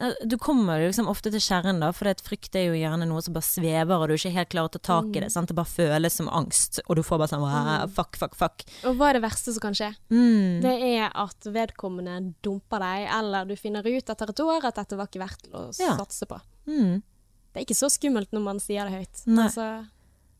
Eh, 0.00 0.12
Du 0.30 0.36
kommer 0.38 0.78
liksom 0.78 1.08
ofte 1.10 1.32
til 1.34 1.42
kjernen, 1.42 1.80
da, 1.82 1.88
for 1.90 2.06
frykt 2.22 2.54
er 2.54 2.68
jo 2.68 2.76
gjerne 2.78 3.08
noe 3.10 3.20
som 3.24 3.34
bare 3.34 3.42
svever, 3.48 3.98
og 3.98 4.06
du 4.06 4.14
er 4.14 4.20
ikke 4.20 4.34
helt 4.36 4.48
klar 4.54 4.68
til 4.70 4.78
å 4.78 4.82
ta 4.86 5.00
tak 5.00 5.08
Mm. 5.10 5.16
i 5.16 5.20
det. 5.24 5.32
Sant? 5.32 5.48
Det 5.50 5.56
bare 5.58 5.66
føles 5.74 6.12
som 6.20 6.28
angst, 6.28 6.78
og 6.88 6.94
du 6.96 7.02
får 7.02 7.18
bare 7.18 7.32
sånn 7.34 7.90
fuck, 7.98 8.14
fuck, 8.16 8.34
fuck. 8.38 8.62
Og 8.84 8.94
hva 8.96 9.10
er 9.10 9.14
det 9.18 9.22
verste 9.26 9.52
som 9.52 9.60
kan 9.60 9.74
skje? 9.74 9.90
Mm. 10.14 10.60
Det 10.62 10.76
er 10.94 11.10
at 11.14 11.40
vedkommende 11.50 12.34
dumper 12.46 12.78
deg, 12.78 13.08
eller 13.18 13.44
du 13.44 13.56
finner 13.56 13.82
ut 13.82 14.06
etter 14.14 14.30
et 14.30 14.40
år 14.46 14.64
at 14.70 14.76
dette 14.76 14.96
var 14.96 15.06
ikke 15.10 15.24
verdt 15.26 15.50
å 15.52 15.66
Ja. 15.80 15.96
satse 15.98 16.26
på. 16.30 16.38
Mm. 16.68 17.02
Det 17.58 17.64
er 17.64 17.74
ikke 17.74 17.82
så 17.82 17.90
skummelt 17.90 18.30
når 18.30 18.42
man 18.44 18.60
sier 18.62 18.86
det 18.86 19.00
høyt. 19.00 19.22
Altså, 19.34 19.64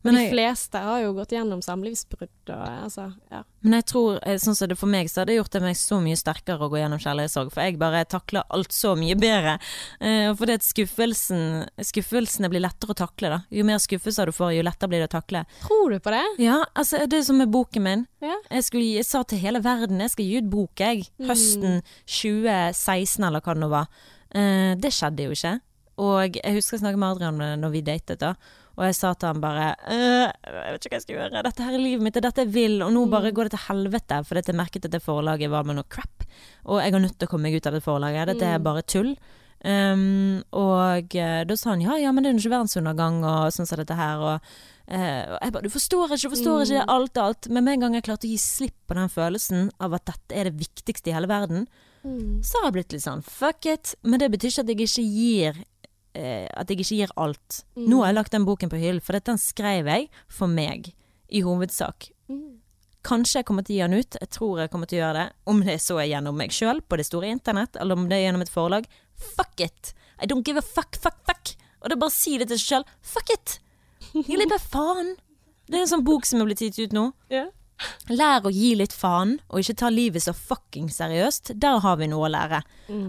Men 0.01 0.15
de 0.15 0.21
jeg- 0.21 0.31
fleste 0.31 0.79
har 0.79 1.01
jo 1.03 1.09
gått 1.13 1.33
gjennom 1.35 1.59
samlivsbrudd 1.61 2.51
og 2.55 2.67
altså, 2.85 3.09
ja. 3.29 3.41
Men 3.61 3.73
jeg 3.81 3.85
tror, 3.91 4.19
eh, 4.23 4.37
sånn 4.39 4.55
som 4.55 4.69
det 4.69 4.77
for 4.79 4.87
meg, 4.87 5.09
så 5.11 5.19
hadde 5.19 5.33
det 5.33 5.35
gjort 5.41 5.51
det 5.51 5.61
meg 5.61 5.75
så 5.75 5.97
mye 5.99 6.15
sterkere 6.15 6.63
å 6.63 6.69
gå 6.71 6.79
gjennom 6.79 7.01
kjærlighetssorg, 7.03 7.51
for 7.51 7.61
jeg 7.61 7.77
bare 7.77 8.05
takler 8.07 8.43
alt 8.49 8.71
så 8.71 8.93
mye 8.95 9.17
bedre. 9.19 9.57
Eh, 9.99 10.31
fordi 10.39 10.53
at 10.55 10.61
skuffelsen, 10.63 11.67
skuffelsene 11.83 12.47
blir 12.49 12.61
lettere 12.63 12.95
å 12.95 12.95
takle, 12.95 13.27
da. 13.35 13.39
Jo 13.51 13.65
mer 13.67 13.75
skuffelser 13.83 14.25
du 14.27 14.31
får, 14.31 14.55
jo 14.55 14.63
lettere 14.63 14.87
blir 14.87 15.03
det 15.03 15.09
å 15.11 15.19
takle. 15.19 15.43
Tror 15.67 15.89
du 15.91 15.99
på 15.99 16.11
det? 16.15 16.23
Ja, 16.45 16.63
altså, 16.73 17.03
det 17.05 17.19
er 17.19 17.23
som 17.27 17.37
med 17.37 17.51
boken 17.51 17.83
min. 17.83 18.07
Ja. 18.23 18.37
Jeg, 18.49 18.63
skulle, 18.63 18.95
jeg 18.95 19.03
sa 19.05 19.23
til 19.23 19.39
hele 19.43 19.59
verden, 19.61 19.99
jeg 19.99 20.11
skal 20.15 20.23
gi 20.31 20.37
ut 20.39 20.49
bok, 20.49 20.75
jeg. 20.79 21.09
Høsten 21.19 21.81
2016, 22.07 23.25
eller 23.27 23.41
hva 23.43 23.53
det 23.53 23.63
nå 23.65 23.69
var. 23.69 23.87
Eh, 24.31 24.75
det 24.79 24.91
skjedde 24.95 25.25
jo 25.27 25.31
ikke. 25.35 25.59
Og 25.99 26.39
jeg 26.39 26.55
husker 26.55 26.77
jeg 26.77 26.83
snakket 26.83 27.01
med 27.01 27.11
Adrian 27.11 27.35
om 27.35 27.43
det 27.43 27.51
når 27.59 27.73
vi 27.73 27.81
datet, 27.85 28.21
da. 28.21 28.33
Og 28.79 28.85
jeg 28.87 28.95
sa 28.95 29.11
til 29.11 29.27
han 29.27 29.41
bare 29.43 29.73
«Øh, 29.91 30.29
Jeg 30.31 30.71
vet 30.71 30.85
ikke 30.85 30.93
hva 30.93 30.99
jeg 30.99 31.03
skal 31.03 31.17
gjøre. 31.17 31.41
Dette 31.49 31.65
her 31.65 31.75
er 31.75 31.83
livet 31.83 32.05
mitt, 32.05 32.15
det 32.15 32.21
er 32.21 32.29
dette 32.29 32.45
jeg 32.45 32.53
vil. 32.53 32.77
Og 32.85 32.93
nå 32.95 33.01
bare 33.11 33.33
går 33.35 33.49
det 33.49 33.57
til 33.57 33.65
helvete. 33.65 34.21
For 34.23 34.39
jeg 34.39 34.55
merket 34.55 34.87
at 34.87 34.95
det 34.95 35.03
forlaget 35.03 35.51
var 35.51 35.67
med 35.67 35.75
noe 35.81 35.89
crap. 35.91 36.23
Og 36.63 36.79
jeg 36.79 36.95
har 36.95 37.03
nødt 37.03 37.17
til 37.19 37.27
å 37.27 37.31
komme 37.33 37.49
meg 37.49 37.59
ut 37.59 37.67
av 37.67 37.75
det 37.75 37.83
forlaget. 37.83 38.31
Dette 38.31 38.47
er 38.47 38.63
bare 38.63 38.85
tull. 38.87 39.11
Um, 39.59 40.39
og 40.55 41.15
eh, 41.19 41.41
da 41.43 41.55
sa 41.59 41.73
han 41.73 41.81
ja, 41.83 41.97
ja, 41.99 42.13
men 42.15 42.23
det 42.23 42.29
er 42.29 42.37
jo 42.37 42.45
ikke 42.45 42.53
verdensundergang 42.53 43.17
og 43.27 43.49
sånn 43.51 43.67
som 43.67 43.81
dette 43.81 43.97
her. 43.99 44.23
Og, 44.23 44.53
uh, 44.87 45.23
og 45.35 45.37
jeg 45.43 45.55
bare 45.57 45.65
du 45.67 45.73
forstår 45.73 46.15
ikke, 46.15 46.29
du 46.29 46.35
forstår 46.37 46.63
ikke 46.63 46.87
alt, 46.95 47.19
alt. 47.19 47.51
Men 47.51 47.67
med 47.67 47.75
en 47.75 47.83
gang 47.83 47.99
jeg 47.99 48.07
klarte 48.07 48.29
å 48.29 48.31
gi 48.31 48.39
slipp 48.39 48.77
på 48.87 48.95
den 48.95 49.11
følelsen 49.11 49.67
av 49.83 49.99
at 49.99 50.07
dette 50.13 50.39
er 50.39 50.47
det 50.47 50.63
viktigste 50.63 51.11
i 51.11 51.17
hele 51.19 51.27
verden, 51.31 51.67
Mm. 51.99 52.39
så 52.39 52.61
har 52.61 52.69
jeg 52.69 52.75
blitt 52.77 52.93
litt 52.95 53.03
sånn 53.03 53.23
fuck 53.25 53.65
it. 53.67 53.95
Men 54.07 54.21
det 54.21 54.29
betyr 54.31 54.53
ikke 54.53 54.63
at 54.63 54.69
jeg 54.71 54.85
ikke 54.85 55.03
gir 55.03 55.57
eh, 56.13 56.47
At 56.53 56.69
jeg 56.69 56.79
ikke 56.79 57.01
gir 57.01 57.13
alt. 57.19 57.63
Nå 57.77 58.01
har 58.01 58.11
jeg 58.11 58.19
lagt 58.19 58.35
den 58.35 58.47
boken 58.47 58.71
på 58.71 58.79
hyllen, 58.81 59.03
for 59.03 59.17
dette 59.17 59.31
den 59.31 59.41
skrev 59.41 59.89
jeg 59.91 60.09
for 60.31 60.51
meg, 60.51 60.91
i 61.29 61.43
hovedsak. 61.45 62.09
Mm. 62.29 62.59
Kanskje 63.05 63.39
jeg 63.39 63.47
kommer 63.47 63.63
til 63.63 63.75
å 63.75 63.77
gi 63.77 63.85
den 63.85 64.01
ut, 64.01 64.17
jeg 64.19 64.31
tror 64.35 64.59
jeg 64.59 64.71
kommer 64.73 64.89
til 64.89 64.99
å 64.99 65.03
gjøre 65.03 65.21
det. 65.21 65.27
Om 65.53 65.63
det 65.67 65.77
så 65.83 65.99
er 66.01 66.09
gjennom 66.11 66.35
meg 66.39 66.55
sjøl 66.55 66.81
på 66.81 66.99
det 66.99 67.07
store 67.07 67.31
internett, 67.31 67.79
eller 67.79 67.95
om 67.95 68.09
det 68.09 68.17
er 68.17 68.25
gjennom 68.27 68.43
et 68.43 68.51
forlag. 68.51 68.89
Fuck 69.37 69.63
it! 69.63 69.93
I 70.19 70.27
don't 70.27 70.43
give 70.43 70.59
a 70.59 70.65
fuck, 70.65 70.99
fuck, 70.99 71.21
fuck! 71.27 71.53
Og 71.79 71.87
det 71.87 71.95
er 71.95 72.01
bare 72.01 72.11
å 72.11 72.17
si 72.17 72.35
det 72.39 72.49
til 72.49 72.59
seg 72.59 72.73
sjøl. 72.73 72.89
Fuck 73.13 73.31
it! 73.35 73.59
Gi 74.27 74.35
litt 74.39 74.55
faen! 74.65 75.15
Det 75.69 75.77
er 75.77 75.85
en 75.85 75.91
sånn 75.91 76.05
bok 76.05 76.25
som 76.25 76.41
er 76.41 76.49
blitt 76.49 76.63
gitt 76.65 76.79
ut 76.81 76.95
nå. 76.97 77.05
Yeah. 77.31 77.51
Lær 78.11 78.47
å 78.47 78.51
gi 78.51 78.73
litt 78.75 78.93
faen, 78.95 79.37
og 79.47 79.61
ikke 79.61 79.77
ta 79.83 79.91
livet 79.93 80.25
så 80.25 80.33
fucking 80.35 80.89
seriøst. 80.91 81.53
Der 81.61 81.79
har 81.83 81.99
vi 82.01 82.09
noe 82.11 82.27
å 82.27 82.31
lære. 82.33 82.63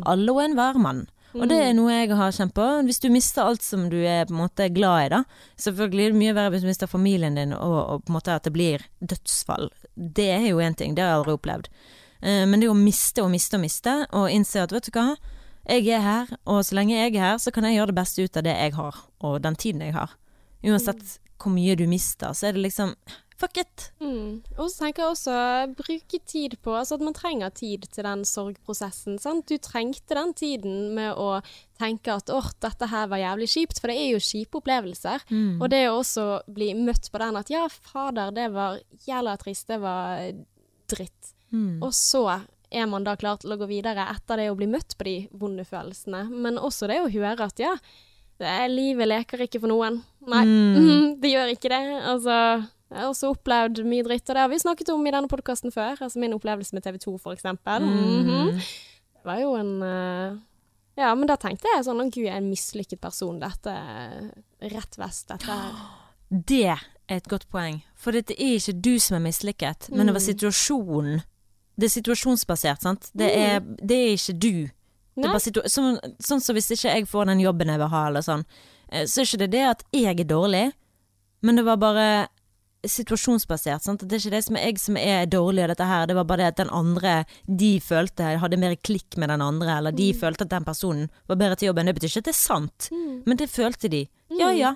Alle 0.06 0.34
og 0.34 0.42
enhver 0.44 0.78
mann. 0.78 1.06
Og 1.36 1.46
det 1.50 1.58
er 1.62 1.74
noe 1.78 1.92
jeg 1.94 2.10
har 2.18 2.34
kjent 2.34 2.54
på. 2.56 2.66
Hvis 2.86 2.98
du 3.02 3.06
mister 3.12 3.46
alt 3.46 3.62
som 3.62 3.86
du 3.92 3.98
er 4.00 4.26
på 4.26 4.34
en 4.34 4.40
måte 4.42 4.66
glad 4.74 5.04
i, 5.04 5.10
da. 5.12 5.20
Selvfølgelig 5.62 6.04
er 6.04 6.14
det 6.14 6.20
mye 6.22 6.36
verre 6.36 6.54
hvis 6.54 6.64
du 6.64 6.70
mister 6.70 6.90
familien 6.90 7.38
din, 7.38 7.54
og, 7.54 7.78
og 7.78 8.04
på 8.04 8.10
en 8.10 8.16
måte 8.18 8.34
at 8.34 8.48
det 8.48 8.54
blir 8.56 8.86
dødsfall. 8.98 9.70
Det 9.94 10.30
er 10.34 10.48
jo 10.50 10.62
én 10.64 10.74
ting, 10.78 10.96
det 10.96 11.04
har 11.04 11.12
jeg 11.12 11.20
aldri 11.20 11.36
opplevd. 11.38 11.70
Eh, 12.20 12.42
men 12.50 12.62
det 12.62 12.70
å 12.70 12.76
miste 12.76 13.22
og 13.22 13.30
miste 13.32 13.60
og 13.60 13.64
miste, 13.64 13.94
og 14.16 14.30
innse 14.32 14.64
at 14.64 14.74
vet 14.74 14.90
du 14.90 14.96
hva, 14.96 15.12
Jeg 15.70 15.86
er 15.92 16.00
her, 16.00 16.30
og 16.48 16.64
så 16.64 16.74
lenge 16.74 16.96
jeg 16.96 17.12
er 17.14 17.20
her, 17.20 17.38
så 17.38 17.52
kan 17.52 17.66
jeg 17.68 17.76
gjøre 17.76 17.92
det 17.92 18.00
beste 18.00 18.24
ut 18.24 18.36
av 18.36 18.42
det 18.42 18.54
jeg 18.56 18.72
har, 18.74 18.96
og 19.20 19.42
den 19.44 19.54
tiden 19.54 19.82
jeg 19.84 19.92
har. 19.94 20.16
Uansett 20.64 21.20
hvor 21.38 21.52
mye 21.52 21.76
du 21.76 21.84
mister, 21.86 22.32
så 22.34 22.48
er 22.48 22.56
det 22.56 22.64
liksom 22.64 22.94
fuck 23.40 23.56
it. 23.62 23.86
Mm. 24.02 24.42
Og 24.58 24.66
så 24.68 24.84
tenker 24.84 25.02
jeg 25.06 25.14
også 25.14 25.36
bruke 25.78 26.20
tid 26.28 26.58
på 26.60 26.74
Altså 26.76 26.98
at 26.98 27.04
man 27.06 27.16
trenger 27.16 27.52
tid 27.56 27.86
til 27.92 28.04
den 28.04 28.22
sorgprosessen. 28.28 29.16
Sant? 29.22 29.46
Du 29.48 29.56
trengte 29.64 30.16
den 30.18 30.34
tiden 30.36 30.76
med 30.96 31.16
å 31.16 31.40
tenke 31.80 32.12
at 32.20 32.28
åh, 32.34 32.50
dette 32.60 32.90
her 32.92 33.08
var 33.08 33.22
jævlig 33.22 33.48
kjipt, 33.54 33.80
for 33.80 33.88
det 33.88 33.96
er 33.96 34.10
jo 34.12 34.20
kjipe 34.20 34.60
opplevelser. 34.60 35.24
Mm. 35.32 35.56
Og 35.62 35.66
det 35.72 35.82
å 35.88 35.98
også 36.02 36.26
bli 36.52 36.72
møtt 36.76 37.08
på 37.12 37.20
den 37.22 37.40
at 37.40 37.50
ja, 37.52 37.64
fader, 37.72 38.32
det 38.36 38.50
var 38.52 38.76
jævla 39.08 39.36
trist, 39.40 39.68
det 39.72 39.80
var 39.80 40.28
dritt. 40.92 41.32
Mm. 41.50 41.78
Og 41.82 41.94
så 41.96 42.26
er 42.70 42.86
man 42.86 43.02
da 43.06 43.16
klar 43.18 43.40
til 43.42 43.50
å 43.50 43.58
gå 43.58 43.66
videre 43.70 44.04
etter 44.12 44.38
det 44.38 44.50
å 44.52 44.58
bli 44.58 44.68
møtt 44.70 44.94
på 44.98 45.06
de 45.08 45.16
vonde 45.40 45.64
følelsene. 45.66 46.26
Men 46.30 46.60
også 46.60 46.86
det 46.92 47.00
å 47.02 47.08
høre 47.10 47.48
at 47.48 47.58
ja, 47.62 47.72
det 48.40 48.52
livet 48.72 49.08
leker 49.10 49.42
ikke 49.46 49.60
for 49.64 49.72
noen. 49.72 50.02
Nei, 50.28 50.44
Mm. 50.46 51.16
det 51.22 51.32
gjør 51.32 51.50
ikke 51.56 51.72
det. 51.72 51.80
Altså, 52.12 52.36
jeg 52.90 52.98
har 52.98 53.08
også 53.08 53.30
opplevd 53.34 53.84
mye 53.86 54.02
dritt, 54.06 54.28
og 54.28 54.34
det 54.34 54.42
har 54.42 54.50
vi 54.50 54.58
snakket 54.58 54.88
om 54.92 55.06
i 55.06 55.12
denne 55.14 55.30
podkasten 55.30 55.70
før. 55.74 55.96
Altså 56.02 56.18
min 56.18 56.34
opplevelse 56.34 56.74
med 56.74 56.82
TV 56.82 56.98
2, 56.98 57.16
for 57.22 57.32
eksempel. 57.32 57.82
Mm. 57.82 58.24
-hmm. 58.26 58.60
Det 59.14 59.24
var 59.24 59.38
jo 59.40 59.54
en 59.54 59.82
eh, 59.82 60.36
Ja, 60.96 61.14
men 61.14 61.26
da 61.28 61.36
tenkte 61.36 61.68
jeg 61.76 61.84
sånn 61.84 62.00
Å, 62.00 62.04
gud, 62.10 62.24
jeg 62.24 62.32
er 62.34 62.36
en 62.36 62.50
mislykket 62.50 63.00
person. 63.00 63.38
Dette 63.40 63.74
rett 64.60 64.98
vest. 64.98 65.28
Dette 65.28 65.46
her. 65.46 65.72
Det 66.48 66.66
er 66.66 66.80
et 67.08 67.28
godt 67.28 67.48
poeng. 67.50 67.82
For 67.96 68.12
det 68.12 68.30
er 68.30 68.54
ikke 68.54 68.80
du 68.80 68.98
som 68.98 69.16
er 69.16 69.20
mislykket, 69.20 69.88
men 69.90 70.06
det 70.06 70.14
var 70.14 70.20
Mm. 70.20 70.34
situasjonen. 70.34 71.22
Det 71.76 71.84
er 71.84 72.00
situasjonsbasert, 72.00 72.82
sant. 72.82 73.10
Det 73.18 73.36
er, 73.36 73.60
det 73.60 73.96
er 73.96 74.12
ikke 74.12 74.38
du. 74.38 74.70
Situ 75.38 75.60
sånn, 75.66 75.98
som 76.20 76.54
hvis 76.54 76.70
ikke 76.70 76.94
jeg 76.94 77.08
får 77.08 77.26
den 77.26 77.40
jobben 77.40 77.68
jeg 77.68 77.78
vil 77.78 77.88
ha, 77.88 78.06
eller 78.06 78.20
sånn, 78.20 78.44
eh, 78.92 79.04
så 79.06 79.20
er 79.20 79.24
ikke 79.24 79.38
det 79.38 79.50
det 79.50 79.64
at 79.68 79.82
jeg 79.92 80.20
er 80.20 80.24
dårlig, 80.24 80.72
men 81.42 81.56
det 81.56 81.64
var 81.64 81.76
bare 81.76 82.28
situasjonsbasert. 82.86 83.82
Sant? 83.84 84.04
Det 84.06 84.16
er 84.16 84.22
ikke 84.22 84.34
det 84.36 84.44
som 84.46 84.56
er 84.58 84.66
jeg 84.68 84.78
som 84.82 84.96
er 85.00 85.26
dårlig 85.30 85.64
av 85.64 85.72
dette 85.72 85.88
her, 85.88 86.06
det 86.10 86.16
var 86.18 86.24
bare 86.28 86.42
det 86.44 86.50
at 86.52 86.60
den 86.62 86.70
andre 86.74 87.14
de 87.46 87.72
følte 87.84 88.36
hadde 88.42 88.58
mer 88.60 88.76
klikk 88.76 89.16
med 89.20 89.28
den 89.32 89.42
andre, 89.44 89.78
eller 89.78 89.92
de 89.96 90.10
følte 90.16 90.46
at 90.46 90.52
den 90.54 90.64
personen 90.68 91.08
var 91.28 91.36
bedre 91.40 91.56
til 91.60 91.70
jobben. 91.70 91.86
Det 91.90 91.96
betyr 91.98 92.12
ikke 92.12 92.22
at 92.24 92.30
det 92.30 92.36
er 92.36 92.40
sant, 92.40 92.88
Mm. 92.92 93.22
men 93.26 93.36
det 93.36 93.50
følte 93.50 93.88
de. 93.90 94.06
Ja 94.38 94.50
ja. 94.52 94.74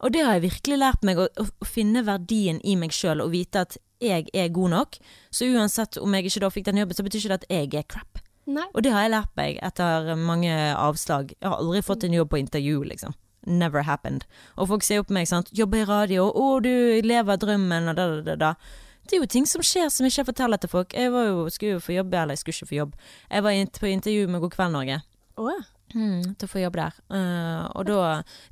Og 0.00 0.12
det 0.12 0.22
har 0.24 0.38
jeg 0.38 0.46
virkelig 0.50 0.78
lært 0.80 1.02
meg, 1.04 1.18
å, 1.18 1.26
å 1.28 1.66
finne 1.68 2.02
verdien 2.06 2.60
i 2.64 2.74
meg 2.76 2.90
sjøl 2.90 3.20
og 3.20 3.32
vite 3.34 3.60
at 3.66 3.76
jeg 4.00 4.26
er 4.32 4.48
god 4.48 4.70
nok. 4.72 4.96
Så 5.30 5.44
uansett 5.52 5.98
om 6.00 6.14
jeg 6.14 6.24
ikke 6.30 6.40
da 6.40 6.48
fikk 6.50 6.64
den 6.70 6.78
jobben, 6.80 6.96
så 6.96 7.04
betyr 7.04 7.20
ikke 7.20 7.28
det 7.34 7.42
at 7.42 7.50
jeg 7.52 7.74
er 7.74 7.84
crap. 7.84 8.22
Nei. 8.48 8.64
Og 8.74 8.82
det 8.82 8.90
har 8.94 9.02
jeg 9.04 9.12
lært 9.12 9.34
meg 9.36 9.58
etter 9.62 10.14
mange 10.16 10.50
avslag. 10.74 11.34
Jeg 11.36 11.46
har 11.52 11.60
aldri 11.60 11.82
fått 11.84 12.04
en 12.08 12.16
jobb 12.16 12.30
på 12.32 12.40
intervju, 12.40 12.80
liksom. 12.88 13.12
Never 13.46 13.82
happened. 13.88 14.26
Og 14.56 14.68
folk 14.68 14.84
ser 14.84 15.00
jo 15.00 15.08
på 15.08 15.16
meg, 15.16 15.28
sant. 15.30 15.50
Jobber 15.56 15.82
i 15.82 15.88
radio, 15.88 16.28
å, 16.28 16.60
du 16.64 16.70
lever 17.06 17.40
drømmen, 17.40 17.90
og 17.92 17.98
da, 17.98 18.08
da, 18.26 18.36
da. 18.36 18.54
Det 19.08 19.16
er 19.16 19.24
jo 19.24 19.30
ting 19.32 19.48
som 19.48 19.64
skjer 19.64 19.88
som 19.90 20.06
ikke 20.06 20.20
jeg 20.20 20.28
forteller 20.28 20.60
til 20.60 20.70
folk. 20.70 20.94
Jeg 20.94 21.10
var 21.14 21.30
jo, 21.30 21.48
skulle 21.50 21.78
jo 21.78 21.82
få 21.82 21.96
jobb, 21.96 22.14
eller 22.14 22.36
jeg 22.36 22.44
skulle 22.44 22.58
ikke 22.58 22.70
få 22.70 22.80
jobb. 22.82 22.96
Jeg 23.30 23.46
var 23.46 23.60
på 23.80 23.90
intervju 23.90 24.30
med 24.30 24.44
God 24.44 24.56
kveld 24.56 24.76
Norge. 24.76 25.02
Å, 25.40 25.54
Mm, 25.90 26.36
til 26.38 26.46
å 26.46 26.50
få 26.50 26.60
jobb 26.62 26.76
der. 26.78 26.98
Uh, 27.10 27.66
og 27.74 27.88
da 27.88 28.00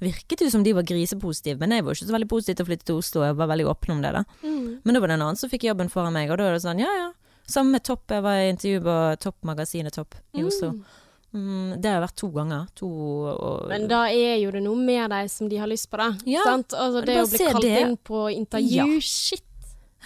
virket 0.02 0.40
det 0.40 0.48
jo 0.48 0.54
som 0.56 0.64
de 0.66 0.74
var 0.74 0.86
grisepositive, 0.86 1.60
men 1.60 1.76
jeg 1.76 1.84
var 1.86 1.94
jo 1.94 2.00
ikke 2.00 2.08
så 2.10 2.16
veldig 2.16 2.30
positiv 2.32 2.58
til 2.58 2.66
å 2.66 2.68
flytte 2.70 2.88
til 2.88 2.98
Oslo. 2.98 3.24
Jeg 3.26 3.36
var 3.38 3.50
veldig 3.52 3.68
åpen 3.70 3.94
om 3.94 4.02
det, 4.02 4.12
da. 4.16 4.24
Mm. 4.42 4.80
Men 4.82 4.96
da 4.96 5.02
var 5.02 5.12
det 5.12 5.18
en 5.18 5.26
annen 5.28 5.38
som 5.40 5.52
fikk 5.52 5.68
jobben 5.68 5.92
foran 5.92 6.16
meg, 6.16 6.32
og 6.32 6.40
da 6.40 6.48
er 6.48 6.56
det 6.56 6.64
sånn, 6.66 6.82
ja 6.82 6.90
ja. 6.96 7.08
Samme 7.48 7.78
med 7.78 7.84
Topp. 7.86 8.10
Jeg 8.12 8.20
var 8.26 8.42
i 8.42 8.48
intervju 8.50 8.80
på 8.84 8.94
Topp-magasinet 9.24 9.94
Topp 9.96 10.18
i 10.36 10.42
Oslo. 10.44 10.74
Mm, 10.74 10.97
det 11.32 11.84
har 11.90 11.98
jeg 12.00 12.04
vært 12.08 12.16
to 12.16 12.28
ganger. 12.32 12.68
To 12.80 12.88
og 13.28 13.68
Men 13.68 13.86
da 13.88 14.04
er 14.08 14.38
jo 14.42 14.50
det 14.50 14.62
noe 14.64 14.76
med 14.76 15.10
deg 15.12 15.28
som 15.30 15.48
de 15.48 15.56
har 15.60 15.68
lyst 15.68 15.90
på, 15.90 15.98
da. 16.00 16.12
Ja? 16.24 16.42
Altså, 16.46 17.04
det 17.04 17.18
å 17.20 17.26
bli 17.28 17.38
kalt 17.44 17.62
det. 17.62 17.80
inn 17.82 17.96
på 17.96 18.22
intervju, 18.32 19.00
shit. 19.04 19.44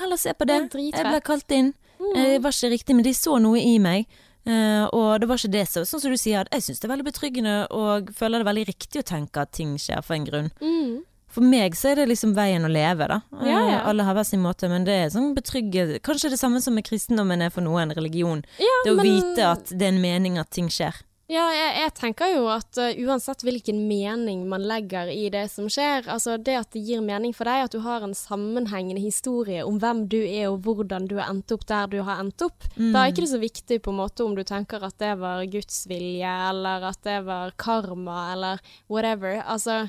Heller 0.00 0.16
se 0.16 0.32
på 0.34 0.46
det. 0.48 0.58
Det. 0.72 0.90
Jeg 0.90 1.04
ble 1.06 1.20
kalt 1.20 1.50
inn. 1.52 1.74
Eh, 2.16 2.34
Det 2.34 2.42
var 2.42 2.50
ikke 2.50 2.70
riktig, 2.72 2.94
men 2.96 3.04
de 3.04 3.12
så 3.14 3.38
noe 3.40 3.60
i 3.60 3.78
meg. 3.78 4.06
Uh, 4.42 4.88
og 4.90 5.20
det 5.22 5.28
var 5.30 5.38
ikke 5.38 5.52
det 5.54 5.68
så 5.70 5.84
Sånn 5.86 6.00
som 6.02 6.10
du 6.10 6.18
sier, 6.18 6.40
at 6.42 6.48
jeg 6.50 6.64
syns 6.66 6.80
det 6.82 6.88
er 6.88 6.96
veldig 6.96 7.04
betryggende 7.06 7.52
og 7.70 8.08
føler 8.10 8.42
det 8.42 8.48
veldig 8.48 8.64
riktig 8.72 8.98
å 8.98 9.06
tenke 9.06 9.38
at 9.44 9.52
ting 9.54 9.76
skjer 9.78 10.02
for 10.02 10.16
en 10.16 10.24
grunn. 10.26 10.48
Mm. 10.58 11.04
For 11.30 11.46
meg 11.46 11.76
så 11.78 11.92
er 11.92 12.00
det 12.00 12.08
liksom 12.10 12.34
veien 12.34 12.66
å 12.66 12.68
leve, 12.72 13.06
da. 13.06 13.20
Eh, 13.38 13.46
Ja, 13.46 13.60
ja. 13.70 13.78
Alle 13.86 14.02
har 14.02 14.14
hver 14.18 14.26
sin 14.26 14.42
måte, 14.42 14.66
men 14.68 14.82
det 14.84 14.92
er 14.98 15.12
sånn 15.14 15.30
betrygge 15.36 16.00
Kanskje 16.02 16.30
det 16.34 16.40
samme 16.42 16.60
som 16.60 16.74
med 16.74 16.84
kristendommen 16.84 17.40
er 17.40 17.50
for 17.54 17.62
noen 17.62 17.94
religion. 17.94 18.42
Ja, 18.58 18.74
Det 18.84 18.90
å 18.92 18.96
men- 18.96 19.06
vite 19.06 19.46
at 19.52 19.64
det 19.70 19.82
er 19.82 19.94
en 19.94 20.02
mening 20.02 20.38
at 20.38 20.50
ting 20.50 20.66
skjer. 20.68 20.92
Ja, 21.32 21.46
jeg, 21.54 21.68
jeg 21.80 21.92
tenker 21.96 22.28
jo 22.34 22.42
at 22.52 22.76
uh, 22.76 22.90
uansett 23.06 23.40
hvilken 23.46 23.78
mening 23.88 24.42
man 24.50 24.66
legger 24.68 25.08
i 25.08 25.30
det 25.32 25.46
som 25.48 25.68
skjer, 25.72 26.04
altså 26.12 26.34
det 26.36 26.58
at 26.58 26.74
det 26.74 26.82
gir 26.84 27.00
mening 27.04 27.32
for 27.32 27.48
deg, 27.48 27.64
at 27.64 27.72
du 27.72 27.80
har 27.86 28.04
en 28.04 28.12
sammenhengende 28.16 29.00
historie 29.00 29.62
om 29.64 29.78
hvem 29.80 30.04
du 30.12 30.18
er 30.20 30.50
og 30.50 30.60
hvordan 30.66 31.08
du 31.08 31.16
har 31.16 31.30
endt 31.32 31.54
opp 31.56 31.64
der 31.70 31.88
du 31.88 32.02
har 32.04 32.20
endt 32.20 32.44
opp, 32.44 32.68
da 32.76 33.04
er 33.06 33.14
ikke 33.14 33.24
det 33.24 33.32
så 33.32 33.40
viktig 33.40 33.80
på 33.80 33.94
en 33.94 34.00
måte 34.02 34.26
om 34.26 34.36
du 34.36 34.44
tenker 34.44 34.84
at 34.84 34.98
det 35.00 35.14
var 35.22 35.46
Guds 35.48 35.86
vilje, 35.88 36.36
eller 36.50 36.88
at 36.90 37.00
det 37.06 37.18
var 37.24 37.56
karma, 37.56 38.20
eller 38.34 38.74
whatever. 38.92 39.40
Altså, 39.40 39.86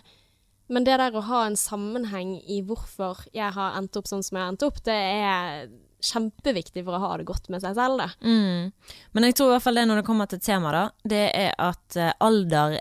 men 0.71 0.87
det 0.87 0.95
der 1.01 1.17
å 1.17 1.27
ha 1.27 1.45
en 1.49 1.59
sammenheng 1.59 2.37
i 2.47 2.61
hvorfor 2.63 3.25
jeg 3.35 3.51
har 3.57 3.75
endt 3.79 3.99
opp 3.99 4.07
sånn 4.07 4.23
som 4.23 4.39
jeg 4.39 4.45
har 4.45 4.53
endt 4.55 4.67
opp, 4.69 4.79
det 4.87 4.95
er 4.95 5.67
kjempeviktig 6.03 6.83
for 6.83 6.97
å 6.97 7.01
ha 7.03 7.11
det 7.19 7.27
godt 7.27 7.49
med 7.53 7.63
seg 7.63 7.77
selv. 7.77 8.03
Mm. 8.21 8.71
Men 9.15 9.27
jeg 9.27 9.37
tror 9.37 9.51
i 9.51 9.55
hvert 9.55 9.65
fall 9.65 9.79
det 9.79 9.85
når 9.89 10.01
det 10.01 10.05
kommer 10.07 10.29
til 10.29 10.41
temaet, 10.43 10.75
da, 10.75 11.09
det 11.13 11.23
er 11.39 11.51
at 11.61 11.97
eh, 11.99 12.13
alder, 12.23 12.77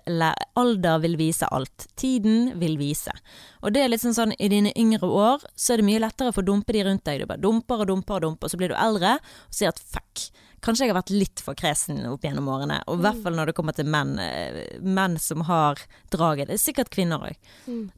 alder 0.58 1.02
vil 1.04 1.16
vise 1.20 1.48
alt. 1.54 1.88
Tiden 1.98 2.52
vil 2.60 2.78
vise. 2.80 3.14
Og 3.62 3.74
det 3.74 3.84
er 3.84 3.92
litt 3.92 4.04
sånn 4.04 4.16
sånn, 4.16 4.36
i 4.38 4.50
dine 4.52 4.74
yngre 4.78 5.08
år 5.08 5.44
så 5.54 5.74
er 5.74 5.82
det 5.82 5.88
mye 5.90 6.02
lettere 6.02 6.34
for 6.34 6.42
å 6.44 6.50
dumpe 6.52 6.74
de 6.74 6.86
rundt 6.86 7.04
deg. 7.08 7.22
Du 7.22 7.30
bare 7.30 7.42
dumper 7.42 7.84
og 7.84 7.92
dumper 7.92 8.18
og 8.18 8.26
dumper, 8.26 8.48
og 8.48 8.54
så 8.54 8.60
blir 8.60 8.72
du 8.72 8.78
eldre 8.78 9.18
og 9.18 9.54
sier 9.54 9.72
at 9.72 9.82
fuck. 9.82 10.28
Kanskje 10.62 10.86
jeg 10.86 10.92
har 10.92 11.00
vært 11.00 11.10
litt 11.10 11.40
for 11.42 11.54
kresen 11.58 12.04
opp 12.06 12.22
gjennom 12.22 12.46
årene, 12.48 12.76
og 12.86 13.00
i 13.00 13.02
hvert 13.02 13.18
fall 13.24 13.34
når 13.34 13.50
det 13.50 13.54
kommer 13.58 13.74
til 13.74 13.88
menn. 13.90 14.12
eh, 14.22 14.78
Menn 14.80 15.18
som 15.18 15.40
har 15.48 15.80
draget. 16.14 16.46
Det 16.48 16.54
er 16.54 16.62
sikkert 16.62 16.90
kvinner 16.94 17.18
òg. 17.18 17.34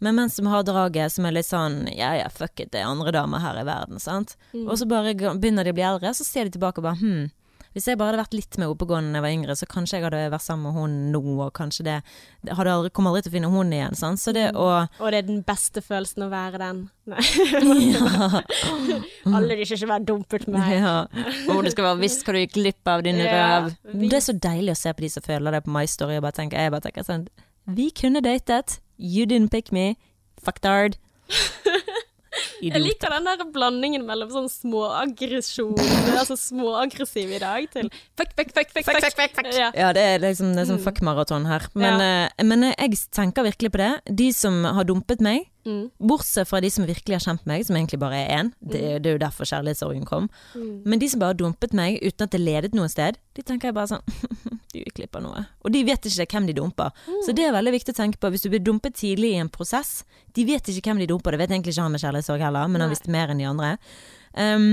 Men 0.01 0.15
menn 0.17 0.31
som 0.33 0.47
har 0.49 0.65
draget 0.65 1.13
som 1.13 1.27
er 1.29 1.33
litt 1.37 1.47
sånn 1.51 1.83
ja 1.93 2.15
ja, 2.17 2.29
fuck 2.33 2.59
it, 2.65 2.71
det 2.73 2.81
er 2.81 2.89
andre 2.89 3.13
damer 3.13 3.39
her 3.45 3.61
i 3.61 3.65
verden, 3.69 4.01
sant. 4.01 4.37
Og 4.55 4.79
så 4.81 4.89
bare 4.89 5.13
begynner 5.15 5.65
de 5.65 5.71
å 5.75 5.77
bli 5.77 5.85
eldre, 5.85 6.15
så 6.17 6.25
ser 6.25 6.45
de 6.49 6.57
tilbake 6.57 6.81
og 6.81 6.89
bare 6.89 7.01
hm. 7.01 7.31
Hvis 7.75 7.89
jeg 7.91 7.99
bare 7.99 8.13
hadde 8.13 8.21
vært 8.23 8.35
litt 8.39 8.57
mer 8.63 8.71
oppegående 8.71 9.11
da 9.11 9.19
jeg 9.19 9.25
var 9.25 9.33
yngre, 9.35 9.57
så 9.59 9.67
kanskje 9.67 9.99
jeg 9.99 10.05
hadde 10.07 10.21
vært 10.31 10.45
sammen 10.45 10.69
med 10.69 10.77
hun 10.79 10.93
nå, 11.11 11.23
og 11.43 11.49
kanskje 11.57 11.87
det, 11.89 11.97
det 12.47 12.55
hadde 12.55 12.75
aldri, 12.79 12.93
Kommer 12.95 13.11
aldri 13.11 13.25
til 13.27 13.33
å 13.33 13.35
finne 13.35 13.51
hun 13.51 13.73
igjen, 13.75 13.97
sant. 13.99 14.23
Så 14.23 14.35
det 14.37 14.45
å 14.55 14.69
Og 14.85 15.09
det 15.11 15.19
er 15.25 15.27
den 15.27 15.41
beste 15.47 15.83
følelsen 15.83 16.27
å 16.27 16.31
være 16.31 16.61
den. 16.63 16.85
Nei. 17.11 17.25
ja. 17.97 18.43
Alle 19.27 19.59
de 19.59 19.67
skal 19.67 19.81
ikke 19.81 19.91
være 19.91 20.07
dumpet 20.09 20.47
med 20.49 20.71
ja. 20.73 20.95
Og 21.53 21.65
det 21.67 21.75
skal 21.75 21.91
være 21.91 22.01
visst 22.05 22.23
hva 22.25 22.37
du 22.37 22.41
gikk 22.45 22.55
glipp 22.61 22.95
av, 22.95 23.03
din 23.05 23.19
Ja, 23.21 23.35
røv. 23.35 23.75
Det 24.07 24.21
er 24.21 24.25
så 24.25 24.37
deilig 24.47 24.77
å 24.77 24.81
se 24.85 24.95
på 24.95 25.05
de 25.05 25.11
som 25.17 25.27
føler 25.27 25.59
det 25.59 25.65
på 25.67 25.75
My 25.75 25.85
Story, 25.91 26.21
og 26.21 26.25
bare 26.29 26.39
tenker, 26.39 26.63
jeg 26.63 26.73
bare 26.75 26.87
tenker 26.87 27.07
sånn 27.11 27.27
Vi 27.75 27.91
kunne 27.97 28.23
datet. 28.25 28.79
You 28.97 29.27
didn't 29.27 29.51
pick 29.51 29.73
me. 29.75 29.97
Fucktard. 30.45 31.01
Jeg 32.65 32.81
liker 32.83 33.13
den 33.15 33.25
der 33.29 33.45
blandingen 33.55 34.05
mellom 34.09 34.31
sånn 34.33 34.49
småaggresjon, 34.51 35.75
altså 36.19 36.37
småaggressiv 36.39 37.33
i 37.37 37.41
dag, 37.43 37.67
til 37.73 37.91
fuck, 38.19 38.33
fuck, 38.37 38.53
fuck, 38.57 38.71
fuck, 38.75 38.85
fuck, 38.89 39.09
fuck, 39.15 39.35
fuck. 39.39 39.51
Ja. 39.55 39.71
Ja, 39.77 39.93
det 39.97 40.03
er 40.15 40.23
liksom 40.25 40.55
det 40.57 40.65
er 40.65 40.71
sånn 40.73 40.83
fuck-maraton 40.85 41.47
her. 41.51 41.67
Men, 41.75 42.01
eh, 42.01 42.45
men 42.45 42.71
jeg 42.73 42.99
tenker 43.15 43.47
virkelig 43.47 43.73
på 43.75 43.83
det. 43.83 43.93
De 44.23 44.31
som 44.33 44.63
har 44.65 44.85
dumpet 44.89 45.21
meg, 45.25 45.51
Mm. 45.65 45.87
bortsett 45.99 46.45
fra 46.47 46.59
de 46.61 46.69
som 46.69 46.85
virkelig 46.85 47.15
har 47.17 47.23
kjent 47.25 47.47
meg, 47.49 47.63
som 47.65 47.75
egentlig 47.75 47.97
bare 47.99 48.19
er 48.19 48.43
én, 48.43 48.51
det, 48.61 49.01
det 49.03 49.07
er 49.09 49.15
jo 49.15 49.21
derfor 49.23 49.49
kjærlighetssorgen 49.49 50.05
kom. 50.05 50.27
Mm. 50.55 50.83
Men 50.85 50.99
de 51.01 51.09
som 51.09 51.21
bare 51.23 51.33
har 51.33 51.39
dumpet 51.41 51.73
meg 51.73 52.03
uten 52.05 52.27
at 52.27 52.35
det 52.35 52.41
ledet 52.43 52.75
noe 52.77 52.85
sted, 52.93 53.17
de 53.33 53.41
tenker 53.43 53.71
jeg 53.71 53.75
bare 53.79 53.89
sånn 53.95 54.03
Du 54.75 54.81
glipp 54.97 55.15
av 55.15 55.23
noe. 55.23 55.45
Og 55.63 55.71
de 55.75 55.85
vet 55.87 56.09
ikke 56.11 56.27
hvem 56.35 56.49
de 56.49 56.57
dumper. 56.59 56.91
Så 57.27 57.35
det 57.37 57.47
er 57.47 57.55
veldig 57.55 57.75
viktig 57.77 57.95
å 57.95 57.99
tenke 58.01 58.19
på. 58.19 58.31
Hvis 58.35 58.43
du 58.43 58.51
blir 58.51 58.63
dumpet 58.65 58.97
tidlig 58.99 59.35
i 59.37 59.41
en 59.43 59.51
prosess, 59.53 60.03
de 60.35 60.47
vet 60.49 60.67
ikke 60.73 60.91
hvem 60.91 61.05
de 61.05 61.11
dumper. 61.13 61.37
Det 61.37 61.45
vet 61.45 61.55
egentlig 61.55 61.77
ikke 61.77 61.87
han 61.87 61.95
med 61.95 62.03
kjærlighetssorg 62.03 62.43
heller, 62.43 62.71
men 62.71 62.83
han 62.83 62.91
Nei. 62.91 62.97
visste 62.97 63.15
mer 63.15 63.31
enn 63.31 63.43
de 63.43 63.47
andre. 63.47 63.77
Um, 64.35 64.71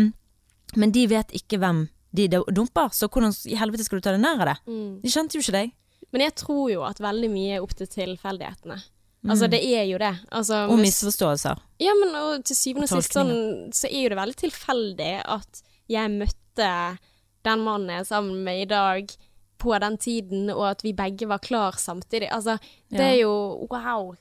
men 0.82 0.96
de 0.96 1.06
vet 1.12 1.36
ikke 1.38 1.60
hvem 1.62 1.86
de 2.18 2.26
dumper, 2.32 2.90
så 2.96 3.08
hvordan 3.08 3.36
i 3.48 3.60
helvete 3.60 3.86
skal 3.86 4.02
du 4.02 4.06
ta 4.08 4.16
deg 4.16 4.24
nær 4.24 4.42
av 4.42 4.50
det? 4.50 4.58
Mm. 4.68 4.90
De 5.04 5.12
skjønte 5.14 5.38
jo 5.38 5.46
ikke 5.46 5.56
deg. 5.56 5.76
Men 6.12 6.26
jeg 6.26 6.36
tror 6.42 6.66
jo 6.74 6.82
at 6.84 7.00
veldig 7.00 7.30
mye 7.32 7.60
er 7.60 7.64
opp 7.64 7.76
til 7.78 7.88
tilfeldighetene. 7.88 8.80
Altså, 9.30 9.46
det 9.52 9.60
er 9.62 9.86
jo 9.86 10.00
det. 10.02 10.16
Altså, 10.34 10.64
Og 10.74 10.80
misforståelser. 10.82 11.60
Ja, 11.84 11.94
men 12.00 12.16
og 12.18 12.46
til 12.48 12.58
syvende 12.58 12.88
og 12.90 13.04
sist 13.04 13.14
sånn, 13.14 13.34
så 13.76 13.86
er 13.86 14.08
jo 14.08 14.12
det 14.14 14.18
veldig 14.18 14.40
tilfeldig 14.40 15.12
at 15.30 15.62
jeg 15.92 16.14
møtte 16.16 16.70
den 17.46 17.66
mannen 17.66 17.94
jeg 17.94 18.04
er 18.04 18.10
sammen 18.10 18.42
med 18.46 18.64
i 18.64 18.70
dag, 18.70 19.14
på 19.62 19.76
den 19.84 19.98
tiden, 20.02 20.50
og 20.54 20.64
at 20.72 20.82
vi 20.86 20.92
begge 20.98 21.28
var 21.30 21.42
klar 21.44 21.78
samtidig. 21.78 22.30
Altså, 22.34 22.58
det 22.90 23.00
Ja. 23.00 23.12
er 23.14 23.18
jo 23.22 23.34
wow. 23.70 24.16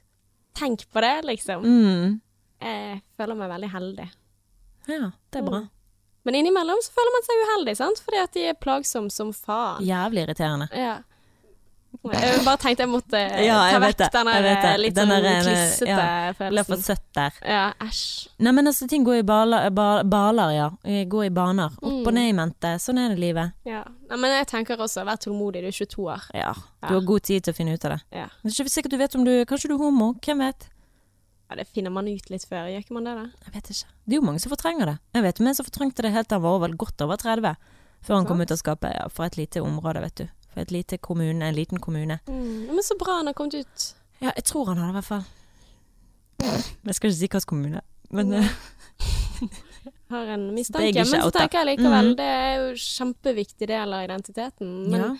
Tenk 0.55 0.85
på 0.93 1.01
det, 1.01 1.25
liksom. 1.25 1.63
Mm. 1.65 2.21
Jeg 2.61 3.03
føler 3.17 3.37
meg 3.39 3.49
veldig 3.55 3.71
heldig. 3.73 4.09
Ja, 4.91 5.11
det 5.33 5.39
er 5.41 5.47
bra. 5.47 5.61
Men 6.25 6.35
innimellom 6.37 6.81
så 6.85 6.93
føler 6.93 7.15
man 7.15 7.25
seg 7.25 7.45
uheldig, 7.47 7.77
sant? 7.79 8.01
Fordi 8.05 8.19
at 8.23 8.33
de 8.37 8.43
er 8.51 8.59
plagsomme 8.61 9.11
som 9.11 9.31
faen. 9.33 9.81
Jævlig 9.87 10.27
irriterende. 10.27 10.69
Ja. 10.77 10.99
Jeg 12.01 12.45
bare 12.47 12.57
tenkte 12.63 12.85
jeg 12.85 12.89
måtte 12.89 13.19
eh, 13.19 13.41
Ja, 13.45 13.57
jeg 13.67 13.75
ta 13.75 13.81
vekk 13.83 13.99
den 14.15 14.81
litt 14.81 14.97
sånn 14.97 15.11
eh, 15.13 15.41
klissete 15.43 15.91
ja, 15.91 16.31
Ble 16.39 16.63
for 16.65 16.81
søtt 16.87 17.03
der. 17.19 17.35
Ja, 17.45 17.65
æsj. 17.83 18.29
Nei, 18.47 18.53
men 18.57 18.71
altså, 18.71 18.87
ting 18.89 19.05
går 19.05 19.19
i 19.21 19.25
baler, 19.27 19.67
ba- 19.75 20.05
baler 20.07 20.53
ja. 20.55 20.69
Eh, 20.87 21.03
Går 21.11 21.27
i 21.27 21.33
baner. 21.35 21.75
Opp 21.83 21.91
Mm. 21.91 22.07
og 22.07 22.15
ned 22.15 22.29
i 22.31 22.33
mente. 22.39 22.71
Sånn 22.81 22.99
er 23.03 23.09
det 23.13 23.19
livet. 23.21 23.53
Ja. 23.69 23.83
Nei, 24.09 24.17
men 24.23 24.31
jeg 24.39 24.47
tenker 24.47 24.79
også, 24.81 25.05
vær 25.05 25.19
tålmodig, 25.21 25.61
du 25.63 25.69
er 25.69 25.77
22 25.77 26.07
år. 26.09 26.23
Ja. 26.33 26.55
Ja. 26.83 26.89
Du 26.89 26.95
har 26.95 27.05
god 27.11 27.23
tid 27.27 27.43
til 27.45 27.53
å 27.53 27.57
finne 27.57 27.75
ut 27.75 27.85
av 27.85 27.97
det. 27.99 28.01
Ja. 28.17 28.29
Det 28.43 28.53
er 28.55 28.65
ikke 28.65 28.71
sikkert 28.79 28.91
du 28.95 28.97
vet 29.03 29.15
om 29.19 29.25
du 29.27 29.33
Kanskje 29.45 29.69
du 29.69 29.75
er 29.75 29.83
homo? 29.85 30.15
Hvem 30.25 30.39
vet? 30.47 30.69
ja, 31.51 31.57
det 31.57 31.67
finner 31.67 31.91
man 31.91 32.07
ut 32.07 32.31
litt 32.31 32.47
før, 32.47 32.69
gjør 32.71 32.79
ikke 32.85 32.95
man 32.95 33.05
det 33.05 33.15
da? 33.19 33.27
Jeg 33.45 33.55
vet 33.59 33.71
ikke. 33.75 33.87
Det 34.07 34.15
er 34.15 34.21
jo 34.21 34.23
mange 34.31 34.39
som 34.41 34.53
fortrenger 34.55 34.87
det. 34.87 34.99
Jeg 35.19 35.23
vet 35.27 35.41
om 35.41 35.47
en 35.51 35.55
som 35.59 35.67
fortrengte 35.67 36.03
det 36.07 36.13
helt 36.15 36.29
til 36.31 36.37
han 36.39 36.43
var 36.47 36.55
over, 36.61 36.69
godt 36.79 37.03
over 37.03 37.17
30. 37.19 37.57
Før 38.07 38.15
han 38.15 38.25
kom 38.31 38.41
ut 38.41 38.51
av 38.55 38.57
skapet. 38.57 38.95
Ja, 38.95 39.09
for 39.11 39.27
et 39.27 39.37
lite 39.37 39.61
område, 39.61 40.01
vet 40.01 40.15
du. 40.23 40.29
For 40.51 40.65
et 40.65 40.71
lite 40.75 40.99
kommune, 40.99 41.47
en 41.47 41.55
liten 41.55 41.81
kommune. 41.81 42.19
Mm. 42.27 42.67
Men 42.71 42.83
så 42.83 42.97
bra 42.99 43.21
han 43.21 43.31
har 43.31 43.35
kommet 43.39 43.55
ut. 43.55 43.87
Ja, 44.19 44.33
jeg 44.37 44.45
tror 44.45 44.67
han 44.67 44.79
har 44.79 44.91
det, 44.91 44.91
i 44.91 44.99
hvert 44.99 45.11
fall. 45.11 45.25
Jeg 46.41 46.95
skal 46.97 47.11
ikke 47.11 47.17
si 47.17 47.27
hvilken 47.27 47.49
kommune, 47.49 47.81
men 48.11 48.35
mm. 48.35 48.45
Har 50.11 50.27
en 50.27 50.55
mistanke. 50.55 51.05
Men 51.05 51.23
så 51.23 51.31
tenker 51.31 51.61
jeg 51.61 51.67
likevel, 51.69 52.11
mm. 52.11 52.17
det 52.19 52.27
er 52.27 52.55
jo 52.59 52.71
kjempeviktig 52.83 53.69
del 53.71 53.93
av 53.95 54.05
identiteten. 54.05 54.73
Men 54.91 55.05
ja. 55.05 55.11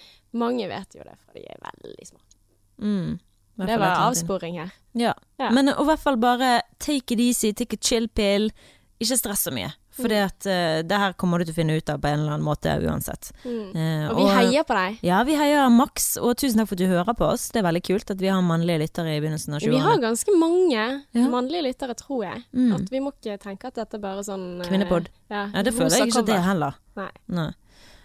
mange 0.43 0.67
vet 0.69 0.97
jo 0.99 1.05
det, 1.07 1.15
for 1.23 1.39
de 1.39 1.45
er 1.47 1.61
veldig 1.63 2.09
små. 2.09 2.19
Mm. 2.83 3.13
Det 3.61 3.77
var 3.79 4.03
avsporing 4.09 4.59
her. 4.59 4.73
Ja. 4.99 5.15
Ja. 5.39 5.51
Men 5.55 5.71
i 5.71 5.77
hvert 5.87 6.03
fall 6.03 6.19
bare 6.21 6.63
take 6.83 7.15
it 7.15 7.23
easy, 7.23 7.53
take 7.55 7.79
a 7.79 7.81
chill 7.81 8.09
pill. 8.09 8.51
Ikke 8.99 9.19
stress 9.21 9.47
så 9.47 9.55
mye. 9.55 9.71
For 9.93 10.09
Mm. 10.09 10.31
eh, 10.47 10.83
det 10.87 10.97
her 10.97 11.13
kommer 11.15 11.39
du 11.39 11.45
til 11.45 11.53
å 11.53 11.57
finne 11.57 11.77
ut 11.77 11.89
av 11.91 11.99
på 12.01 12.07
en 12.09 12.21
eller 12.21 12.33
annen 12.37 12.45
måte 12.47 12.71
uansett. 12.81 13.33
Mm. 13.45 13.75
Eh, 13.75 14.09
Og 14.11 14.17
vi 14.17 14.23
heier 14.31 14.63
på 14.65 14.75
deg. 14.79 14.99
Ja, 15.03 15.23
vi 15.25 15.35
heier 15.35 15.69
maks, 15.69 16.17
og 16.17 16.37
tusen 16.37 16.59
takk 16.63 16.69
for 16.69 16.75
at 16.75 16.79
du 16.79 16.87
hører 16.87 17.15
på 17.19 17.25
oss. 17.27 17.49
Det 17.51 17.57
er 17.61 17.67
veldig 17.69 17.83
kult 17.83 18.11
at 18.11 18.19
vi 18.23 18.29
har 18.29 18.41
mannlige 18.41 18.79
lyttere 18.85 19.17
i 19.17 19.21
begynnelsen 19.21 19.55
av 19.55 19.61
Vi 19.61 19.77
har 19.79 19.97
ganske 19.99 20.31
mange 20.39 21.03
Ja. 21.13 21.29
mannlige 21.29 21.63
lyttere, 21.67 21.95
tror 21.97 22.23
jeg. 22.25 22.45
Mm. 22.55 22.73
At 22.75 22.89
vi 22.91 23.01
må 23.01 23.11
ikke 23.13 23.39
tenke 23.39 23.65
at 23.67 23.75
dette 23.75 23.95
er 23.95 23.99
bare 24.01 24.23
sånn 24.23 24.61
eh, 24.61 24.65
Kvinnepod. 24.69 25.09
Ja, 25.31 25.51
Ja, 25.55 25.63
det 25.63 25.75
føler 25.75 25.91
jeg 25.99 26.09
ikke 26.09 26.19
at 26.21 26.27
det 26.27 26.41
heller. 26.43 26.75
Nei. 26.97 27.11
Nei. 27.29 27.53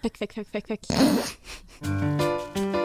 Fuck, 0.01 0.17
fuck, 0.17 0.33
fuck, 0.33 0.47
fuck, 0.67 0.85
fuck. 0.85 2.84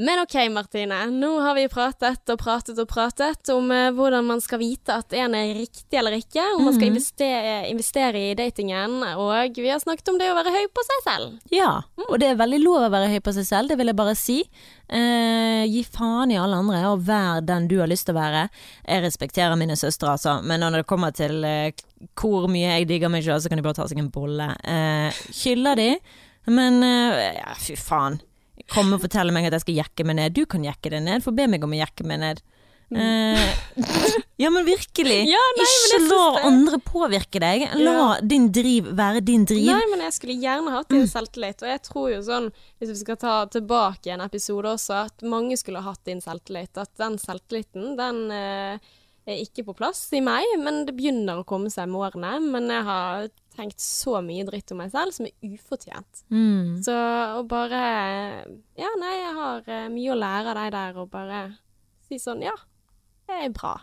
Men 0.00 0.22
ok, 0.22 0.34
Martine. 0.48 0.96
Nå 1.12 1.28
har 1.44 1.54
vi 1.58 1.66
pratet 1.68 2.30
og 2.32 2.38
pratet 2.40 2.78
og 2.80 2.86
pratet 2.88 3.50
om 3.52 3.66
uh, 3.68 3.90
hvordan 3.92 4.24
man 4.24 4.40
skal 4.40 4.62
vite 4.62 4.94
at 4.96 5.12
en 5.12 5.34
er 5.36 5.50
riktig 5.58 5.98
eller 6.00 6.14
ikke. 6.16 6.40
Om 6.56 6.62
man 6.64 6.72
skal 6.72 6.86
Mhm. 6.88 6.94
investere, 6.94 7.56
investere 7.68 8.22
i 8.30 8.34
datingen. 8.38 8.94
Og 9.20 9.58
vi 9.60 9.68
har 9.68 9.82
snakket 9.82 10.08
om 10.08 10.16
det 10.16 10.30
å 10.32 10.38
være 10.38 10.54
høy 10.54 10.70
på 10.72 10.84
seg 10.88 11.02
selv. 11.04 11.34
Ja, 11.52 11.82
og 12.08 12.16
det 12.22 12.30
er 12.30 12.40
veldig 12.40 12.62
lov 12.64 12.86
å 12.86 12.90
være 12.94 13.10
høy 13.12 13.20
på 13.20 13.34
seg 13.36 13.44
selv, 13.50 13.68
det 13.68 13.76
vil 13.76 13.92
jeg 13.92 13.98
bare 14.00 14.16
si. 14.16 14.38
Uh, 14.88 15.66
gi 15.68 15.84
faen 15.84 16.32
i 16.32 16.40
alle 16.40 16.56
andre, 16.64 16.80
og 16.94 17.04
vær 17.04 17.44
den 17.44 17.68
du 17.68 17.76
har 17.82 17.86
lyst 17.92 18.08
til 18.08 18.16
å 18.16 18.20
være. 18.22 18.46
Jeg 18.88 19.04
respekterer 19.04 19.58
mine 19.60 19.76
søstre, 19.76 20.16
altså, 20.16 20.38
men 20.42 20.60
når 20.64 20.80
det 20.80 20.86
kommer 20.88 21.12
til 21.12 21.44
uh, 21.44 21.68
hvor 22.16 22.48
mye 22.48 22.72
jeg 22.80 22.88
digger 22.88 23.12
meg 23.12 23.22
sjøl, 23.28 23.36
så 23.44 23.52
kan 23.52 23.60
de 23.60 23.68
bare 23.68 23.76
ta 23.82 23.86
seg 23.86 24.00
en 24.00 24.08
bolle. 24.10 24.48
Eh, 24.64 25.12
hyller 25.44 25.76
de, 25.76 25.90
men 26.48 26.80
ja, 26.82 27.52
fy 27.60 27.76
faen. 27.76 28.16
Kom 28.68 28.92
og 28.92 29.00
fortelle 29.00 29.32
meg 29.32 29.46
at 29.46 29.52
jeg 29.52 29.60
skal 29.66 29.74
jekke 29.84 30.04
meg 30.06 30.16
ned. 30.16 30.34
Du 30.34 30.44
kan 30.46 30.64
jekke 30.64 30.90
deg 30.90 31.02
ned, 31.02 31.22
for 31.22 31.32
be 31.32 31.46
meg 31.46 31.64
om 31.64 31.70
å 31.72 31.78
jekke 31.80 32.04
meg 32.06 32.20
ned. 32.20 32.42
Eh, 32.90 33.50
ja, 34.42 34.50
men 34.50 34.64
virkelig. 34.66 35.20
Ja, 35.30 35.38
nei, 35.56 35.66
Ikke 35.66 36.00
la 36.08 36.22
det- 36.34 36.44
andre 36.48 36.78
påvirke 36.82 37.38
deg. 37.40 37.68
La 37.78 37.92
Ja. 37.92 38.20
din 38.20 38.48
driv 38.50 38.90
være 38.98 39.20
din 39.24 39.44
driv. 39.46 39.64
Nei, 39.70 39.84
men 39.92 40.00
jeg 40.00 40.12
skulle 40.16 40.40
gjerne 40.42 40.70
hatt 40.74 40.88
din 40.90 41.06
selvtillit. 41.06 41.62
Og 41.62 41.68
jeg 41.70 41.82
tror 41.86 42.08
jo 42.10 42.20
sånn, 42.26 42.50
hvis 42.80 42.90
vi 42.90 42.96
skal 43.04 43.16
ta 43.16 43.46
tilbake 43.46 44.10
en 44.12 44.20
episode 44.26 44.66
også, 44.74 45.04
at 45.06 45.22
mange 45.22 45.56
skulle 45.56 45.82
hatt 45.86 46.02
din 46.04 46.20
selvtillit. 46.20 46.76
At 46.76 46.90
den 46.98 47.16
selvtilliten, 47.18 47.96
den 47.96 48.30
eh, 48.34 48.78
er 49.28 49.42
ikke 49.42 49.64
på 49.68 49.76
plass 49.78 50.02
i 50.16 50.22
meg, 50.24 50.46
men 50.62 50.84
det 50.88 50.94
begynner 50.96 51.40
å 51.40 51.46
komme 51.48 51.70
seg 51.72 51.90
med 51.90 52.00
årene. 52.06 52.32
Men 52.44 52.70
jeg 52.72 52.86
har 52.88 53.28
tenkt 53.56 53.82
så 53.84 54.20
mye 54.24 54.46
dritt 54.48 54.72
om 54.72 54.80
meg 54.80 54.92
selv 54.94 55.14
som 55.16 55.28
er 55.28 55.54
ufortjent. 55.54 56.24
Mm. 56.32 56.80
Så 56.86 56.96
å 57.36 57.44
bare 57.48 57.84
Ja, 58.78 58.90
nei, 59.00 59.14
jeg 59.18 59.36
har 59.36 59.70
eh, 59.70 59.88
mye 59.92 60.14
å 60.14 60.18
lære 60.18 60.52
av 60.52 60.60
deg 60.62 60.74
der, 60.76 61.00
og 61.02 61.12
bare 61.12 61.44
si 62.08 62.20
sånn 62.22 62.44
Ja, 62.46 62.56
det 63.28 63.44
er 63.46 63.54
bra. 63.54 63.76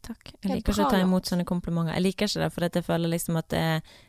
Takk. 0.00 0.30
Jeg 0.40 0.48
liker 0.48 0.72
ikke 0.72 0.86
å 0.86 0.92
ta 0.94 1.00
imot 1.02 1.28
sånne 1.28 1.44
komplimenter. 1.48 1.92
Jeg 1.92 2.04
liker 2.06 2.30
ikke 2.30 2.40
det, 2.40 2.48
for 2.54 2.64
jeg 2.66 2.84
føler 2.86 3.12
liksom 3.12 3.36
at 3.36 3.50
det, 3.52 3.64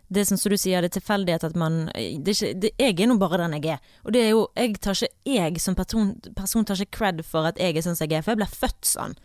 det 0.08 0.22
er 0.22 0.30
som 0.30 0.40
du 0.40 0.56
sier, 0.56 0.80
det 0.82 0.92
er 0.92 0.96
tilfeldighet 0.96 1.46
at 1.50 1.58
man 1.60 1.82
det 1.92 2.32
er 2.32 2.38
ikke, 2.38 2.52
det, 2.64 2.72
Jeg 2.80 2.96
er 2.96 3.12
nå 3.12 3.18
bare 3.22 3.42
den 3.44 3.58
jeg 3.58 3.76
er. 3.76 3.92
Og 4.06 4.16
det 4.16 4.24
er 4.24 4.32
jo 4.32 4.46
Jeg 4.56 4.80
tar 4.80 4.96
ikke 4.96 5.36
Jeg 5.36 5.62
som 5.64 5.76
person, 5.76 6.14
person 6.38 6.66
tar 6.66 6.80
ikke 6.80 6.98
cred 6.98 7.26
for 7.28 7.50
at 7.50 7.60
jeg 7.60 7.76
er 7.76 7.86
sånn 7.86 8.00
som 8.00 8.08
jeg 8.08 8.22
er, 8.22 8.26
for 8.26 8.34
jeg 8.34 8.42
ble 8.42 8.50
født 8.54 8.88
sånn. 8.88 9.18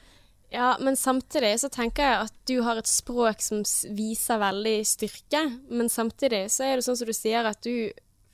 Ja, 0.55 0.77
men 0.81 0.97
samtidig 0.97 1.57
så 1.61 1.69
tenker 1.73 2.07
jeg 2.07 2.27
at 2.29 2.35
du 2.47 2.57
har 2.63 2.79
et 2.79 2.89
språk 2.89 3.43
som 3.43 3.65
viser 3.97 4.39
veldig 4.41 4.77
styrke, 4.87 5.43
men 5.69 5.91
samtidig 5.91 6.47
så 6.55 6.69
er 6.69 6.79
det 6.79 6.87
sånn 6.87 6.99
som 7.01 7.11
du 7.11 7.17
sier 7.17 7.49
at 7.49 7.61
du 7.67 7.91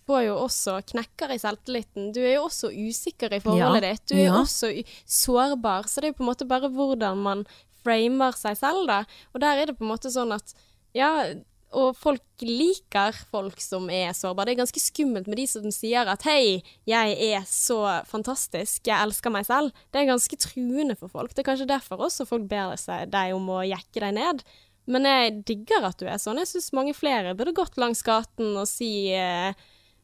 får 0.07 0.25
jo 0.27 0.37
også 0.43 0.77
knekker 0.93 1.33
i 1.33 1.41
selvtilliten. 1.41 2.11
Du 2.15 2.21
er 2.25 2.37
jo 2.37 2.47
også 2.49 2.73
usikker 2.75 3.33
i 3.33 3.41
forholdet 3.43 3.87
Ja, 3.87 3.93
ditt. 3.93 4.05
Du 4.11 4.17
er 4.19 4.27
ja. 4.27 4.41
også 4.41 4.73
sårbar, 5.07 5.89
så 5.89 6.03
det 6.03 6.11
er 6.11 6.15
jo 6.15 6.19
på 6.21 6.27
en 6.27 6.33
måte 6.33 6.49
bare 6.51 6.71
hvordan 6.73 7.23
man 7.23 7.47
framer 7.83 8.37
seg 8.39 8.59
selv, 8.59 8.85
da. 8.91 9.03
Og 9.33 9.43
der 9.43 9.63
er 9.63 9.71
det 9.71 9.79
på 9.79 9.87
en 9.87 9.93
måte 9.95 10.13
sånn 10.13 10.35
at 10.35 10.55
ja, 10.97 11.33
og 11.73 11.97
folk 11.97 12.45
liker 12.45 13.16
folk 13.31 13.61
som 13.62 13.89
er 13.93 14.12
sårbare. 14.16 14.51
Det 14.51 14.55
er 14.57 14.62
ganske 14.62 14.83
skummelt 14.83 15.29
med 15.31 15.39
de 15.41 15.47
som 15.51 15.68
sier 15.75 16.09
at 16.11 16.25
hei, 16.29 16.62
jeg 16.89 17.16
er 17.33 17.47
så 17.49 17.79
fantastisk, 18.09 18.85
jeg 18.89 18.97
elsker 18.97 19.33
meg 19.35 19.47
selv. 19.49 19.73
Det 19.93 20.03
er 20.03 20.11
ganske 20.11 20.39
truende 20.41 20.97
for 20.99 21.12
folk. 21.12 21.33
Det 21.33 21.45
er 21.45 21.51
kanskje 21.53 21.70
derfor 21.70 22.05
også 22.09 22.29
folk 22.29 22.49
ber 22.51 22.77
seg, 22.81 23.09
deg 23.12 23.35
om 23.37 23.49
å 23.53 23.62
jekke 23.66 24.05
deg 24.05 24.16
ned. 24.18 24.45
Men 24.91 25.07
jeg 25.07 25.37
digger 25.47 25.87
at 25.87 26.01
du 26.01 26.09
er 26.11 26.18
sånn. 26.20 26.41
Jeg 26.43 26.51
syns 26.51 26.73
mange 26.75 26.95
flere 26.97 27.37
burde 27.39 27.55
gått 27.57 27.79
langs 27.81 28.03
gaten 28.07 28.57
og 28.59 28.66
si 28.70 29.12
uh, 29.14 29.55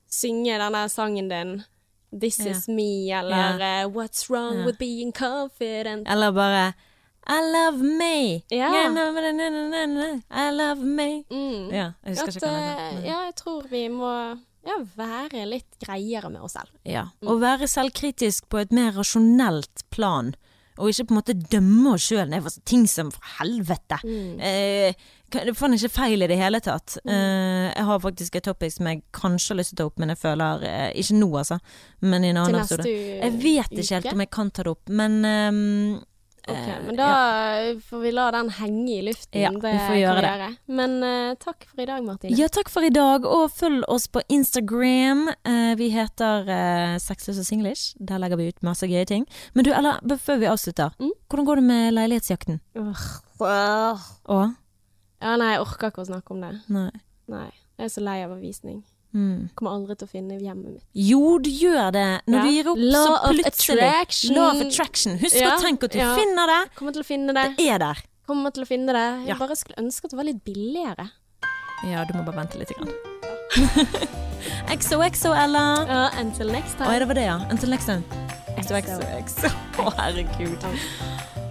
Synge 0.08 0.54
denne 0.56 0.86
sangen 0.88 1.26
din. 1.28 1.50
This 2.08 2.38
yeah. 2.40 2.54
is 2.54 2.68
me, 2.72 3.10
eller 3.12 3.60
eh, 3.60 3.84
What's 3.92 4.30
wrong 4.30 4.62
yeah. 4.62 4.64
with 4.64 4.78
being 4.78 5.12
confident? 5.12 6.08
Eller 6.08 6.32
bare 6.32 6.62
I 7.28 7.38
love 7.52 7.82
me. 7.84 8.42
Ja. 8.50 8.70
I 10.30 10.50
love 10.56 10.80
me. 10.84 11.08
Mm. 11.30 11.70
Ja, 11.70 11.92
jeg 12.04 12.14
husker 12.16 12.28
At, 12.28 12.36
ikke 12.36 12.46
hva 12.48 12.52
det 12.56 12.84
er. 12.86 13.00
ja, 13.06 13.18
jeg 13.28 13.34
tror 13.42 13.66
vi 13.70 13.82
må 13.92 14.12
ja, 14.68 14.76
være 14.96 15.44
litt 15.48 15.78
greiere 15.84 16.30
med 16.32 16.40
oss 16.44 16.56
selv. 16.58 16.72
Ja. 16.88 17.06
Å 17.24 17.38
være 17.40 17.68
selvkritisk 17.70 18.48
på 18.52 18.60
et 18.64 18.72
mer 18.74 18.92
rasjonelt 18.96 19.84
plan. 19.94 20.34
Og 20.78 20.92
ikke 20.92 21.08
på 21.08 21.14
en 21.14 21.18
måte 21.18 21.34
dømme 21.50 21.94
oss 21.96 22.04
sjøl 22.06 22.28
ned 22.30 22.44
for 22.44 22.54
ting 22.68 22.84
som 22.86 23.08
for 23.10 23.24
helvete. 23.40 23.98
Eh, 24.06 24.94
kan- 25.28 25.44
det 25.48 25.56
fant 25.58 25.74
ikke 25.74 25.90
feil 25.90 26.22
i 26.22 26.28
det 26.30 26.36
hele 26.38 26.60
tatt. 26.62 26.98
Eh, 27.04 27.72
jeg 27.74 27.84
har 27.88 27.98
faktisk 28.04 28.36
et 28.38 28.44
topic 28.46 28.76
som 28.76 28.86
jeg 28.86 29.02
kanskje 29.12 29.50
har 29.50 29.58
lyst 29.58 29.74
til 29.74 29.76
å 29.76 29.80
ta 29.82 29.86
opp, 29.90 29.98
men 29.98 30.08
jeg 30.14 30.18
føler 30.22 30.62
eh, 30.62 30.92
Ikke 30.94 31.18
nå, 31.18 31.28
altså. 31.40 31.58
Men 32.00 32.24
i 32.24 32.28
en 32.30 32.36
annen 32.44 32.60
episode. 32.62 32.86
Jeg 32.86 33.32
vet 33.42 33.74
ikke 33.74 33.94
helt 33.98 34.12
om 34.12 34.20
jeg 34.22 34.30
kan 34.30 34.50
ta 34.54 34.62
det 34.62 34.70
opp, 34.70 34.88
men 34.88 36.04
ehm, 36.48 36.56
Ok, 36.56 36.68
eh, 36.68 36.82
men 36.86 36.96
da 36.96 37.08
får 37.88 38.00
vi 38.02 38.12
la 38.16 38.24
den 38.34 38.48
henge 38.58 38.94
i 38.96 39.02
luften. 39.06 39.40
Ja, 39.40 39.50
det 39.52 39.72
vi 39.74 39.78
får 39.84 39.98
gjøre 40.00 40.22
det. 40.24 40.30
gjøre. 40.32 40.48
Men 40.80 40.94
uh, 41.04 41.34
takk 41.42 41.66
for 41.68 41.82
i 41.82 41.86
dag, 41.90 42.04
Martine. 42.06 42.36
Ja, 42.38 42.48
takk 42.48 42.68
for 42.72 42.82
i 42.86 42.90
dag, 42.94 43.26
og 43.28 43.50
følg 43.54 43.84
oss 43.88 44.06
på 44.08 44.22
Instagram. 44.28 45.28
Uh, 45.46 45.74
vi 45.80 45.90
heter 45.94 46.48
uh, 46.48 46.98
Sexløs 46.98 47.38
og 47.38 47.48
singlish. 47.48 47.94
Der 48.00 48.18
legger 48.18 48.36
vi 48.40 48.48
ut 48.48 48.62
masse 48.66 48.88
gøye 48.88 49.04
ting. 49.06 49.26
Men 49.54 49.64
du, 49.68 49.72
eller 49.72 50.00
før 50.16 50.40
vi 50.42 50.50
avslutter, 50.50 50.90
Mm? 50.98 51.12
hvordan 51.28 51.44
går 51.46 51.54
det 51.60 51.64
med 51.64 51.92
leilighetsjakten? 51.94 52.60
Åh. 52.78 54.00
og? 54.24 54.54
Ja, 55.22 55.36
nei, 55.36 55.52
jeg 55.54 55.60
orker 55.64 55.90
ikke 55.90 56.02
å 56.04 56.08
snakke 56.08 56.34
om 56.34 56.40
det. 56.44 56.52
Nei. 56.70 56.90
Nei, 57.28 57.48
jeg 57.78 57.84
er 57.88 57.92
så 57.92 58.00
lei 58.02 58.20
av 58.24 58.32
avvisning. 58.36 58.84
Mm. 59.14 59.48
Kommer 59.56 59.72
aldri 59.72 59.96
til 59.96 60.06
å 60.06 60.10
finne 60.10 60.36
hjemmet 60.38 60.74
mitt. 60.74 60.82
Jo, 60.94 61.38
du 61.38 61.48
gjør 61.50 61.92
det. 61.92 62.06
Når 62.28 62.36
Ja. 62.38 62.42
du 62.44 62.50
gir 62.52 62.68
opp, 62.68 62.78
Law 62.78 63.06
så 63.06 63.32
plutselig 63.32 63.82
attraction. 63.88 64.34
Law 64.36 64.50
of 64.50 64.60
attraction. 64.66 65.18
Husk 65.18 65.34
Ja, 65.40 65.54
å 65.56 65.60
tenke 65.62 65.84
at 65.84 65.92
du 65.92 65.98
ja. 65.98 66.14
finner 66.14 66.46
det. 66.46 66.74
Kommer 66.76 66.92
til 66.92 67.02
å 67.02 67.06
finne 67.06 67.32
det. 67.34 67.56
Det 67.56 67.68
er 67.68 67.78
der. 67.78 68.02
Kommer 68.28 68.50
til 68.52 68.62
å 68.64 68.66
finne 68.68 68.92
det. 68.92 69.06
Jeg 69.26 69.28
Ja. 69.28 69.34
bare 69.40 69.56
skulle 69.56 69.76
ønske 69.80 70.04
at 70.04 70.10
det 70.10 70.16
var 70.16 70.24
litt 70.24 70.44
billigere. 70.44 71.10
Ja, 71.88 72.04
du 72.04 72.12
må 72.18 72.24
bare 72.26 72.36
vente 72.44 72.58
litt. 72.58 72.68
Grann. 72.76 72.92
XOXO, 74.68 75.32
Ella. 75.32 75.86
Ja, 75.88 76.10
until 76.20 76.48
next 76.52 76.74
Å, 76.76 76.78
time. 76.84 76.92
ja, 76.92 76.98
det 76.98 77.08
var 77.08 77.14
det, 77.14 77.24
ja. 77.24 77.38
Until 77.50 77.70
next 77.70 77.86
time. 77.86 78.04
XOXO. 78.58 79.48
Å, 79.78 79.92
herregud. 79.96 80.62
Ja. 80.62 81.47